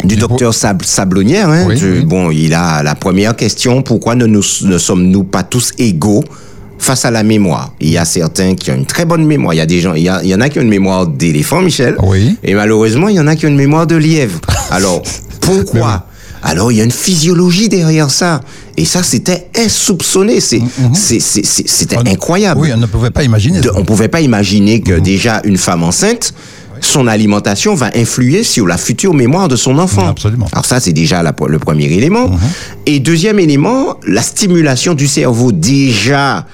du 0.04 0.16
docteur 0.16 0.54
Sab 0.54 0.82
Sablonnière. 0.82 1.48
hein, 1.48 1.64
Oui, 1.68 1.74
du- 1.76 1.92
oui. 1.98 2.04
Bon, 2.04 2.30
il 2.30 2.54
a 2.54 2.82
la 2.82 2.94
première 2.94 3.34
question 3.34 3.82
pourquoi 3.82 4.14
ne, 4.14 4.26
nous, 4.26 4.42
ne 4.64 4.78
sommes-nous 4.78 5.24
pas 5.24 5.42
tous 5.42 5.72
égaux 5.78 6.22
face 6.78 7.04
à 7.04 7.10
la 7.10 7.24
mémoire? 7.24 7.72
Il 7.80 7.90
y 7.90 7.98
a 7.98 8.04
certains 8.04 8.54
qui 8.54 8.70
ont 8.70 8.76
une 8.76 8.86
très 8.86 9.04
bonne 9.04 9.26
mémoire. 9.26 9.52
Il 9.54 9.56
y 9.56 9.60
a 9.60 9.66
des 9.66 9.80
gens, 9.80 9.94
il 9.94 10.04
y, 10.04 10.08
a- 10.08 10.22
il 10.22 10.28
y 10.28 10.34
en 10.34 10.40
a 10.40 10.48
qui 10.48 10.58
ont 10.60 10.62
une 10.62 10.68
mémoire 10.68 11.06
d'éléphant, 11.08 11.60
Michel. 11.60 11.96
Oui. 12.02 12.36
Et 12.44 12.54
malheureusement, 12.54 13.08
il 13.08 13.16
y 13.16 13.20
en 13.20 13.26
a 13.26 13.34
qui 13.34 13.46
ont 13.46 13.50
une 13.50 13.56
mémoire 13.56 13.86
de 13.88 13.96
lièvre. 13.96 14.38
Alors, 14.70 15.02
pourquoi 15.40 16.06
Alors, 16.42 16.70
il 16.72 16.78
y 16.78 16.80
a 16.80 16.84
une 16.84 16.90
physiologie 16.90 17.68
derrière 17.68 18.10
ça. 18.10 18.40
Et 18.76 18.84
ça, 18.84 19.02
c'était 19.02 19.48
insoupçonné. 19.56 20.40
C'est, 20.40 20.62
c'est- 20.94 21.20
c'est- 21.20 21.44
c'est- 21.44 21.68
c'était 21.68 21.96
incroyable. 22.10 22.60
Oui, 22.60 22.70
on 22.74 22.78
ne 22.78 22.86
pouvait 22.86 23.10
pas 23.10 23.24
imaginer. 23.24 23.60
De- 23.60 23.72
on 23.74 23.84
pouvait 23.84 24.08
pas 24.08 24.20
imaginer 24.20 24.80
que 24.80 24.98
déjà 25.00 25.40
une 25.44 25.56
femme 25.56 25.82
enceinte, 25.82 26.32
son 26.80 27.08
alimentation 27.08 27.74
va 27.74 27.90
influer 27.96 28.44
sur 28.44 28.66
la 28.68 28.78
future 28.78 29.12
mémoire 29.12 29.48
de 29.48 29.56
son 29.56 29.78
enfant. 29.78 30.06
Absolument. 30.06 30.44
Mhm. 30.44 30.50
Alors 30.52 30.64
ça, 30.64 30.78
c'est 30.78 30.92
déjà 30.92 31.22
la- 31.24 31.34
le 31.48 31.58
premier 31.58 31.86
élément. 31.86 32.30
Et 32.86 33.00
deuxième 33.00 33.40
élément, 33.40 33.96
la 34.06 34.22
stimulation 34.22 34.94
du 34.94 35.08
cerveau. 35.08 35.50
Déjà, 35.50 36.46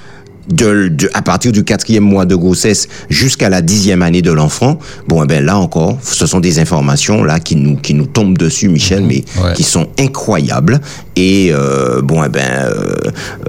de, 0.48 0.88
de- 0.88 1.10
à 1.14 1.22
partir 1.22 1.52
du 1.52 1.64
quatrième 1.64 2.04
mois 2.04 2.24
de 2.26 2.34
grossesse 2.34 2.88
jusqu'à 3.08 3.48
la 3.48 3.62
dixième 3.62 4.02
année 4.02 4.22
de 4.22 4.30
l'enfant, 4.32 4.78
bon, 5.08 5.22
eh 5.24 5.26
ben 5.26 5.44
là 5.44 5.56
encore, 5.58 5.98
ce 6.02 6.26
sont 6.26 6.40
des 6.40 6.58
informations 6.58 7.22
là 7.24 7.40
qui 7.40 7.56
nous 7.56 7.76
qui 7.76 7.94
nous 7.94 8.06
tombent 8.06 8.36
dessus, 8.38 8.68
Michel, 8.68 9.02
mais 9.04 9.24
Ouais. 9.42 9.52
qui 9.54 9.62
sont 9.62 9.88
incroyables. 9.98 10.80
Et 11.16 11.50
euh, 11.52 12.02
bon, 12.02 12.22
eh 12.24 12.28
ben, 12.28 12.40
euh, 12.50 12.94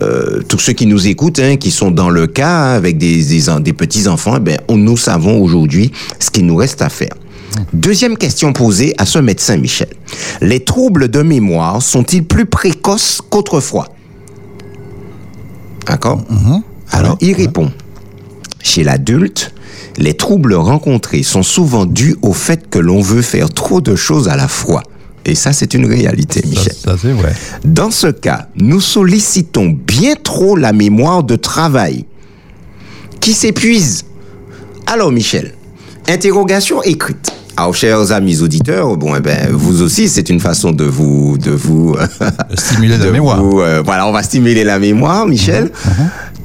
euh, 0.03 0.41
tous 0.47 0.59
ceux 0.59 0.73
qui 0.73 0.85
nous 0.85 1.07
écoutent, 1.07 1.39
hein, 1.39 1.57
qui 1.57 1.71
sont 1.71 1.91
dans 1.91 2.09
le 2.09 2.27
cas 2.27 2.49
hein, 2.71 2.73
avec 2.75 2.97
des, 2.97 3.23
des, 3.61 3.73
petits 3.73 4.07
enfants, 4.07 4.35
eh 4.37 4.39
ben, 4.39 4.57
on, 4.67 4.77
nous 4.77 4.97
savons 4.97 5.41
aujourd'hui 5.41 5.91
ce 6.19 6.29
qu'il 6.29 6.45
nous 6.45 6.55
reste 6.55 6.81
à 6.81 6.89
faire. 6.89 7.13
Deuxième 7.73 8.17
question 8.17 8.51
posée 8.53 8.93
à 8.97 9.05
ce 9.05 9.17
médecin, 9.19 9.57
Michel. 9.57 9.87
Les 10.41 10.59
troubles 10.59 11.07
de 11.09 11.21
mémoire 11.21 11.81
sont-ils 11.81 12.23
plus 12.23 12.45
précoces 12.45 13.21
qu'autrefois? 13.29 13.87
D'accord? 15.87 16.21
Alors, 16.91 17.17
il 17.21 17.33
répond. 17.33 17.71
Chez 18.61 18.83
l'adulte, 18.83 19.53
les 19.97 20.15
troubles 20.15 20.55
rencontrés 20.55 21.23
sont 21.23 21.43
souvent 21.43 21.85
dus 21.85 22.15
au 22.21 22.33
fait 22.33 22.69
que 22.69 22.79
l'on 22.79 23.01
veut 23.01 23.21
faire 23.21 23.49
trop 23.49 23.81
de 23.81 23.95
choses 23.95 24.27
à 24.27 24.35
la 24.35 24.47
fois. 24.47 24.83
Et 25.25 25.33
ça, 25.33 25.53
c'est 25.53 25.73
une 25.73 25.85
réalité, 25.87 26.43
Michel. 26.47 26.73
ça, 26.73 26.95
vrai. 26.95 27.33
Dans 27.63 27.89
ce 27.89 28.07
cas, 28.07 28.47
nous 28.55 28.79
sollicitons 28.79 29.75
bien 29.87 30.13
trop 30.21 30.55
la 30.55 30.71
mémoire 30.71 31.23
de 31.23 31.35
travail 31.35 32.05
qui 33.21 33.33
s'épuise. 33.33 34.05
Alors, 34.85 35.11
Michel, 35.11 35.53
interrogation 36.07 36.83
écrite. 36.83 37.31
Alors, 37.57 37.73
chers 37.73 38.11
amis 38.11 38.41
auditeurs, 38.41 38.97
bon, 38.97 39.15
eh 39.15 39.21
ben, 39.21 39.49
vous 39.51 39.81
aussi, 39.81 40.09
c'est 40.09 40.29
une 40.29 40.41
façon 40.41 40.71
de 40.71 40.83
vous, 40.83 41.37
de 41.37 41.51
vous, 41.51 41.95
De 42.51 42.55
stimuler 42.55 42.97
la 42.97 43.05
de 43.05 43.11
mémoire. 43.11 43.41
vous, 43.41 43.61
euh, 43.61 43.81
voilà, 43.83 44.07
on 44.07 44.11
va 44.11 44.21
stimuler 44.21 44.63
la 44.63 44.77
mémoire, 44.77 45.25
Michel. 45.25 45.71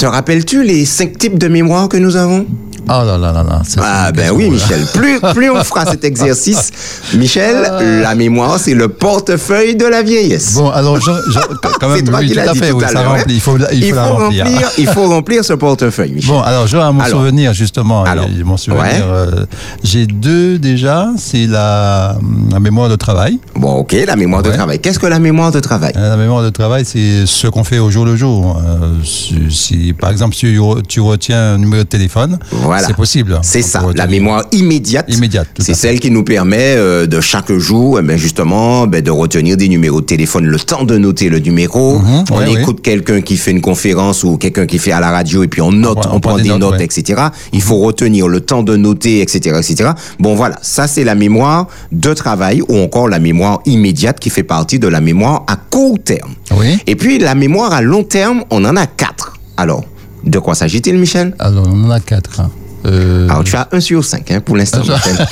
Te 0.01 0.07
rappelles-tu 0.07 0.63
les 0.63 0.87
cinq 0.87 1.19
types 1.19 1.39
de 1.39 1.47
mémoire 1.47 1.87
que 1.87 1.99
nous 1.99 2.17
avons? 2.17 2.47
Oh 2.89 3.05
là 3.05 3.19
là 3.19 3.33
là 3.33 3.43
là. 3.43 3.61
ça, 3.65 3.69
c'est 3.69 3.81
Ah 3.83 4.11
ben 4.13 4.31
oui. 4.33 4.51
Michel. 4.51 4.81
Plus, 4.95 5.21
plus 5.35 5.51
on 5.51 5.63
fera 5.65 5.87
cet 5.87 6.05
exercice, 6.05 6.71
Michel, 7.15 7.57
la 8.03 8.15
mémoire, 8.15 8.59
c'est 8.59 8.75
le 8.75 8.89
portefeuille 8.89 9.77
de 9.77 9.85
la 9.87 10.03
vieillesse. 10.03 10.55
Bon, 10.55 10.71
alors, 10.71 11.01
je, 11.01 11.11
je- 11.31 11.39
quand 11.81 11.89
même, 11.89 12.05
toi 12.05 12.19
oui, 12.21 12.29
qui 12.29 12.35
tout 12.35 12.41
à 12.41 12.55
fait, 12.55 12.71
tout 12.71 12.77
oui, 12.79 12.85
à 12.85 12.89
ça 12.89 13.03
remplit, 13.03 13.21
hein. 13.23 13.25
il 13.29 13.41
faut, 13.41 13.57
il 13.73 13.85
faut 13.91 13.95
la 13.95 14.07
remplir. 14.07 14.45
remplir, 14.47 14.71
il 14.79 14.87
faut 14.89 15.09
remplir 15.09 15.45
ce 15.45 15.53
portefeuille, 15.53 16.13
Michel. 16.13 16.31
Bon, 16.31 16.41
alors, 16.41 16.67
je 16.67 16.77
à 16.77 16.91
mon 16.93 17.01
Alors. 17.01 17.21
souvenir, 17.21 17.53
justement, 17.55 18.05
Alors, 18.05 18.25
et 18.27 18.43
mon 18.45 18.57
souvenir, 18.57 18.83
ouais. 18.83 19.01
euh, 19.03 19.45
j'ai 19.85 20.07
deux 20.07 20.59
déjà, 20.59 21.09
c'est 21.17 21.47
la, 21.47 22.17
la 22.53 22.61
mémoire 22.61 22.89
de 22.89 22.97
travail. 22.97 23.39
Bon, 23.55 23.73
ok, 23.75 23.95
la 24.07 24.17
mémoire 24.17 24.43
de 24.43 24.51
travail. 24.51 24.79
Qu'est-ce 24.81 24.99
que 24.99 25.07
la 25.07 25.19
mémoire 25.19 25.53
de 25.53 25.61
travail? 25.61 25.93
Euh, 25.97 26.11
La 26.11 26.17
mémoire 26.17 26.43
de 26.43 26.51
travail, 26.51 26.85
c'est 26.85 27.27
ce 27.27 27.47
qu'on 27.47 27.65
fait 27.65 27.79
au 27.79 27.91
jour 27.91 28.05
le 28.05 28.17
jour. 28.17 28.59
Euh, 28.65 28.93
si, 29.05 29.37
si- 29.51 29.93
par 29.93 30.11
exemple, 30.11 30.35
si 30.35 30.57
tu 30.89 31.01
retiens 31.01 31.55
un 31.55 31.59
numéro 31.59 31.83
de 31.83 31.89
téléphone, 31.89 32.39
Voilà. 32.81 32.89
c'est 32.89 32.97
possible. 32.97 33.39
C'est 33.43 33.63
ça, 33.63 33.83
la 33.95 34.07
mémoire 34.07 34.45
immédiate. 34.53 35.07
Immédiate, 35.09 35.49
C'est 35.59 35.75
celle 35.75 36.01
qui 36.01 36.11
nous 36.11 36.25
permet 36.25 36.75
euh, 36.77 37.07
de 37.07 37.21
chaque 37.21 37.53
jour, 37.53 37.99
eh 37.99 38.03
ben, 38.03 38.17
justement, 38.17 38.87
ben, 38.87 39.03
de 39.03 39.11
retenir 39.11 39.57
des 39.57 39.69
numéros 39.69 40.01
de 40.01 40.07
téléphone, 40.07 40.47
le 40.47 40.59
temps 40.59 40.85
de 40.85 40.97
noter 40.99 41.29
le 41.29 41.39
numéro. 41.39 41.99
Mhm, 41.99 42.25
on 42.31 42.39
ouais, 42.39 42.61
écoute 42.61 42.81
quelqu'un 42.83 43.21
qui 43.21 43.37
fait 43.37 43.51
une 43.51 43.61
conférence 43.61 44.25
ou 44.25 44.37
quelqu'un 44.37 44.67
qui 44.67 44.79
fait 44.79 44.93
à 44.93 45.01
la 45.01 45.11
radio 45.11 45.43
et 45.43 45.49
puis 45.49 45.61
on 45.61 45.73
note, 45.73 46.07
on, 46.11 46.21
prend 46.21 46.39
des 46.39 46.57
notes, 46.57 46.79
ouais. 46.79 46.85
etc. 46.85 47.23
Il 47.53 47.63
faut 47.63 47.79
retenir 47.79 48.29
le 48.29 48.41
temps 48.41 48.63
de 48.63 48.77
noter, 48.77 49.21
etc., 49.21 49.59
etc. 49.59 49.91
Bon, 50.19 50.35
voilà, 50.35 50.59
ça 50.63 50.87
c'est 50.87 51.05
la 51.05 51.15
mémoire 51.15 51.67
de 51.93 52.15
travail 52.15 52.63
ou 52.69 52.79
encore 52.79 53.09
la 53.09 53.19
mémoire 53.19 53.61
immédiate 53.67 54.19
qui 54.21 54.31
fait 54.31 54.43
partie 54.43 54.79
de 54.79 54.89
la 54.89 55.01
mémoire 55.01 55.45
à 55.47 55.57
court 55.57 55.99
terme. 56.03 56.35
Oui. 56.57 56.79
Et 56.87 56.97
puis 56.97 57.19
la 57.19 57.35
mémoire 57.35 57.73
à 57.73 57.83
long 57.83 58.05
terme, 58.05 58.45
on 58.51 58.65
en 58.65 58.77
a 58.77 58.87
quatre. 58.87 59.35
Alors, 59.57 59.85
de 60.25 60.39
quoi 60.39 60.55
s'agit-il, 60.55 60.97
Michel? 60.99 61.35
Alors, 61.39 61.67
on 61.69 61.85
en 61.85 61.91
a 61.91 62.01
quatre. 62.01 62.43
Euh, 62.87 63.29
alors, 63.29 63.45
tu 63.45 63.55
as 63.57 63.69
un 63.73 63.81
sur 63.81 64.03
cinq 64.05 64.31
hein, 64.31 64.41
pour 64.41 64.57
l'instant, 64.57 64.81
Ah, 64.89 64.95
Michel. 64.95 65.27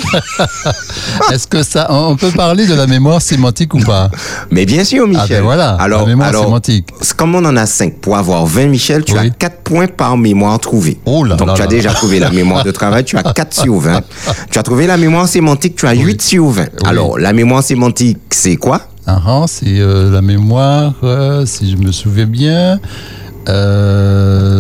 Est-ce 1.33 1.47
que 1.47 1.63
ça, 1.63 1.87
on 1.91 2.15
peut 2.17 2.31
parler 2.31 2.67
de 2.67 2.75
la 2.75 2.87
mémoire 2.87 3.23
sémantique 3.23 3.73
ou 3.75 3.81
pas? 3.81 4.11
Mais 4.51 4.67
bien 4.67 4.85
sûr, 4.85 5.07
Michel. 5.09 5.25
Ah 5.25 5.35
ben 5.37 5.43
voilà, 5.43 5.71
alors, 5.77 6.01
la 6.03 6.07
mémoire 6.09 6.29
alors, 6.29 6.45
sémantique. 6.45 6.89
Comme 7.17 7.35
on 7.35 7.45
en 7.47 7.57
a 7.57 7.65
5, 7.65 7.95
pour 8.01 8.17
avoir 8.19 8.45
20, 8.45 8.67
Michel, 8.67 9.03
tu 9.05 9.15
Oui. 9.15 9.19
as 9.21 9.31
4 9.31 9.57
points 9.63 9.87
par 9.87 10.17
mémoire 10.19 10.59
trouvée. 10.59 10.99
Oh 11.07 11.25
là 11.25 11.37
Donc 11.37 11.49
là 11.49 11.55
tu 11.55 11.63
as 11.63 11.65
là. 11.65 11.71
déjà 11.71 11.91
trouvé 11.95 12.19
la 12.19 12.31
mémoire 12.31 12.65
de 12.65 12.71
travail, 12.71 13.05
tu 13.05 13.17
as 13.17 13.23
4 13.35 13.55
sur 13.63 13.79
20. 13.79 14.03
Tu 14.51 14.59
as 14.59 14.63
trouvé 14.63 14.87
la 14.87 14.99
mémoire 14.99 15.27
sémantique, 15.27 15.75
tu 15.77 15.87
as 15.87 15.95
8 15.95 16.21
sur 16.21 16.49
20. 16.49 16.67
Alors, 16.87 17.19
la 17.19 17.33
mémoire 17.33 17.63
sémantique, 17.63 18.19
c'est 18.31 18.57
quoi? 18.57 18.83
Ah, 19.07 19.21
ah, 19.27 19.45
c'est 19.47 19.65
euh, 19.81 20.11
la 20.13 20.21
mémoire, 20.21 20.93
euh, 21.03 21.47
si 21.47 21.71
je 21.71 21.77
me 21.79 21.93
souviens 21.93 22.27
bien. 22.27 22.79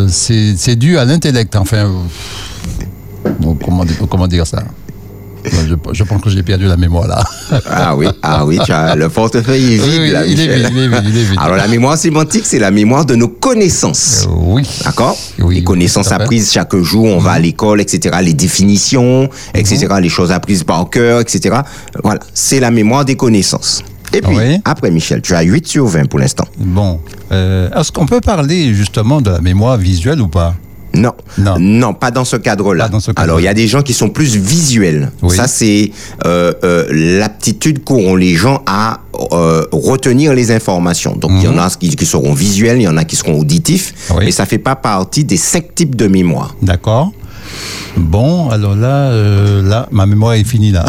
c'est 0.09 0.77
dû 0.77 0.97
à 0.97 1.05
l'intellect, 1.05 1.55
enfin. 1.57 1.91
Bon, 3.41 3.57
comment, 3.63 3.85
dire- 3.85 3.97
comment 4.11 4.27
dire 4.29 4.47
ça? 4.47 4.63
Je, 5.45 5.75
je 5.93 6.05
pense 6.05 6.21
que 6.21 6.29
j'ai 6.31 6.43
perdu 6.43 6.67
la 6.67 6.77
mémoire 6.77 7.07
là. 7.07 7.23
Ah 7.71 7.95
oui, 7.97 8.07
ah 8.23 8.45
oui, 8.45 8.59
tu 8.67 8.73
as 8.73 8.95
le 8.97 9.09
portefeuille 9.09 9.75
est 9.75 9.77
vide, 9.77 9.83
Oui, 9.87 9.99
oui, 10.01 10.11
là, 10.11 10.27
il 10.27 10.39
est 10.41 10.47
Michel. 10.47 10.61
vide, 10.67 10.73
il 10.75 10.79
est 10.83 10.89
vide, 10.89 11.03
il 11.07 11.17
est 11.19 11.25
vide. 11.25 11.39
Alors, 11.41 11.57
la 11.57 11.69
mémoire 11.69 11.97
sémantique, 11.97 12.43
c'est 12.45 12.59
la 12.59 12.71
mémoire 12.73 13.07
de 13.07 13.15
nos 13.15 13.29
connaissances. 13.29 14.27
Euh, 14.29 14.33
oui. 14.37 14.69
D'accord? 14.85 15.17
Oui, 15.39 15.55
Les 15.57 15.65
connaissances. 15.65 16.09
Mhm. 16.11 16.21
apprises 16.21 16.53
chaque 16.53 16.75
jour, 16.77 17.05
on 17.05 17.19
va 17.19 17.33
à 17.33 17.39
l'école, 17.39 17.81
etc. 17.81 18.17
Les 18.21 18.35
définitions, 18.35 19.31
etc. 19.55 19.87
Les 20.03 20.09
choses 20.09 20.33
apprises 20.33 20.65
par 20.65 20.91
cœur, 20.91 21.21
etc. 21.21 21.61
Voilà, 22.03 22.21
c'est 22.35 22.61
la 22.61 22.71
mémoire 22.73 23.05
des 23.05 23.15
connaissances. 23.15 23.83
Et 24.13 24.21
puis, 24.21 24.37
Oui. 24.37 24.61
après, 24.65 24.91
Michel, 24.91 25.23
tu 25.23 25.35
as 25.35 25.43
8 25.43 25.67
sur 25.69 25.87
20 25.87 26.09
pour 26.09 26.19
l'instant. 26.19 26.45
Bon. 26.59 26.99
Euh, 27.31 27.71
Est-ce 27.79 27.93
qu'on 27.93 28.07
peut 28.07 28.21
parler 28.21 28.75
justement 28.75 29.21
de 29.21 29.31
la 29.31 29.41
mémoire 29.41 29.77
visuelle 29.79 30.21
ou 30.21 30.29
pas? 30.29 30.55
Non. 30.99 31.13
Non. 31.59 31.95
pas 31.95 32.11
dans 32.11 32.25
ce 32.25 32.37
cadre-là. 32.37 32.85
Pas 32.85 32.91
dans 32.91 33.01
ce 33.01 33.13
cadre. 33.13 33.23
Alors, 33.23 33.41
il 33.41 33.45
y 33.45 33.49
a 33.49 33.55
des 33.55 33.67
gens 33.69 33.83
qui 33.83 33.93
sont 33.95 34.09
plus 34.11 34.37
visuels. 34.37 35.11
Oui. 35.23 35.37
Ça, 35.37 35.47
c'est 35.49 35.91
euh, 36.27 36.53
euh, 36.65 36.87
l'aptitude 37.19 37.85
qu'auront 37.85 38.17
les 38.17 38.35
gens 38.35 38.63
à 38.67 39.01
euh, 39.33 39.65
retenir 39.73 40.35
les 40.35 40.51
informations. 40.51 41.17
Donc, 41.17 41.31
il 41.37 41.45
y 41.45 41.49
en 41.49 41.59
a 41.59 41.69
qui, 41.71 41.95
qui 41.95 42.07
seront 42.07 42.33
visuels, 42.35 42.79
il 42.79 42.85
y 42.85 42.89
en 42.89 42.97
a 42.97 43.05
qui 43.05 43.17
seront 43.17 43.39
auditifs, 43.39 43.95
Mhm. 44.11 44.17
Oui. 44.19 44.25
mais 44.27 44.31
ça 44.33 44.47
fait 44.47 44.59
pas 44.59 44.77
partie 44.77 45.25
des 45.25 45.37
cinq 45.37 45.75
types 45.75 45.95
de 45.97 46.07
mémoire. 46.09 46.55
D'accord. 46.63 47.13
Bon, 47.97 48.49
alors 48.51 48.77
là, 48.77 49.11
euh, 49.11 49.63
là, 49.63 49.89
ma 49.91 50.07
mémoire 50.07 50.35
est 50.35 50.45
finie 50.45 50.71
là. 50.73 50.85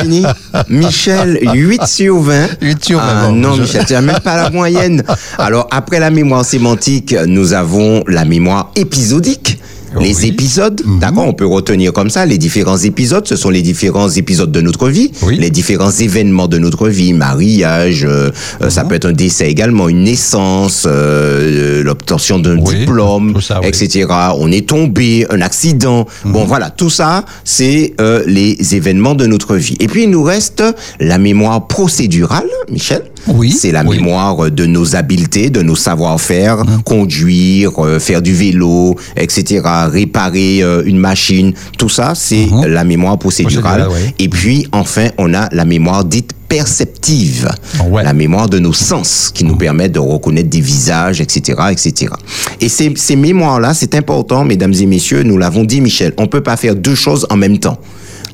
Fini 0.00 0.24
Michel, 0.68 1.38
8 1.54 1.86
sur 1.86 2.20
20. 2.20 2.48
8 2.60 2.84
sur 2.84 2.98
20, 2.98 3.04
Ah, 3.06 3.26
bon, 3.26 3.32
non, 3.32 3.54
je- 3.54 3.62
Michel, 3.62 3.84
tu 3.86 3.92
n'as 3.92 4.00
même 4.00 4.20
pas 4.20 4.36
la 4.36 4.50
moyenne. 4.50 5.02
Alors, 5.38 5.68
après 5.70 6.00
la 6.00 6.10
mémoire 6.10 6.44
sémantique, 6.44 7.14
nous 7.26 7.52
avons 7.52 8.02
la 8.06 8.24
mémoire 8.24 8.70
épisodique. 8.76 9.58
Les 9.98 10.14
Oui. 10.18 10.28
épisodes, 10.28 10.80
Mhm. 10.84 10.98
d'accord, 11.00 11.26
on 11.26 11.32
peut 11.32 11.46
retenir 11.46 11.92
comme 11.92 12.10
ça, 12.10 12.24
les 12.24 12.38
différents 12.38 12.78
épisodes, 12.78 13.26
ce 13.26 13.34
sont 13.34 13.50
les 13.50 13.62
différents 13.62 14.08
épisodes 14.08 14.52
de 14.52 14.60
notre 14.60 14.88
vie, 14.88 15.10
Oui. 15.22 15.36
les 15.38 15.50
différents 15.50 15.90
événements 15.90 16.46
de 16.46 16.58
notre 16.58 16.88
vie, 16.88 17.12
mariage, 17.12 18.04
euh, 18.04 18.30
euh, 18.60 18.64
Mhm. 18.66 18.70
ça 18.70 18.84
peut 18.84 18.94
être 18.94 19.06
un 19.06 19.12
décès 19.12 19.48
également, 19.50 19.88
une 19.88 20.04
naissance, 20.04 20.84
euh, 20.86 21.82
l'obtention 21.82 22.38
d'un 22.38 22.58
Oui, 22.58 22.76
diplôme, 22.80 23.40
ça. 23.40 23.58
Mhm. 23.58 23.64
etc. 23.64 24.06
On 24.38 24.52
est 24.52 24.68
tombé, 24.68 25.26
un 25.30 25.40
accident. 25.40 26.06
Bon, 26.24 26.44
voilà, 26.44 26.70
tout 26.70 26.90
ça, 26.90 27.24
c'est 27.44 27.94
euh, 28.00 28.22
les 28.26 28.56
événements 28.76 29.14
de 29.16 29.26
notre 29.26 29.56
vie. 29.56 29.76
Et 29.80 29.88
puis, 29.88 30.04
il 30.04 30.10
nous 30.10 30.22
reste 30.22 30.62
la 31.00 31.18
mémoire 31.18 31.66
procédurale, 31.66 32.48
Michel. 32.70 33.02
Oui, 33.28 33.50
C'est 33.52 33.72
la 33.72 33.82
oui. 33.84 33.96
Mémoire 33.98 34.50
de 34.50 34.66
nos 34.66 34.96
habiletés, 34.96 35.50
de 35.50 35.62
nos 35.62 35.76
savoir-faire, 35.76 36.62
conduire, 36.84 37.72
euh, 37.84 37.98
faire 37.98 38.22
du 38.22 38.34
vélo, 38.34 38.96
etc., 39.16 39.60
réparer 39.90 40.62
euh, 40.62 40.82
une 40.86 40.98
machine. 40.98 41.52
Tout 41.78 41.88
ça, 41.88 42.14
c'est 42.14 42.46
Mhm. 42.46 42.66
la 42.66 42.84
mémoire 42.84 43.18
procédurale. 43.18 43.88
Et 44.18 44.28
puis, 44.28 44.66
enfin, 44.72 45.08
on 45.18 45.34
a 45.34 45.48
la 45.52 45.64
mémoire 45.64 46.04
dite 46.04 46.32
perceptive, 46.48 47.48
Ouais. 47.90 48.02
la 48.02 48.12
mémoire 48.12 48.48
de 48.48 48.58
nos 48.58 48.72
sens 48.72 49.30
qui 49.32 49.44
nous 49.44 49.56
permet 49.56 49.88
de 49.88 49.98
reconnaître 49.98 50.48
des 50.50 50.60
visages, 50.60 51.20
etc., 51.20 51.58
etc. 51.70 52.12
Et 52.60 52.68
ces, 52.68 52.92
ces 52.96 53.16
mémoires-là, 53.16 53.72
c'est 53.74 53.94
important, 53.94 54.44
mesdames 54.44 54.74
et 54.74 54.86
messieurs, 54.86 55.22
nous 55.22 55.38
l'avons 55.38 55.64
dit, 55.64 55.80
Michel, 55.80 56.12
on 56.18 56.26
peut 56.26 56.42
pas 56.42 56.56
faire 56.56 56.74
deux 56.74 56.94
choses 56.96 57.26
en 57.30 57.36
même 57.36 57.58
temps. 57.58 57.78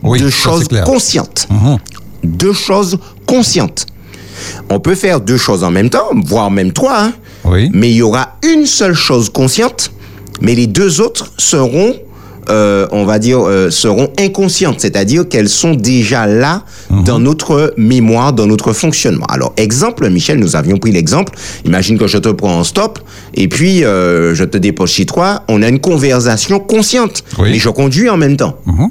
Oui, 0.03 0.19
deux 0.19 0.31
choses 0.31 0.67
conscientes. 0.85 1.49
Deux 2.25 2.53
choses 2.53 2.99
conscientes. 3.27 3.87
On 4.71 4.81
peut 4.81 4.95
faire 4.95 5.21
deux 5.21 5.37
choses 5.37 5.65
en 5.65 5.71
même 5.71 5.91
temps, 5.91 6.09
voire 6.25 6.51
même 6.51 6.73
trois, 6.73 6.99
hein, 7.01 7.13
Oui. 7.45 7.71
mais 7.73 7.91
il 7.91 7.97
y 7.97 8.03
aura 8.03 8.37
une 8.45 8.67
seule 8.67 8.95
chose 8.95 9.31
consciente, 9.31 9.91
mais 10.41 10.55
les 10.55 10.67
deux 10.67 11.01
autres 11.01 11.33
seront, 11.39 11.95
euh, 12.49 12.87
on 12.93 13.05
va 13.05 13.19
dire, 13.19 13.41
euh, 13.41 13.71
seront 13.71 14.11
inconscientes, 14.21 14.81
c'est-à-dire 14.81 15.29
qu'elles 15.29 15.49
sont 15.49 15.75
déjà 15.75 16.27
là 16.27 16.63
dans 17.05 17.19
notre 17.19 17.75
mémoire, 17.77 18.33
dans 18.33 18.47
notre 18.47 18.73
fonctionnement. 18.73 19.27
Alors, 19.29 19.53
exemple, 19.57 20.09
Michel, 20.11 20.39
nous 20.39 20.55
avions 20.55 20.77
pris 20.79 20.93
l'exemple. 20.93 21.33
Imagine 21.65 21.99
que 21.99 22.07
je 22.07 22.19
te 22.19 22.29
prends 22.29 22.59
en 22.59 22.65
stop 22.65 22.99
et 23.35 23.49
puis 23.49 23.83
euh, 23.85 24.35
je 24.35 24.45
te 24.45 24.59
dépose 24.59 24.91
chez 24.91 25.07
toi. 25.07 25.43
On 25.49 25.63
a 25.63 25.69
une 25.69 25.81
conversation 25.81 26.61
consciente, 26.61 27.25
Oui. 27.39 27.51
mais 27.53 27.59
je 27.59 27.69
conduis 27.69 28.09
en 28.09 28.17
même 28.17 28.37
temps. 28.37 28.57
Mhm. 28.67 28.89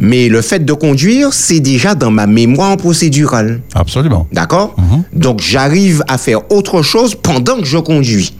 Mais 0.00 0.28
le 0.28 0.40
fait 0.40 0.64
de 0.64 0.72
conduire, 0.72 1.32
c'est 1.32 1.60
déjà 1.60 1.94
dans 1.94 2.10
ma 2.10 2.26
mémoire 2.26 2.76
procédurale. 2.78 3.60
Absolument. 3.74 4.26
D'accord? 4.32 4.74
Mhm. 4.78 5.02
Donc 5.12 5.40
j'arrive 5.42 6.02
à 6.08 6.16
faire 6.18 6.50
autre 6.50 6.82
chose 6.82 7.14
pendant 7.14 7.58
que 7.58 7.66
je 7.66 7.78
conduis. 7.78 8.32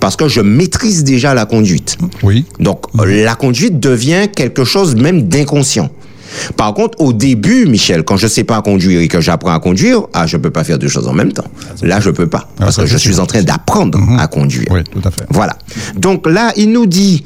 parce 0.00 0.16
que 0.16 0.26
je 0.26 0.40
maîtrise 0.40 1.04
déjà 1.04 1.34
la 1.34 1.44
conduite. 1.46 1.96
Oui. 2.22 2.44
Donc, 2.58 2.86
la 3.06 3.34
conduite 3.34 3.78
devient 3.78 4.26
quelque 4.34 4.64
chose 4.64 4.96
même 4.96 5.22
d'inconscient. 5.28 5.90
Par 6.56 6.72
contre, 6.72 6.98
au 7.00 7.12
début, 7.12 7.66
Michel, 7.66 8.02
quand 8.02 8.16
je 8.16 8.26
sais 8.26 8.42
pas 8.42 8.60
conduire 8.62 9.00
et 9.02 9.08
que 9.08 9.20
j'apprends 9.20 9.52
à 9.52 9.60
conduire, 9.60 10.00
ah, 10.14 10.26
je 10.26 10.38
peux 10.38 10.50
pas 10.50 10.64
faire 10.64 10.78
deux 10.78 10.88
choses 10.88 11.06
en 11.06 11.12
même 11.12 11.32
temps. 11.32 11.44
Là, 11.82 12.00
je 12.00 12.08
peux 12.10 12.26
pas. 12.26 12.48
Parce 12.56 12.76
ça, 12.76 12.82
que 12.82 12.88
je 12.88 12.96
suis 12.96 13.20
en 13.20 13.26
train 13.26 13.42
d'apprendre 13.42 13.98
à 14.18 14.26
conduire. 14.28 14.66
Oui, 14.70 14.80
tout 14.90 15.06
à 15.06 15.10
fait. 15.10 15.26
Voilà. 15.28 15.56
Donc 15.96 16.26
là, 16.26 16.52
il 16.56 16.72
nous 16.72 16.86
dit, 16.86 17.22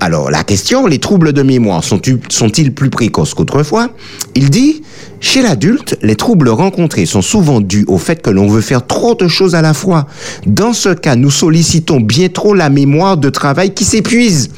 alors 0.00 0.30
la 0.30 0.44
question, 0.44 0.86
les 0.86 0.98
troubles 0.98 1.32
de 1.32 1.42
mémoire 1.42 1.82
sont-ils 1.82 2.74
plus 2.74 2.90
précoces 2.90 3.34
qu'autrefois? 3.34 3.88
Il 4.34 4.50
dit, 4.50 4.82
chez 5.20 5.42
l'adulte, 5.42 5.98
les 6.02 6.16
troubles 6.16 6.50
rencontrés 6.50 7.06
sont 7.06 7.22
souvent 7.22 7.60
dus 7.60 7.84
au 7.88 7.96
fait 7.96 8.20
que 8.20 8.30
l'on 8.30 8.46
veut 8.46 8.60
faire 8.60 8.86
trop 8.86 9.14
de 9.14 9.26
choses 9.26 9.54
à 9.54 9.62
la 9.62 9.72
fois. 9.72 10.06
Dans 10.46 10.74
ce 10.74 10.90
cas, 10.90 11.16
nous 11.16 11.30
sollicitons 11.30 12.00
bien 12.00 12.28
trop 12.28 12.52
la 12.52 12.68
mémoire 12.68 13.16
de 13.16 13.30
travail 13.30 13.72
qui 13.72 13.84
s'épuise. 13.84 14.50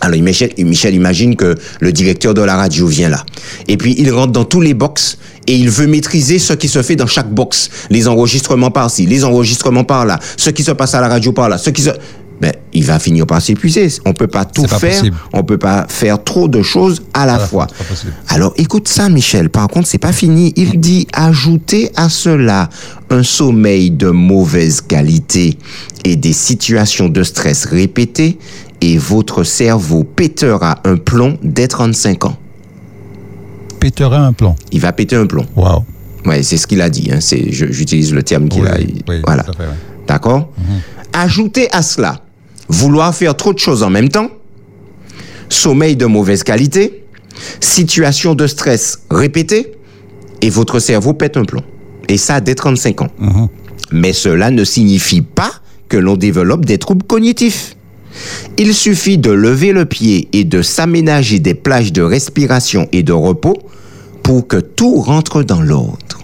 Alors 0.00 0.20
Michel, 0.20 0.50
Michel 0.58 0.94
imagine 0.94 1.36
que 1.36 1.54
le 1.80 1.92
directeur 1.92 2.34
de 2.34 2.42
la 2.42 2.56
radio 2.56 2.86
vient 2.86 3.08
là. 3.08 3.24
Et 3.68 3.76
puis 3.76 3.94
il 3.98 4.10
rentre 4.12 4.32
dans 4.32 4.44
tous 4.44 4.60
les 4.60 4.74
box 4.74 5.18
et 5.46 5.56
il 5.56 5.70
veut 5.70 5.86
maîtriser 5.86 6.38
ce 6.38 6.52
qui 6.52 6.68
se 6.68 6.82
fait 6.82 6.96
dans 6.96 7.06
chaque 7.06 7.32
box. 7.32 7.70
Les 7.90 8.08
enregistrements 8.08 8.70
par-ci, 8.70 9.06
les 9.06 9.24
enregistrements 9.24 9.84
par-là, 9.84 10.18
ce 10.36 10.50
qui 10.50 10.62
se 10.62 10.72
passe 10.72 10.94
à 10.94 11.00
la 11.00 11.08
radio 11.08 11.32
par-là, 11.32 11.58
ce 11.58 11.70
qui 11.70 11.82
se... 11.82 11.90
Ben, 12.40 12.52
il 12.72 12.84
va 12.84 12.98
finir 12.98 13.26
par 13.26 13.40
s'épuiser. 13.40 13.88
On 14.04 14.12
peut 14.12 14.26
pas 14.26 14.44
tout 14.44 14.62
pas 14.64 14.78
faire. 14.78 14.98
possible. 14.98 15.16
On 15.32 15.44
peut 15.44 15.56
pas 15.58 15.86
faire 15.88 16.22
trop 16.22 16.48
de 16.48 16.62
choses 16.62 17.02
à 17.14 17.26
la 17.26 17.34
la 17.34 17.38
fois. 17.38 17.66
Alors 18.28 18.52
écoute 18.56 18.88
ça, 18.88 19.08
Michel. 19.08 19.50
Par 19.50 19.68
contre, 19.68 19.86
c'est 19.86 19.98
pas 19.98 20.12
fini. 20.12 20.52
Il 20.56 20.80
dit 20.80 21.06
ajouter 21.12 21.90
à 21.96 22.08
cela 22.08 22.68
un 23.10 23.22
sommeil 23.22 23.90
de 23.92 24.08
mauvaise 24.10 24.80
qualité 24.80 25.56
et 26.04 26.16
des 26.16 26.32
situations 26.32 27.08
de 27.08 27.22
stress 27.22 27.66
répétées 27.66 28.38
et 28.80 28.98
votre 28.98 29.44
cerveau 29.44 30.02
pétera 30.04 30.80
un 30.84 30.96
plomb 30.96 31.38
dès 31.42 31.68
35 31.68 32.24
ans. 32.26 32.36
Péterait 33.80 34.16
un 34.16 34.32
plan. 34.32 34.56
Il 34.72 34.80
va 34.80 34.92
péter 34.92 35.16
un 35.16 35.26
plomb. 35.26 35.46
Waouh. 35.56 35.84
Ouais, 36.26 36.42
c'est 36.42 36.56
ce 36.56 36.66
qu'il 36.66 36.80
a 36.80 36.88
dit. 36.90 37.10
Hein. 37.12 37.18
C'est, 37.20 37.52
j'utilise 37.52 38.12
le 38.14 38.22
terme 38.22 38.48
qu'il 38.48 38.62
Oui, 38.62 38.68
a. 38.68 38.76
oui, 38.78 39.20
voilà. 39.24 39.44
fait, 39.44 39.50
ouais. 39.58 39.68
D'accord? 40.06 40.50
Ajoutez 41.12 41.68
à 41.72 41.82
cela 41.82 42.20
vouloir 42.68 43.14
faire 43.14 43.36
trop 43.36 43.52
de 43.52 43.58
choses 43.58 43.82
en 43.82 43.90
même 43.90 44.08
temps, 44.08 44.30
sommeil 45.48 45.96
de 45.96 46.06
mauvaise 46.06 46.42
qualité, 46.42 47.04
situation 47.60 48.34
de 48.34 48.46
stress 48.46 49.00
répétée, 49.10 49.72
et 50.40 50.50
votre 50.50 50.78
cerveau 50.78 51.14
pète 51.14 51.36
un 51.36 51.44
plomb. 51.44 51.62
Et 52.08 52.18
ça 52.18 52.40
dès 52.40 52.54
35 52.54 53.02
ans. 53.02 53.08
Mais 53.92 54.12
cela 54.12 54.50
ne 54.50 54.64
signifie 54.64 55.22
pas 55.22 55.52
que 55.88 55.96
l'on 55.96 56.16
développe 56.16 56.64
des 56.64 56.78
troubles 56.78 57.06
cognitifs. 57.06 57.76
Il 58.58 58.74
suffit 58.74 59.18
de 59.18 59.30
lever 59.30 59.72
le 59.72 59.86
pied 59.86 60.28
et 60.32 60.44
de 60.44 60.62
s'aménager 60.62 61.38
des 61.38 61.54
plages 61.54 61.92
de 61.92 62.02
respiration 62.02 62.88
et 62.92 63.02
de 63.02 63.12
repos 63.12 63.56
pour 64.22 64.46
que 64.46 64.58
tout 64.58 64.96
rentre 64.96 65.42
dans 65.42 65.60
l'ordre. 65.60 66.20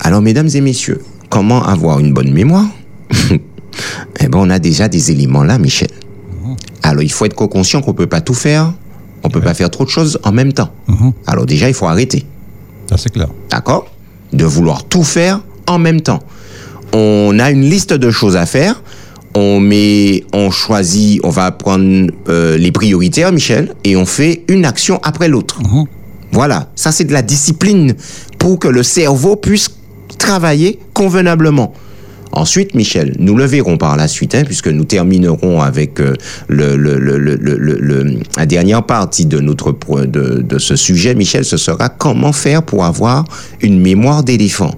Alors, 0.00 0.20
mesdames 0.20 0.48
et 0.54 0.60
messieurs, 0.60 1.00
comment 1.30 1.62
avoir 1.62 1.98
une 2.00 2.12
bonne 2.12 2.32
mémoire? 2.32 2.66
Eh 4.20 4.28
bien, 4.28 4.40
on 4.40 4.50
a 4.50 4.58
déjà 4.58 4.88
des 4.88 5.10
éléments 5.10 5.42
là, 5.44 5.58
Michel. 5.58 5.88
Alors, 6.82 7.02
il 7.02 7.10
faut 7.10 7.24
être 7.24 7.34
conscient 7.34 7.80
qu'on 7.80 7.92
ne 7.92 7.96
peut 7.96 8.06
pas 8.06 8.20
tout 8.20 8.34
faire, 8.34 8.72
on 9.22 9.28
ne 9.28 9.32
peut 9.32 9.40
pas 9.40 9.54
faire 9.54 9.70
trop 9.70 9.84
de 9.84 9.90
choses 9.90 10.18
en 10.22 10.32
même 10.32 10.52
temps. 10.52 10.70
Alors 11.26 11.46
déjà, 11.46 11.68
il 11.68 11.74
faut 11.74 11.86
arrêter. 11.86 12.26
Ça, 12.88 12.96
c'est 12.98 13.10
clair. 13.10 13.28
D'accord? 13.50 13.86
De 14.32 14.44
vouloir 14.44 14.84
tout 14.84 15.02
faire 15.04 15.40
en 15.66 15.78
même 15.78 16.00
temps. 16.02 16.20
On 16.92 17.38
a 17.38 17.50
une 17.50 17.62
liste 17.62 17.94
de 17.94 18.10
choses 18.10 18.36
à 18.36 18.44
faire. 18.46 18.82
On 19.34 19.58
met, 19.58 20.24
on 20.32 20.50
choisit, 20.50 21.20
on 21.24 21.30
va 21.30 21.50
prendre 21.50 22.10
euh, 22.28 22.56
les 22.56 22.70
prioritaires, 22.70 23.32
Michel, 23.32 23.74
et 23.82 23.96
on 23.96 24.06
fait 24.06 24.44
une 24.48 24.64
action 24.64 25.00
après 25.02 25.28
l'autre. 25.28 25.58
Voilà, 26.30 26.70
ça 26.76 26.92
c'est 26.92 27.04
de 27.04 27.12
la 27.12 27.22
discipline 27.22 27.94
pour 28.38 28.58
que 28.58 28.68
le 28.68 28.82
cerveau 28.82 29.36
puisse 29.36 29.70
travailler 30.18 30.78
convenablement. 30.92 31.72
Ensuite, 32.36 32.74
Michel, 32.74 33.14
nous 33.20 33.36
le 33.36 33.44
verrons 33.44 33.76
par 33.78 33.96
la 33.96 34.08
suite, 34.08 34.34
hein, 34.34 34.42
puisque 34.44 34.66
nous 34.68 34.84
terminerons 34.84 35.62
avec 35.62 36.00
euh, 36.00 36.14
le, 36.48 36.76
le, 36.76 36.98
le, 36.98 38.18
la 38.36 38.44
dernière 38.44 38.82
partie 38.84 39.24
de 39.24 39.38
notre 39.38 39.72
de, 40.04 40.42
de 40.42 40.58
ce 40.58 40.74
sujet. 40.74 41.14
Michel, 41.14 41.44
ce 41.44 41.56
sera 41.56 41.88
comment 41.88 42.32
faire 42.32 42.62
pour 42.64 42.84
avoir 42.84 43.24
une 43.62 43.78
mémoire 43.80 44.24
d'éléphant. 44.24 44.74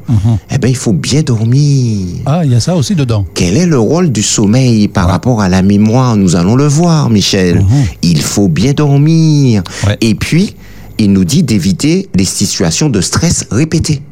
Eh 0.50 0.58
bien, 0.58 0.68
il 0.68 0.76
faut 0.76 0.92
bien 0.92 1.22
dormir. 1.22 2.22
Ah, 2.26 2.42
il 2.44 2.52
y 2.52 2.54
a 2.54 2.60
ça 2.60 2.76
aussi 2.76 2.94
dedans. 2.94 3.24
Quel 3.34 3.56
est 3.56 3.66
le 3.66 3.78
rôle 3.78 4.12
du 4.12 4.22
sommeil 4.22 4.86
par 4.88 5.08
rapport 5.08 5.40
à 5.40 5.48
la 5.48 5.62
mémoire? 5.62 6.16
Nous 6.16 6.36
allons 6.36 6.56
le 6.56 6.66
voir, 6.66 7.08
Michel. 7.08 7.64
Il 8.02 8.20
faut 8.20 8.48
bien 8.48 8.72
dormir. 8.72 9.62
Ouais. 9.86 9.96
Et 10.02 10.14
puis, 10.14 10.54
il 10.98 11.12
nous 11.12 11.24
dit 11.24 11.42
d'éviter 11.42 12.08
les 12.14 12.24
situations 12.26 12.90
de 12.90 13.00
stress 13.00 13.46
répétées. 13.50 14.02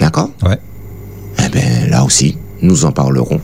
D'accord? 0.00 0.30
Ouais. 0.42 0.58
Eh 1.44 1.48
bien, 1.48 1.86
là 1.88 2.04
aussi, 2.04 2.36
nous 2.62 2.84
en 2.84 2.92
parlerons. 2.92 3.40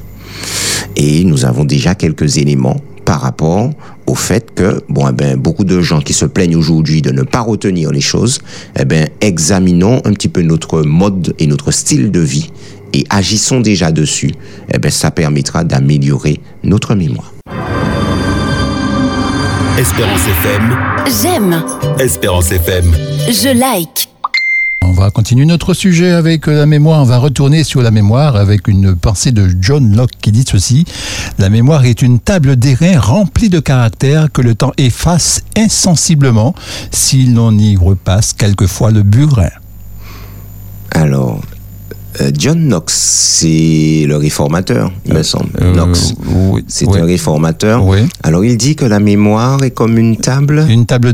Et 0.97 1.24
nous 1.24 1.45
avons 1.45 1.64
déjà 1.64 1.95
quelques 1.95 2.36
éléments 2.36 2.80
par 3.05 3.20
rapport 3.20 3.70
au 4.07 4.14
fait 4.14 4.55
que, 4.55 4.82
bon, 4.88 5.09
eh 5.09 5.12
ben, 5.12 5.36
beaucoup 5.36 5.64
de 5.64 5.80
gens 5.80 6.01
qui 6.01 6.12
se 6.12 6.24
plaignent 6.24 6.57
aujourd'hui 6.57 7.03
de 7.03 7.11
ne 7.11 7.22
pas 7.22 7.40
retenir 7.40 7.90
les 7.90 8.01
choses, 8.01 8.38
eh 8.78 8.84
ben, 8.84 9.09
examinons 9.20 10.01
un 10.05 10.12
petit 10.12 10.28
peu 10.28 10.42
notre 10.42 10.82
mode 10.82 11.34
et 11.38 11.47
notre 11.47 11.70
style 11.70 12.11
de 12.11 12.20
vie 12.20 12.51
et 12.92 13.05
agissons 13.11 13.61
déjà 13.61 13.92
dessus. 13.92 14.32
Eh 14.72 14.78
ben, 14.78 14.90
ça 14.90 15.11
permettra 15.11 15.64
d'améliorer 15.64 16.40
notre 16.62 16.95
mémoire. 16.95 17.32
Espérance 19.78 20.20
FM, 20.20 20.76
J'aime, 21.22 21.64
Espérance 21.99 22.53
FM. 22.53 22.92
je 23.28 23.49
like. 23.59 24.09
On 24.87 24.93
va 24.93 25.11
continuer 25.11 25.47
notre 25.47 25.72
sujet 25.72 26.11
avec 26.11 26.47
la 26.47 26.66
mémoire. 26.66 27.01
On 27.01 27.05
va 27.05 27.16
retourner 27.16 27.64
sur 27.64 27.80
la 27.80 27.91
mémoire 27.91 28.37
avec 28.37 28.68
une 28.68 28.95
pensée 28.95 29.32
de 29.32 29.49
John 29.59 29.97
Locke 29.97 30.12
qui 30.20 30.30
dit 30.30 30.45
ceci. 30.47 30.85
La 31.39 31.49
mémoire 31.49 31.87
est 31.87 32.03
une 32.03 32.18
table 32.20 32.57
d'airain 32.57 33.01
remplie 33.01 33.49
de 33.49 33.61
caractères 33.61 34.30
que 34.30 34.43
le 34.43 34.55
temps 34.55 34.72
efface 34.76 35.41
insensiblement 35.57 36.55
si 36.91 37.24
l'on 37.24 37.57
y 37.57 37.78
repasse 37.78 38.35
quelquefois 38.35 38.91
le 38.91 39.03
burin. 39.03 39.49
Alors, 40.91 41.41
John 42.37 42.69
Knox, 42.69 42.93
c'est 42.95 44.05
le 44.07 44.17
réformateur, 44.17 44.93
il 45.07 45.15
me 45.15 45.23
semble. 45.23 45.51
Euh, 45.61 45.73
Knox. 45.75 46.15
oui, 46.27 46.65
C'est 46.69 46.87
oui. 46.87 47.01
un 47.01 47.05
réformateur. 47.05 47.85
Oui. 47.85 47.99
Alors, 48.23 48.45
il 48.45 48.57
dit 48.57 48.77
que 48.77 48.85
la 48.85 49.01
mémoire 49.01 49.62
est 49.65 49.71
comme 49.73 49.99
une 49.99 50.17
table. 50.17 50.65
Une 50.69 50.87
table 50.87 51.09
rem- 51.09 51.12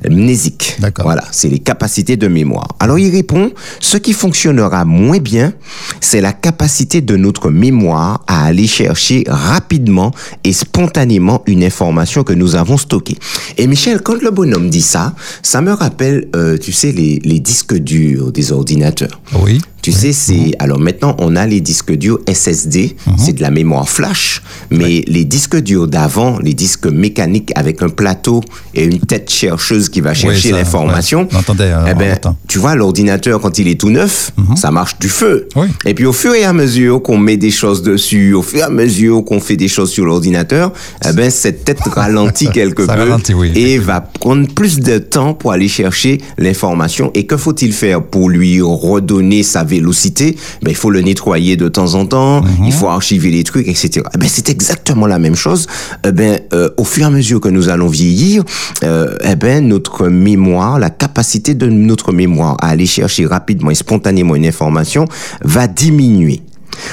Mnésique. 0.08 0.76
Voilà, 1.02 1.24
c'est 1.30 1.48
les 1.48 1.58
capacités 1.58 2.16
de 2.16 2.28
mémoire. 2.28 2.68
Alors 2.80 2.98
il 2.98 3.10
répond, 3.10 3.50
ce 3.80 3.96
qui 3.96 4.12
fonctionnera 4.12 4.84
moins 4.84 5.18
bien, 5.18 5.52
c'est 6.00 6.20
la 6.20 6.32
capacité 6.32 7.00
de 7.00 7.16
notre 7.16 7.50
mémoire 7.50 8.22
à 8.26 8.44
aller 8.44 8.66
chercher 8.66 9.24
rapidement 9.26 10.12
et 10.44 10.52
spontanément 10.52 11.42
une 11.46 11.64
information 11.64 12.24
que 12.24 12.32
nous 12.32 12.54
avons 12.56 12.76
stockée. 12.76 13.16
Et 13.56 13.66
Michel, 13.66 14.00
quand 14.02 14.20
le 14.20 14.30
bonhomme 14.30 14.70
dit 14.70 14.82
ça, 14.82 15.14
ça 15.42 15.60
me 15.60 15.72
rappelle, 15.72 16.28
euh, 16.36 16.58
tu 16.58 16.72
sais, 16.72 16.92
les, 16.92 17.20
les 17.24 17.40
disques 17.40 17.74
durs 17.74 18.32
des 18.32 18.52
ordinateurs. 18.52 19.20
Oui. 19.40 19.60
Tu 19.84 19.92
sais, 19.92 20.14
c'est 20.14 20.52
alors 20.60 20.80
maintenant 20.80 21.14
on 21.18 21.36
a 21.36 21.46
les 21.46 21.60
disques 21.60 21.92
durs 21.92 22.18
SSD, 22.26 22.96
c'est 23.18 23.34
de 23.34 23.42
la 23.42 23.50
mémoire 23.50 23.86
flash, 23.86 24.40
mais 24.70 25.04
les 25.06 25.26
disques 25.26 25.58
durs 25.58 25.88
d'avant, 25.88 26.38
les 26.38 26.54
disques 26.54 26.86
mécaniques 26.86 27.52
avec 27.54 27.82
un 27.82 27.90
plateau 27.90 28.40
et 28.74 28.84
une 28.84 28.98
tête 28.98 29.28
chercheuse 29.28 29.90
qui 29.90 30.00
va 30.00 30.14
chercher 30.14 30.52
l'information. 30.52 31.28
ouais. 31.30 31.64
Euh, 31.64 31.84
eh 31.90 31.94
ben, 31.94 32.18
tu 32.48 32.58
vois, 32.58 32.74
l'ordinateur 32.76 33.42
quand 33.42 33.58
il 33.58 33.68
est 33.68 33.78
tout 33.78 33.90
neuf, 33.90 34.32
ça 34.56 34.70
marche 34.70 34.98
du 34.98 35.10
feu. 35.10 35.50
Et 35.84 35.92
puis 35.92 36.06
au 36.06 36.14
fur 36.14 36.34
et 36.34 36.44
à 36.44 36.54
mesure 36.54 37.02
qu'on 37.02 37.18
met 37.18 37.36
des 37.36 37.50
choses 37.50 37.82
dessus, 37.82 38.32
au 38.32 38.40
fur 38.40 38.60
et 38.60 38.62
à 38.62 38.70
mesure 38.70 39.22
qu'on 39.22 39.38
fait 39.38 39.56
des 39.58 39.68
choses 39.68 39.90
sur 39.90 40.06
l'ordinateur, 40.06 40.72
eh 41.06 41.12
ben 41.12 41.30
cette 41.30 41.66
tête 41.66 41.80
ralentit 41.82 42.48
quelque 42.54 42.86
Ça 42.86 42.94
peu 42.94 43.00
ralentit, 43.00 43.34
oui, 43.34 43.52
et 43.54 43.76
va 43.76 44.00
prendre 44.00 44.48
plus 44.48 44.80
de 44.80 44.96
temps 44.96 45.34
pour 45.34 45.52
aller 45.52 45.68
chercher 45.68 46.22
l'information. 46.38 47.10
Et 47.12 47.26
que 47.26 47.36
faut-il 47.36 47.74
faire 47.74 48.02
pour 48.02 48.30
lui 48.30 48.62
redonner 48.62 49.42
sa 49.42 49.62
vélocité 49.74 50.36
ben, 50.62 50.70
Il 50.70 50.76
faut 50.76 50.90
le 50.90 51.00
nettoyer 51.00 51.56
de 51.56 51.68
temps 51.68 51.94
en 52.00 52.04
temps, 52.14 52.42
Mhm. 52.42 52.66
il 52.66 52.72
faut 52.72 52.88
archiver 52.88 53.30
les 53.30 53.44
trucs, 53.50 53.68
etc. 53.74 53.88
Eh 54.14 54.18
ben, 54.20 54.28
c'est 54.34 54.48
exactement 54.56 55.06
la 55.06 55.18
même 55.18 55.36
chose. 55.44 55.66
Eh 56.06 56.12
ben, 56.12 56.32
euh, 56.52 56.68
au 56.82 56.84
fur 56.84 57.02
et 57.02 57.06
à 57.06 57.10
mesure 57.10 57.40
que 57.40 57.48
nous 57.56 57.68
allons 57.68 57.88
vieillir, 57.88 58.42
euh, 58.82 59.16
eh 59.32 59.36
ben, 59.36 59.66
notre 59.74 60.08
mémoire, 60.08 60.78
la 60.78 60.90
capacité 60.90 61.54
de 61.54 61.66
notre 61.90 62.12
mémoire 62.12 62.56
à 62.60 62.68
aller 62.68 62.86
chercher 62.86 63.24
rapidement 63.26 63.70
et 63.70 63.74
spontanément 63.86 64.34
une 64.36 64.46
information 64.46 65.02
va 65.42 65.66
diminuer. 65.66 66.40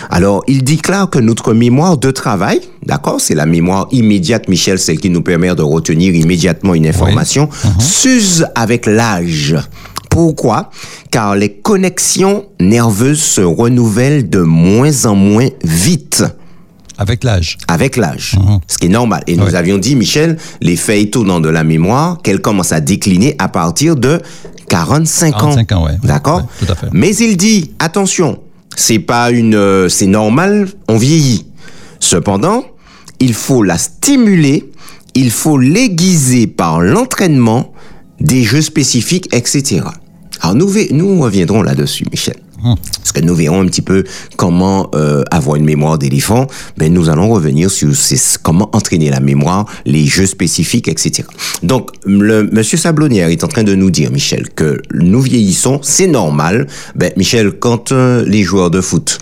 Alors, 0.10 0.44
il 0.48 0.64
déclare 0.64 1.10
que 1.10 1.18
notre 1.20 1.54
mémoire 1.54 1.98
de 1.98 2.12
travail, 2.12 2.60
d'accord, 2.86 3.20
c'est 3.20 3.34
la 3.36 3.48
mémoire 3.48 3.88
immédiate, 3.92 4.48
Michel, 4.48 4.78
celle 4.78 5.00
qui 5.00 5.10
nous 5.10 5.24
permet 5.24 5.54
de 5.56 5.64
retenir 5.64 6.14
immédiatement 6.14 6.76
une 6.76 6.86
information, 6.94 7.50
s'use 7.80 8.46
avec 8.56 8.86
l'âge. 8.86 9.56
Pourquoi? 10.12 10.70
Car 11.10 11.36
les 11.36 11.54
connexions 11.54 12.46
nerveuses 12.60 13.22
se 13.22 13.42
renouvellent 13.42 14.30
de 14.30 14.42
moins 14.42 15.06
en 15.06 15.16
moins 15.16 15.48
vite 15.64 16.24
Avec 16.98 17.24
l'âge. 17.24 17.58
avec 17.70 17.96
l'âge, 17.96 18.38
ce 18.68 18.78
qui 18.78 18.88
est 18.88 18.90
normal. 18.90 19.24
Et 19.26 19.38
nous 19.38 19.56
avions 19.56 19.78
dit, 19.80 19.96
Michel, 19.96 20.38
les 20.62 20.76
faits 20.76 21.02
étonnants 21.02 21.40
de 21.40 21.48
la 21.50 21.64
mémoire, 21.64 22.22
qu'elle 22.22 22.42
commence 22.42 22.74
à 22.74 22.82
décliner 22.82 23.36
à 23.40 23.48
partir 23.48 23.96
de 23.96 24.22
45 24.68 25.36
ans. 25.36 25.40
45 25.56 25.72
ans, 25.72 25.86
ouais. 25.86 25.98
D'accord? 26.04 26.40
Ouais, 26.42 26.66
tout 26.66 26.72
à 26.72 26.76
fait. 26.76 26.88
Mais 26.92 27.16
il 27.16 27.38
dit, 27.38 27.72
attention, 27.80 28.40
c'est 28.76 29.00
pas 29.00 29.32
une, 29.32 29.56
euh, 29.56 29.88
c'est 29.90 30.08
normal, 30.08 30.68
on 30.90 30.98
vieillit. 30.98 31.46
Cependant, 32.02 32.66
il 33.22 33.34
faut 33.34 33.64
la 33.64 33.78
stimuler, 33.78 34.70
il 35.16 35.32
faut 35.32 35.58
l'aiguiser 35.58 36.48
par 36.48 36.82
l'entraînement, 36.82 37.72
des 38.20 38.44
jeux 38.44 38.62
spécifiques, 38.62 39.34
etc. 39.34 39.82
Alors 40.42 40.56
nous, 40.56 40.72
nous 40.92 41.20
reviendrons 41.22 41.62
là-dessus, 41.62 42.06
Michel. 42.12 42.36
Parce 42.64 43.12
que 43.12 43.22
nous 43.22 43.34
verrons 43.34 43.60
un 43.62 43.66
petit 43.66 43.82
peu 43.82 44.04
comment 44.38 44.92
euh, 44.94 45.24
avoir 45.32 45.56
une 45.56 45.66
mémoire 45.66 45.98
d'éléphant. 45.98 46.46
Ben, 46.78 46.94
nous 46.94 47.10
allons 47.10 47.28
revenir 47.30 47.72
sur 47.72 47.96
ces- 47.96 48.38
comment 48.44 48.70
entraîner 48.74 49.10
la 49.10 49.20
mémoire, 49.20 49.66
les 49.88 50.06
jeux 50.06 50.28
spécifiques, 50.28 50.88
etc. 50.88 51.24
Donc, 51.64 51.90
le 52.06 52.44
Monsieur 52.52 52.78
Sablonnière 52.78 53.30
est 53.30 53.44
en 53.44 53.48
train 53.48 53.64
de 53.64 53.74
nous 53.74 53.90
dire, 53.90 54.12
Michel, 54.12 54.48
que 54.50 54.80
nous 54.94 55.22
vieillissons, 55.22 55.80
c'est 55.82 56.06
normal. 56.06 56.68
Ben, 56.96 57.12
Michel, 57.18 57.52
quand 57.54 57.92
euh, 57.94 58.24
les 58.28 58.44
joueurs 58.44 58.70
de 58.70 58.82
foot 58.82 59.18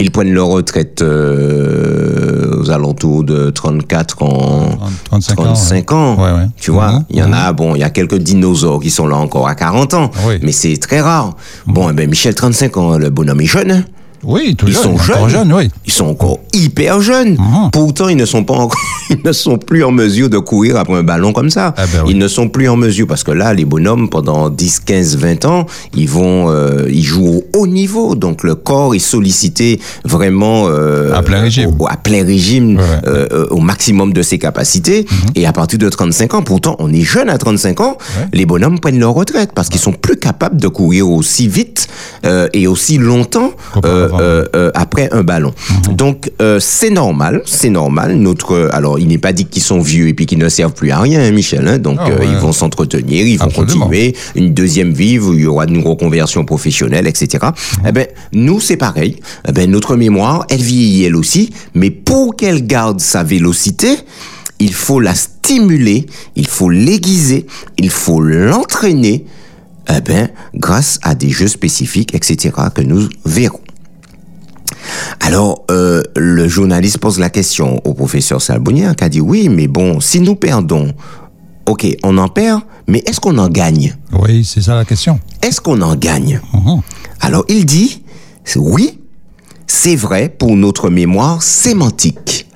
ils 0.00 0.10
prennent 0.10 0.32
leur 0.32 0.48
retraite 0.48 1.02
euh, 1.02 2.60
aux 2.60 2.70
alentours 2.70 3.24
de 3.24 3.50
34 3.50 4.22
ans, 4.22 4.68
35 5.04 5.40
ans, 5.40 5.44
35 5.44 5.92
ans. 5.92 6.14
Ouais, 6.16 6.32
ouais. 6.32 6.46
Tu 6.56 6.70
vois, 6.70 6.92
Mhm, 6.92 7.04
il 7.10 7.16
y 7.18 7.22
en 7.22 7.32
a, 7.32 7.52
bon, 7.52 7.74
il 7.74 7.80
y 7.80 7.84
a 7.84 7.90
quelques 7.90 8.18
dinosaures 8.18 8.80
qui 8.80 8.90
sont 8.90 9.06
là 9.06 9.16
encore 9.16 9.46
à 9.48 9.54
40 9.54 9.94
ans, 9.94 10.10
Oui. 10.26 10.34
mais 10.42 10.52
c'est 10.52 10.76
très 10.76 11.00
rare. 11.00 11.36
Bon, 11.66 11.88
eh 11.90 11.92
ben 11.92 12.08
Michel, 12.08 12.34
35 12.34 12.76
ans, 12.76 12.98
le 12.98 13.10
bonhomme 13.10 13.40
est 13.40 13.46
jeune. 13.46 13.84
Oui, 14.26 14.54
tout 14.56 14.66
Ils 14.68 14.74
sont 14.74 14.94
encore 14.94 15.28
jeunes. 15.28 15.28
jeunes, 15.28 15.52
oui. 15.52 15.70
Ils 15.86 15.92
sont 15.92 16.06
encore 16.06 16.38
hyper 16.52 17.00
jeunes. 17.00 17.32
Mhm. 17.32 17.70
Pourtant, 17.72 18.08
ils 18.08 18.16
ne 18.16 18.24
sont 18.24 18.44
pas 18.44 18.54
encore, 18.54 18.78
ils 19.10 19.18
ne 19.24 19.32
sont 19.32 19.58
plus 19.58 19.84
en 19.84 19.90
mesure 19.92 20.28
de 20.30 20.38
courir 20.38 20.76
après 20.76 20.94
un 20.94 21.02
ballon 21.02 21.32
comme 21.32 21.50
ça. 21.50 21.74
Ah 21.76 21.84
ben 21.92 22.02
oui. 22.04 22.12
Ils 22.12 22.18
ne 22.18 22.28
sont 22.28 22.48
plus 22.48 22.68
en 22.68 22.76
mesure 22.76 23.06
parce 23.06 23.22
que 23.24 23.30
là, 23.32 23.52
les 23.54 23.64
bonhommes, 23.64 24.08
pendant 24.08 24.48
10, 24.50 24.80
15, 24.80 25.16
20 25.16 25.44
ans, 25.44 25.66
ils 25.94 26.08
vont, 26.08 26.50
euh, 26.50 26.88
ils 26.90 27.02
jouent 27.04 27.26
au 27.28 27.44
haut 27.58 27.66
niveau. 27.66 28.14
Donc, 28.14 28.42
le 28.42 28.54
corps 28.54 28.94
est 28.94 28.98
sollicité 28.98 29.80
vraiment, 30.04 30.64
euh, 30.68 31.12
À 31.14 31.22
plein 31.22 31.40
régime. 31.40 31.70
au- 31.78 31.86
à 31.86 31.96
plein 31.96 32.24
régime, 32.24 32.76
Ouais, 32.78 32.82
euh, 33.06 33.26
euh, 33.32 33.46
au 33.50 33.58
maximum 33.60 34.12
de 34.12 34.22
ses 34.22 34.38
capacités. 34.38 35.06
Et 35.34 35.46
à 35.46 35.52
partir 35.52 35.78
de 35.78 35.88
35 35.88 36.34
ans, 36.34 36.42
pourtant, 36.42 36.76
on 36.78 36.92
est 36.92 37.02
jeune 37.02 37.28
à 37.28 37.38
35 37.38 37.80
ans, 37.80 37.96
Ouais. 38.18 38.26
les 38.32 38.46
bonhommes 38.46 38.78
prennent 38.80 38.98
leur 38.98 39.14
retraite 39.14 39.50
parce 39.54 39.68
qu'ils 39.68 39.80
sont 39.80 39.92
plus 39.92 40.16
capables 40.16 40.60
de 40.60 40.68
courir 40.68 41.08
aussi 41.10 41.48
vite 41.48 41.88
euh, 42.24 42.48
et 42.52 42.66
aussi 42.66 42.98
longtemps. 42.98 43.52
Euh, 44.20 44.44
euh, 44.44 44.48
euh, 44.56 44.70
après 44.74 45.08
un 45.12 45.22
ballon. 45.22 45.52
Donc 45.90 46.30
euh, 46.40 46.58
c'est 46.60 46.90
normal, 46.90 47.42
c'est 47.44 47.70
normal. 47.70 48.16
Notre 48.16 48.68
alors 48.72 48.98
il 48.98 49.08
n'est 49.08 49.18
pas 49.18 49.32
dit 49.32 49.44
qu'ils 49.46 49.62
sont 49.62 49.80
vieux 49.80 50.08
et 50.08 50.14
puis 50.14 50.26
qu'ils 50.26 50.38
ne 50.38 50.48
servent 50.48 50.72
plus 50.74 50.90
à 50.90 51.00
rien, 51.00 51.20
hein, 51.20 51.30
Michel. 51.30 51.66
hein. 51.68 51.78
donc 51.78 51.98
Ah, 52.00 52.08
euh, 52.10 52.18
ouais. 52.18 52.26
ils 52.30 52.36
vont 52.38 52.52
s'entretenir, 52.52 53.26
ils 53.26 53.38
vont 53.38 53.46
Absolument. 53.46 53.86
continuer 53.86 54.14
une 54.34 54.54
deuxième 54.54 54.92
vie 54.92 55.18
où 55.18 55.32
il 55.34 55.40
y 55.42 55.46
aura 55.46 55.64
une 55.66 55.82
reconversion 55.82 56.44
professionnelle, 56.44 57.06
etc. 57.06 57.46
Eh 57.86 57.92
ben 57.92 58.06
nous 58.32 58.60
c'est 58.60 58.76
pareil. 58.76 59.20
Eh 59.48 59.52
ben 59.52 59.70
notre 59.70 59.96
mémoire, 59.96 60.46
elle 60.50 60.62
vieillit 60.62 61.04
elle 61.04 61.16
aussi, 61.16 61.50
mais 61.74 61.90
pour 61.90 62.36
qu'elle 62.36 62.66
garde 62.66 63.00
sa 63.00 63.22
vélocité. 63.22 63.88
Il 64.60 64.72
faut 64.72 65.00
la 65.00 65.14
stimuler, 65.16 66.06
il 66.36 66.46
faut 66.46 66.70
l'aiguiser, 66.70 67.44
il 67.76 67.90
faut 67.90 68.20
l'entraîner, 68.20 69.24
eh 69.90 70.00
ben, 70.00 70.28
grâce 70.54 71.00
à 71.02 71.16
des 71.16 71.28
jeux 71.28 71.48
spécifiques, 71.48 72.14
etc., 72.14 72.54
que 72.72 72.80
nous 72.80 73.08
verrons. 73.26 73.60
Alors, 75.20 75.64
euh, 75.70 76.02
le 76.16 76.48
journaliste 76.48 76.98
pose 76.98 77.18
la 77.18 77.30
question 77.30 77.80
au 77.84 77.94
professeur 77.94 78.40
Salbonier, 78.42 78.90
qui 78.96 79.04
a 79.04 79.08
dit 79.08 79.20
oui, 79.20 79.48
mais 79.48 79.68
bon, 79.68 80.00
si 80.00 80.20
nous 80.20 80.34
perdons, 80.34 80.92
ok, 81.66 81.86
on 82.02 82.18
en 82.18 82.28
perd, 82.28 82.60
mais 82.86 83.02
est-ce 83.06 83.20
qu'on 83.20 83.38
en 83.38 83.48
gagne? 83.48 83.96
Oui, 84.12 84.44
c'est 84.44 84.60
ça 84.62 84.74
la 84.74 84.84
question. 84.84 85.18
Est-ce 85.42 85.60
qu'on 85.60 85.80
en 85.82 85.94
gagne? 85.96 86.40
Mhm. 86.52 86.80
Alors, 87.20 87.44
il 87.48 87.64
dit 87.64 88.02
oui, 88.56 89.00
c'est 89.66 89.96
vrai 89.96 90.28
pour 90.28 90.54
notre 90.56 90.90
mémoire 90.90 91.42
sémantique. 91.42 92.46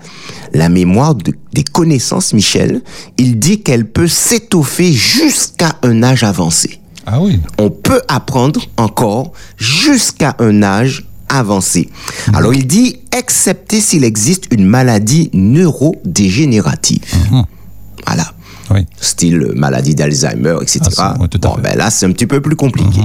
La 0.54 0.68
mémoire 0.68 1.14
de- 1.14 1.34
des 1.52 1.64
connaissances, 1.64 2.32
Michel, 2.32 2.82
il 3.18 3.38
dit 3.38 3.62
qu'elle 3.62 3.86
peut 3.86 4.08
s'étoffer 4.08 4.92
jusqu'à 4.92 5.74
un 5.82 6.02
âge 6.02 6.24
avancé 6.24 6.80
Ah 7.06 7.20
oui. 7.20 7.40
on 7.58 7.68
peut 7.70 8.00
apprendre 8.08 8.60
encore 8.78 9.32
jusqu'à 9.58 10.36
un 10.38 10.62
âge 10.62 11.06
avancé. 11.28 11.88
Alors 12.32 12.54
il 12.54 12.66
dit, 12.66 12.98
excepté 13.16 13.80
s'il 13.80 14.04
existe 14.04 14.44
une 14.52 14.64
maladie 14.64 15.30
neurodégénérative. 15.32 17.00
Voilà. 18.06 18.32
Oui. 18.70 18.80
Style 19.00 19.52
maladie 19.54 19.94
d'Alzheimer, 19.94 20.56
etc. 20.60 20.80
Ah, 20.98 21.14
bon, 21.18 21.56
ben 21.62 21.76
là, 21.76 21.90
c'est 21.90 22.04
un 22.06 22.12
petit 22.12 22.26
peu 22.26 22.40
plus 22.40 22.56
compliqué. 22.56 23.00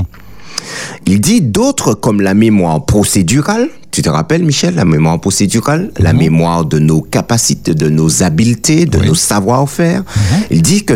Il 1.05 1.19
dit 1.21 1.41
d'autres 1.41 1.93
comme 1.93 2.21
la 2.21 2.33
mémoire 2.33 2.85
procédurale. 2.85 3.69
Tu 3.91 4.01
te 4.01 4.09
rappelles, 4.09 4.43
Michel, 4.43 4.75
la 4.75 4.85
mémoire 4.85 5.19
procédurale, 5.21 5.91
la 5.99 6.13
mémoire 6.13 6.65
de 6.65 6.79
nos 6.79 7.01
capacités, 7.01 7.75
de 7.75 7.89
nos 7.89 8.23
habiletés, 8.23 8.85
de 8.85 8.97
Oui. 8.97 9.07
nos 9.07 9.15
savoir-faire. 9.15 10.03
Il 10.51 10.61
dit 10.63 10.83
que 10.83 10.95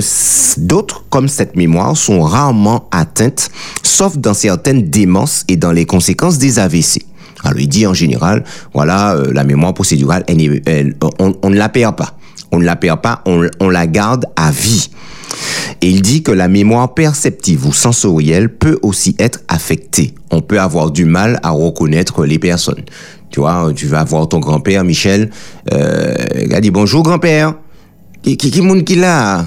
d'autres 0.59 1.05
comme 1.09 1.27
cette 1.27 1.55
mémoire 1.55 1.95
sont 1.95 2.21
rarement 2.23 2.87
atteintes, 2.91 3.49
sauf 3.83 4.17
dans 4.17 4.33
certaines 4.33 4.89
démences 4.89 5.43
et 5.47 5.57
dans 5.57 5.71
les 5.71 5.85
conséquences 5.85 6.37
des 6.39 6.59
AVC. 6.59 7.05
Alors 7.43 7.59
il 7.59 7.67
dit 7.69 7.85
en 7.87 7.93
général, 7.93 8.43
voilà, 8.73 9.15
euh, 9.15 9.31
la 9.33 9.43
mémoire 9.43 9.73
procédurale, 9.73 10.23
elle 10.27 10.61
elle- 10.65 10.95
on, 11.19 11.33
on 11.41 11.49
ne 11.49 11.57
la 11.57 11.69
perd 11.69 11.95
pas. 11.95 12.17
On 12.51 12.59
ne 12.59 12.65
la 12.65 12.75
perd 12.75 13.01
pas, 13.01 13.21
on, 13.25 13.47
on 13.59 13.69
la 13.69 13.87
garde 13.87 14.25
à 14.35 14.51
vie. 14.51 14.89
Et 15.81 15.89
il 15.89 16.01
dit 16.01 16.23
que 16.23 16.31
la 16.31 16.47
mémoire 16.47 16.93
perceptive 16.93 17.65
ou 17.67 17.73
sensorielle 17.73 18.49
peut 18.49 18.79
aussi 18.81 19.15
être 19.19 19.41
affectée. 19.49 20.13
On 20.31 20.41
peut 20.41 20.59
avoir 20.59 20.89
du 20.91 21.05
mal 21.05 21.39
à 21.43 21.51
reconnaître 21.51 22.25
les 22.25 22.39
personnes. 22.39 22.83
Tu 23.29 23.41
vois, 23.41 23.71
tu 23.75 23.85
vas 23.87 24.03
voir 24.05 24.27
ton 24.29 24.39
grand-père, 24.39 24.83
Michel, 24.85 25.29
euh, 25.73 26.15
il 26.45 26.55
a 26.55 26.61
dit 26.61 26.71
bonjour 26.71 27.03
grand-père. 27.03 27.53
Qui, 28.23 28.37
qui, 28.37 28.49
qui 28.49 28.61
monde 28.61 28.83
qu'il 28.85 29.03
a? 29.03 29.45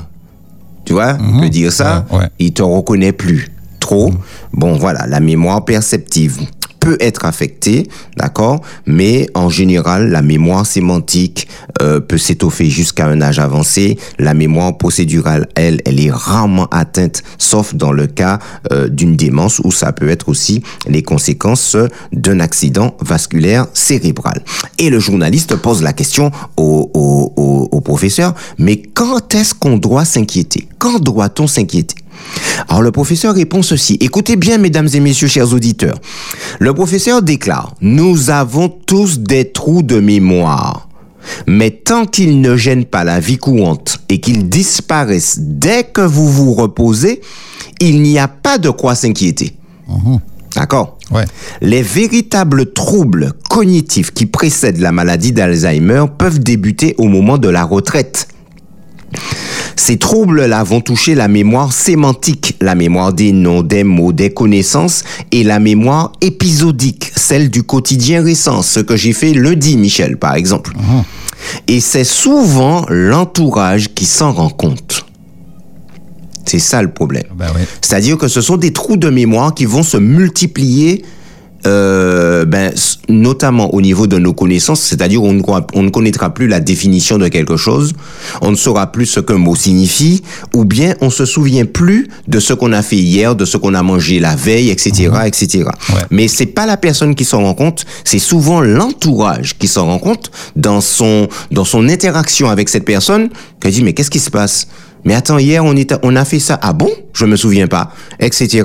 Tu 0.85 0.93
vois, 0.93 1.17
on 1.21 1.41
peut 1.41 1.49
dire 1.49 1.73
ça. 1.73 2.07
Ouais, 2.13 2.19
ouais. 2.19 2.29
Il 2.39 2.53
te 2.53 2.63
reconnaît 2.63 3.13
plus 3.13 3.49
trop. 3.81 4.13
Bon, 4.53 4.77
voilà, 4.77 5.07
la 5.07 5.21
mémoire 5.21 5.65
perceptive 5.65 6.39
peut 6.81 6.97
être 6.99 7.25
affectée, 7.25 7.89
d'accord, 8.17 8.63
mais 8.87 9.29
en 9.35 9.49
général, 9.49 10.11
la 10.11 10.23
mémoire 10.23 10.67
sémantique 10.67 11.47
euh, 11.81 12.01
peut 12.01 12.19
s'étoffer 12.19 12.71
jusqu'à 12.71 13.07
un 13.07 13.21
âge 13.21 13.39
avancé. 13.39 13.99
La 14.19 14.35
mémoire 14.35 14.77
procédurale, 14.79 15.49
elle, 15.55 15.81
elle 15.85 16.01
est 16.01 16.11
rarement 16.11 16.67
atteinte, 16.71 17.23
sauf 17.39 17.75
dans 17.75 17.93
le 17.93 18.07
cas 18.07 18.39
euh, 18.73 18.89
d'une 18.89 19.15
démence 19.15 19.61
où 19.63 19.71
ça 19.71 19.93
peut 19.93 20.09
être 20.09 20.29
aussi 20.29 20.63
les 20.89 21.03
conséquences 21.03 21.77
d'un 22.13 22.41
accident 22.41 22.97
vasculaire 23.01 23.67
cérébral. 23.75 24.43
Et 24.79 24.91
le 24.91 24.99
journaliste 24.99 25.57
pose 25.57 25.83
la 25.83 25.93
question 25.93 26.31
au, 26.57 26.87
professeur, 27.85 28.35
mais 28.59 28.77
quand 28.77 29.35
est-ce 29.35 29.55
qu'on 29.55 29.77
doit 29.77 30.05
s'inquiéter? 30.05 30.69
Quand 30.79 31.01
doit-on 31.01 31.47
s'inquiéter? 31.47 31.97
Alors 32.69 32.83
le 32.83 32.93
professeur 32.93 33.35
répond 33.35 33.63
ceci. 33.63 33.97
Écoutez 34.01 34.37
bien, 34.37 34.59
mesdames 34.59 34.89
et 34.93 35.01
messieurs, 35.01 35.29
chers 35.29 35.53
auditeurs. 35.53 35.99
Le 36.59 36.73
professeur 36.75 37.23
déclare, 37.23 37.75
nous 37.81 38.31
avons 38.31 38.69
tous 38.69 39.19
des 39.19 39.51
trous 39.51 39.83
de 39.83 39.99
mémoire. 39.99 40.89
Mais 41.47 41.71
tant 41.71 42.07
qu'ils 42.07 42.41
ne 42.41 42.57
gênent 42.57 42.87
pas 42.87 43.05
la 43.05 43.21
vie 43.21 43.39
courante 43.39 44.01
et 44.09 44.21
qu'ils 44.21 44.49
disparaissent 44.49 45.39
dès 45.41 45.85
que 45.85 46.01
vous 46.01 46.29
vous 46.29 46.55
reposez, 46.55 47.21
il 47.79 48.03
n'y 48.03 48.19
a 48.19 48.29
pas 48.29 48.59
de 48.59 48.71
quoi 48.71 48.95
s'inquiéter. 48.95 49.55
D'accord? 50.55 50.99
Ouais. 51.11 51.25
Les 51.61 51.83
véritables 51.83 52.73
troubles 52.73 53.33
cognitifs 53.49 54.13
qui 54.13 54.27
précèdent 54.27 54.81
la 54.81 54.93
maladie 54.93 55.33
d'Alzheimer 55.33 56.05
peuvent 56.17 56.39
débuter 56.39 56.95
au 56.99 57.09
moment 57.09 57.39
de 57.39 57.49
la 57.49 57.65
retraite. 57.65 58.29
Ces 59.81 59.97
troubles-là 59.97 60.63
vont 60.63 60.83
toucher 60.83 61.15
la 61.15 61.27
mémoire 61.27 61.73
sémantique, 61.73 62.55
la 62.61 62.75
mémoire 62.75 63.15
des 63.15 63.33
noms, 63.33 63.63
des 63.63 63.83
mots, 63.83 64.13
des 64.13 64.29
connaissances 64.29 65.05
et 65.33 65.43
la 65.43 65.59
mémoire 65.59 66.13
épisodique, 66.21 67.11
celle 67.17 67.49
du 67.49 67.63
quotidien 67.63 68.23
récent, 68.23 68.61
ce 68.61 68.81
que 68.81 68.95
j'ai 68.95 69.15
fait 69.15 69.33
lundi, 69.33 69.79
Michel, 69.79 70.19
par 70.19 70.35
exemple. 70.35 70.75
Et 71.67 71.81
c'est 71.81 72.05
souvent 72.05 72.85
l'entourage 72.91 73.95
qui 73.95 74.05
s'en 74.05 74.33
rend 74.33 74.51
compte. 74.51 75.07
C'est 76.45 76.59
ça 76.59 76.83
le 76.83 76.93
problème. 76.93 77.25
Ben 77.35 77.47
oui. 77.57 77.63
C'est-à-dire 77.81 78.19
que 78.19 78.29
ce 78.29 78.43
sont 78.43 78.59
des 78.59 78.75
trous 78.75 78.99
de 78.99 79.09
mémoire 79.09 79.55
qui 79.55 79.65
vont 79.65 79.83
se 79.83 79.97
multiplier, 79.97 81.07
euh, 81.67 82.45
ben, 82.45 82.73
notamment 83.09 83.75
au 83.75 83.81
niveau 83.81 84.07
de 84.07 84.19
nos 84.19 84.33
connaissances, 84.33 84.81
c'est-à-dire 84.81 85.23
on, 85.23 85.41
on 85.75 85.83
ne 85.83 85.91
connaîtra 85.91 86.33
plus 86.33 86.49
la 86.49 86.61
définition 86.61 87.19
de 87.19 87.29
quelque 87.29 87.57
chose, 87.57 87.93
on 88.41 88.51
ne 88.51 88.57
saura 88.57 88.93
plus 88.93 89.07
ce 89.07 89.21
qu'un 89.21 89.39
mot 89.39 89.55
signifie, 89.55 90.23
ou 90.55 90.65
bien 90.65 90.95
on 91.01 91.11
se 91.11 91.25
souvient 91.25 91.67
plus 91.67 92.09
de 92.29 92.41
ce 92.41 92.53
qu'on 92.53 92.73
a 92.73 92.83
fait 92.83 92.97
hier, 92.97 93.37
de 93.37 93.45
ce 93.45 93.57
qu'on 93.57 93.75
a 93.75 93.83
mangé 93.83 94.21
la 94.21 94.37
veille, 94.37 94.71
etc., 94.71 95.11
etc. 95.27 95.65
Ouais. 95.91 96.01
Mais 96.11 96.29
c'est 96.29 96.47
pas 96.47 96.67
la 96.67 96.77
personne 96.77 97.15
qui 97.15 97.25
s'en 97.25 97.43
rend 97.43 97.55
compte, 97.55 97.85
c'est 98.05 98.19
souvent 98.19 98.61
l'entourage 98.61 99.59
qui 99.59 99.69
s'en 99.69 99.87
rend 99.87 99.99
compte 99.99 100.31
dans 100.57 100.81
son 100.81 101.29
dans 101.51 101.65
son 101.65 101.89
interaction 101.89 102.49
avec 102.49 102.69
cette 102.69 102.85
personne, 102.85 103.29
qui 103.61 103.71
dit 103.71 103.83
mais 103.83 103.93
qu'est-ce 103.93 104.11
qui 104.11 104.21
se 104.21 104.31
passe? 104.31 104.67
Mais 105.05 105.15
attends, 105.15 105.39
hier, 105.39 105.65
on, 105.65 105.77
était, 105.77 105.97
on 106.03 106.15
a 106.17 106.25
fait 106.25 106.39
ça. 106.39 106.59
Ah 106.63 106.73
bon? 106.73 106.91
Je 107.13 107.25
me 107.25 107.37
souviens 107.37 107.67
pas. 107.67 107.93
Etc. 108.19 108.63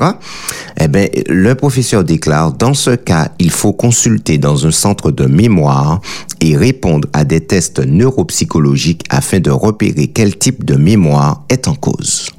Eh 0.80 0.88
ben, 0.88 1.10
le 1.30 1.56
professeur 1.56 2.04
déclare, 2.04 2.54
dans 2.54 2.74
ce 2.74 2.92
cas, 2.92 3.30
il 3.40 3.52
faut 3.52 3.74
consulter 3.74 4.38
dans 4.38 4.68
un 4.68 4.72
centre 4.72 5.12
de 5.12 5.26
mémoire 5.26 6.02
et 6.42 6.58
répondre 6.58 7.08
à 7.14 7.24
des 7.24 7.42
tests 7.42 7.80
neuropsychologiques 7.80 9.04
afin 9.10 9.40
de 9.40 9.52
repérer 9.52 10.08
quel 10.08 10.38
type 10.38 10.66
de 10.66 10.76
mémoire 10.76 11.44
est 11.50 11.68
en 11.68 11.76
cause. 11.76 12.30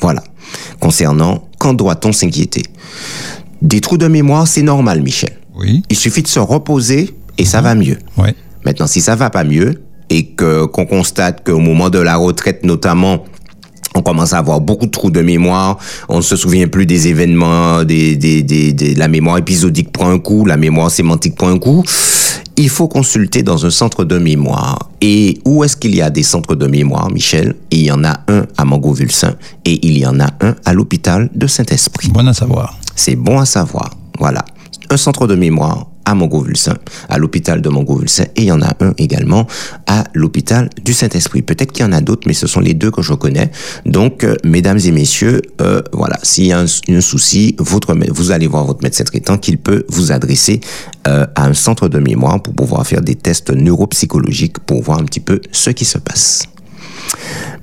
Voilà. 0.00 0.22
Concernant, 0.80 1.48
quand 1.58 1.74
doit-on 1.74 2.12
s'inquiéter? 2.12 2.62
Des 3.62 3.80
trous 3.80 3.96
de 3.96 4.08
mémoire, 4.08 4.46
c'est 4.46 4.62
normal, 4.62 5.02
Michel. 5.02 5.38
Oui. 5.56 5.82
Il 5.88 5.96
suffit 5.96 6.22
de 6.22 6.28
se 6.28 6.40
reposer 6.40 7.14
et 7.38 7.44
ça 7.44 7.62
va 7.62 7.74
mieux. 7.74 7.98
Ouais. 8.18 8.34
Maintenant, 8.64 8.86
si 8.86 9.00
ça 9.00 9.16
va 9.16 9.30
pas 9.30 9.44
mieux 9.44 9.83
et 10.10 10.26
que 10.26 10.66
qu'on 10.66 10.86
constate 10.86 11.44
qu'au 11.44 11.58
moment 11.58 11.90
de 11.90 11.98
la 11.98 12.16
retraite, 12.16 12.64
notamment, 12.64 13.24
on 13.96 14.02
commence 14.02 14.32
à 14.32 14.38
avoir 14.38 14.60
beaucoup 14.60 14.86
de 14.86 14.90
trous 14.90 15.10
de 15.10 15.20
mémoire, 15.20 15.78
on 16.08 16.16
ne 16.16 16.22
se 16.22 16.34
souvient 16.34 16.66
plus 16.66 16.84
des 16.84 17.06
événements, 17.08 17.84
des, 17.84 18.16
des, 18.16 18.42
des, 18.42 18.72
des- 18.72 18.94
la 18.96 19.06
mémoire 19.08 19.38
épisodique 19.38 19.92
prend 19.92 20.10
un 20.10 20.18
coup, 20.18 20.44
la 20.44 20.56
mémoire 20.56 20.90
sémantique 20.90 21.36
prend 21.36 21.48
un 21.48 21.58
coup. 21.58 21.84
Il 22.56 22.68
faut 22.68 22.86
consulter 22.88 23.42
dans 23.42 23.66
un 23.66 23.70
centre 23.70 24.04
de 24.04 24.18
mémoire. 24.18 24.90
Et 25.00 25.38
où 25.44 25.62
est-ce 25.64 25.76
qu'il 25.76 25.94
y 25.94 26.02
a 26.02 26.10
des 26.10 26.22
centres 26.22 26.54
de 26.56 26.66
mémoire, 26.66 27.10
Michel? 27.10 27.54
Il 27.70 27.82
y 27.82 27.90
en 27.92 28.02
a 28.04 28.20
un 28.28 28.46
à 28.56 28.64
Mangovulsin 28.64 29.34
et 29.64 29.84
il 29.86 29.98
y 29.98 30.06
en 30.06 30.18
a 30.20 30.28
un 30.40 30.54
à 30.64 30.72
l'hôpital 30.72 31.30
de 31.34 31.46
Saint-Esprit. 31.46 32.08
Bon 32.10 32.26
à 32.26 32.32
savoir. 32.34 32.76
C'est 32.96 33.16
bon 33.16 33.38
à 33.40 33.44
savoir. 33.44 33.90
Voilà. 34.18 34.44
Un 34.90 34.96
centre 34.96 35.26
de 35.26 35.34
mémoire 35.34 35.86
à 36.04 36.14
à 37.08 37.18
l'hôpital 37.18 37.60
de 37.60 37.68
Montgovulsin, 37.68 38.24
et 38.36 38.42
il 38.42 38.44
y 38.44 38.52
en 38.52 38.62
a 38.62 38.74
un 38.80 38.94
également 38.98 39.46
à 39.86 40.04
l'hôpital 40.14 40.70
du 40.84 40.94
Saint-Esprit. 40.94 41.42
Peut-être 41.42 41.72
qu'il 41.72 41.84
y 41.84 41.88
en 41.88 41.92
a 41.92 42.00
d'autres, 42.00 42.26
mais 42.26 42.34
ce 42.34 42.46
sont 42.46 42.60
les 42.60 42.74
deux 42.74 42.90
que 42.90 43.02
je 43.02 43.14
connais. 43.14 43.50
Donc, 43.84 44.24
euh, 44.24 44.36
mesdames 44.44 44.78
et 44.84 44.90
messieurs, 44.92 45.42
euh, 45.60 45.82
voilà, 45.92 46.18
s'il 46.22 46.46
y 46.46 46.52
a 46.52 46.60
un, 46.60 46.66
un 46.88 47.00
souci, 47.00 47.56
votre, 47.58 47.94
vous 48.10 48.30
allez 48.30 48.46
voir 48.46 48.64
votre 48.64 48.82
médecin 48.82 49.04
traitant 49.04 49.38
qu'il 49.38 49.58
peut 49.58 49.84
vous 49.88 50.12
adresser 50.12 50.60
euh, 51.06 51.26
à 51.34 51.46
un 51.46 51.54
centre 51.54 51.88
de 51.88 51.98
mémoire 51.98 52.42
pour 52.42 52.54
pouvoir 52.54 52.86
faire 52.86 53.02
des 53.02 53.14
tests 53.14 53.50
neuropsychologiques 53.50 54.58
pour 54.60 54.82
voir 54.82 54.98
un 54.98 55.04
petit 55.04 55.20
peu 55.20 55.40
ce 55.52 55.70
qui 55.70 55.84
se 55.84 55.98
passe. 55.98 56.44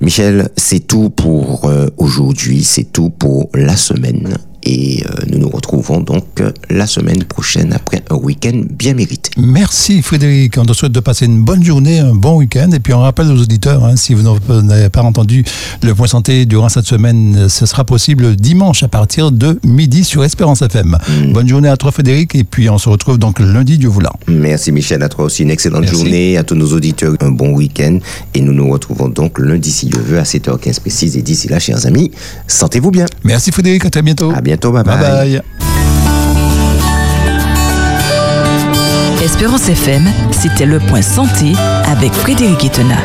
Michel, 0.00 0.48
c'est 0.56 0.86
tout 0.86 1.10
pour 1.10 1.66
euh, 1.66 1.86
aujourd'hui, 1.96 2.64
c'est 2.64 2.92
tout 2.92 3.10
pour 3.10 3.50
la 3.54 3.76
semaine. 3.76 4.36
Et 4.64 5.04
euh, 5.04 5.24
nous 5.28 5.38
nous 5.38 5.48
retrouvons 5.48 6.00
donc 6.00 6.24
euh, 6.40 6.52
la 6.70 6.86
semaine 6.86 7.24
prochaine 7.24 7.72
après 7.72 8.02
un 8.10 8.14
week-end 8.16 8.62
bien 8.70 8.94
mérité. 8.94 9.30
Merci 9.36 10.02
Frédéric. 10.02 10.56
On 10.58 10.64
te 10.64 10.72
souhaite 10.72 10.92
de 10.92 11.00
passer 11.00 11.26
une 11.26 11.42
bonne 11.42 11.64
journée, 11.64 11.98
un 11.98 12.14
bon 12.14 12.36
week-end. 12.36 12.70
Et 12.72 12.80
puis 12.80 12.92
on 12.92 13.00
rappelle 13.00 13.26
aux 13.26 13.40
auditeurs, 13.40 13.84
hein, 13.84 13.96
si 13.96 14.14
vous 14.14 14.22
n'avez 14.62 14.88
pas 14.88 15.02
entendu 15.02 15.44
le 15.82 15.94
point 15.94 16.06
santé 16.06 16.46
durant 16.46 16.68
cette 16.68 16.86
semaine, 16.86 17.48
ce 17.48 17.66
sera 17.66 17.84
possible 17.84 18.36
dimanche 18.36 18.82
à 18.82 18.88
partir 18.88 19.32
de 19.32 19.58
midi 19.64 20.04
sur 20.04 20.24
Espérance 20.24 20.62
FM. 20.62 20.96
Bonne 21.32 21.48
journée 21.48 21.68
à 21.68 21.76
toi 21.76 21.90
Frédéric. 21.90 22.34
Et 22.34 22.44
puis 22.44 22.68
on 22.70 22.78
se 22.78 22.88
retrouve 22.88 23.18
donc 23.18 23.40
lundi, 23.40 23.78
Dieu 23.78 23.88
voulant. 23.88 24.12
Merci 24.28 24.72
Michel, 24.72 25.02
à 25.02 25.08
toi 25.08 25.24
aussi 25.24 25.42
une 25.42 25.50
excellente 25.50 25.82
Merci. 25.82 25.96
journée, 25.96 26.36
à 26.36 26.44
tous 26.44 26.54
nos 26.54 26.72
auditeurs 26.72 27.14
un 27.20 27.30
bon 27.30 27.52
week-end. 27.54 27.98
Et 28.34 28.40
nous 28.40 28.52
nous 28.52 28.68
retrouvons 28.70 29.08
donc 29.08 29.38
lundi 29.38 29.70
si 29.70 29.86
Dieu 29.86 30.00
veut 30.00 30.18
à 30.18 30.22
7h15 30.22 30.80
précise. 30.80 31.16
Et 31.16 31.22
d'ici 31.22 31.48
là, 31.48 31.58
chers 31.58 31.86
amis, 31.86 32.10
sentez-vous 32.46 32.90
bien. 32.90 33.06
Merci 33.24 33.50
Frédéric, 33.50 33.84
à 33.84 33.90
très 33.90 34.02
bientôt. 34.02 34.30
À 34.34 34.40
bientôt, 34.52 34.70
bye 34.72 34.82
bye. 34.82 34.98
bye. 34.98 35.30
bye. 35.30 35.42
Espérance 39.24 39.68
FM, 39.68 40.04
c'était 40.30 40.66
le 40.66 40.78
point 40.78 41.00
santé 41.00 41.54
avec 41.86 42.12
Frédéric 42.12 42.64
Etena. 42.64 42.96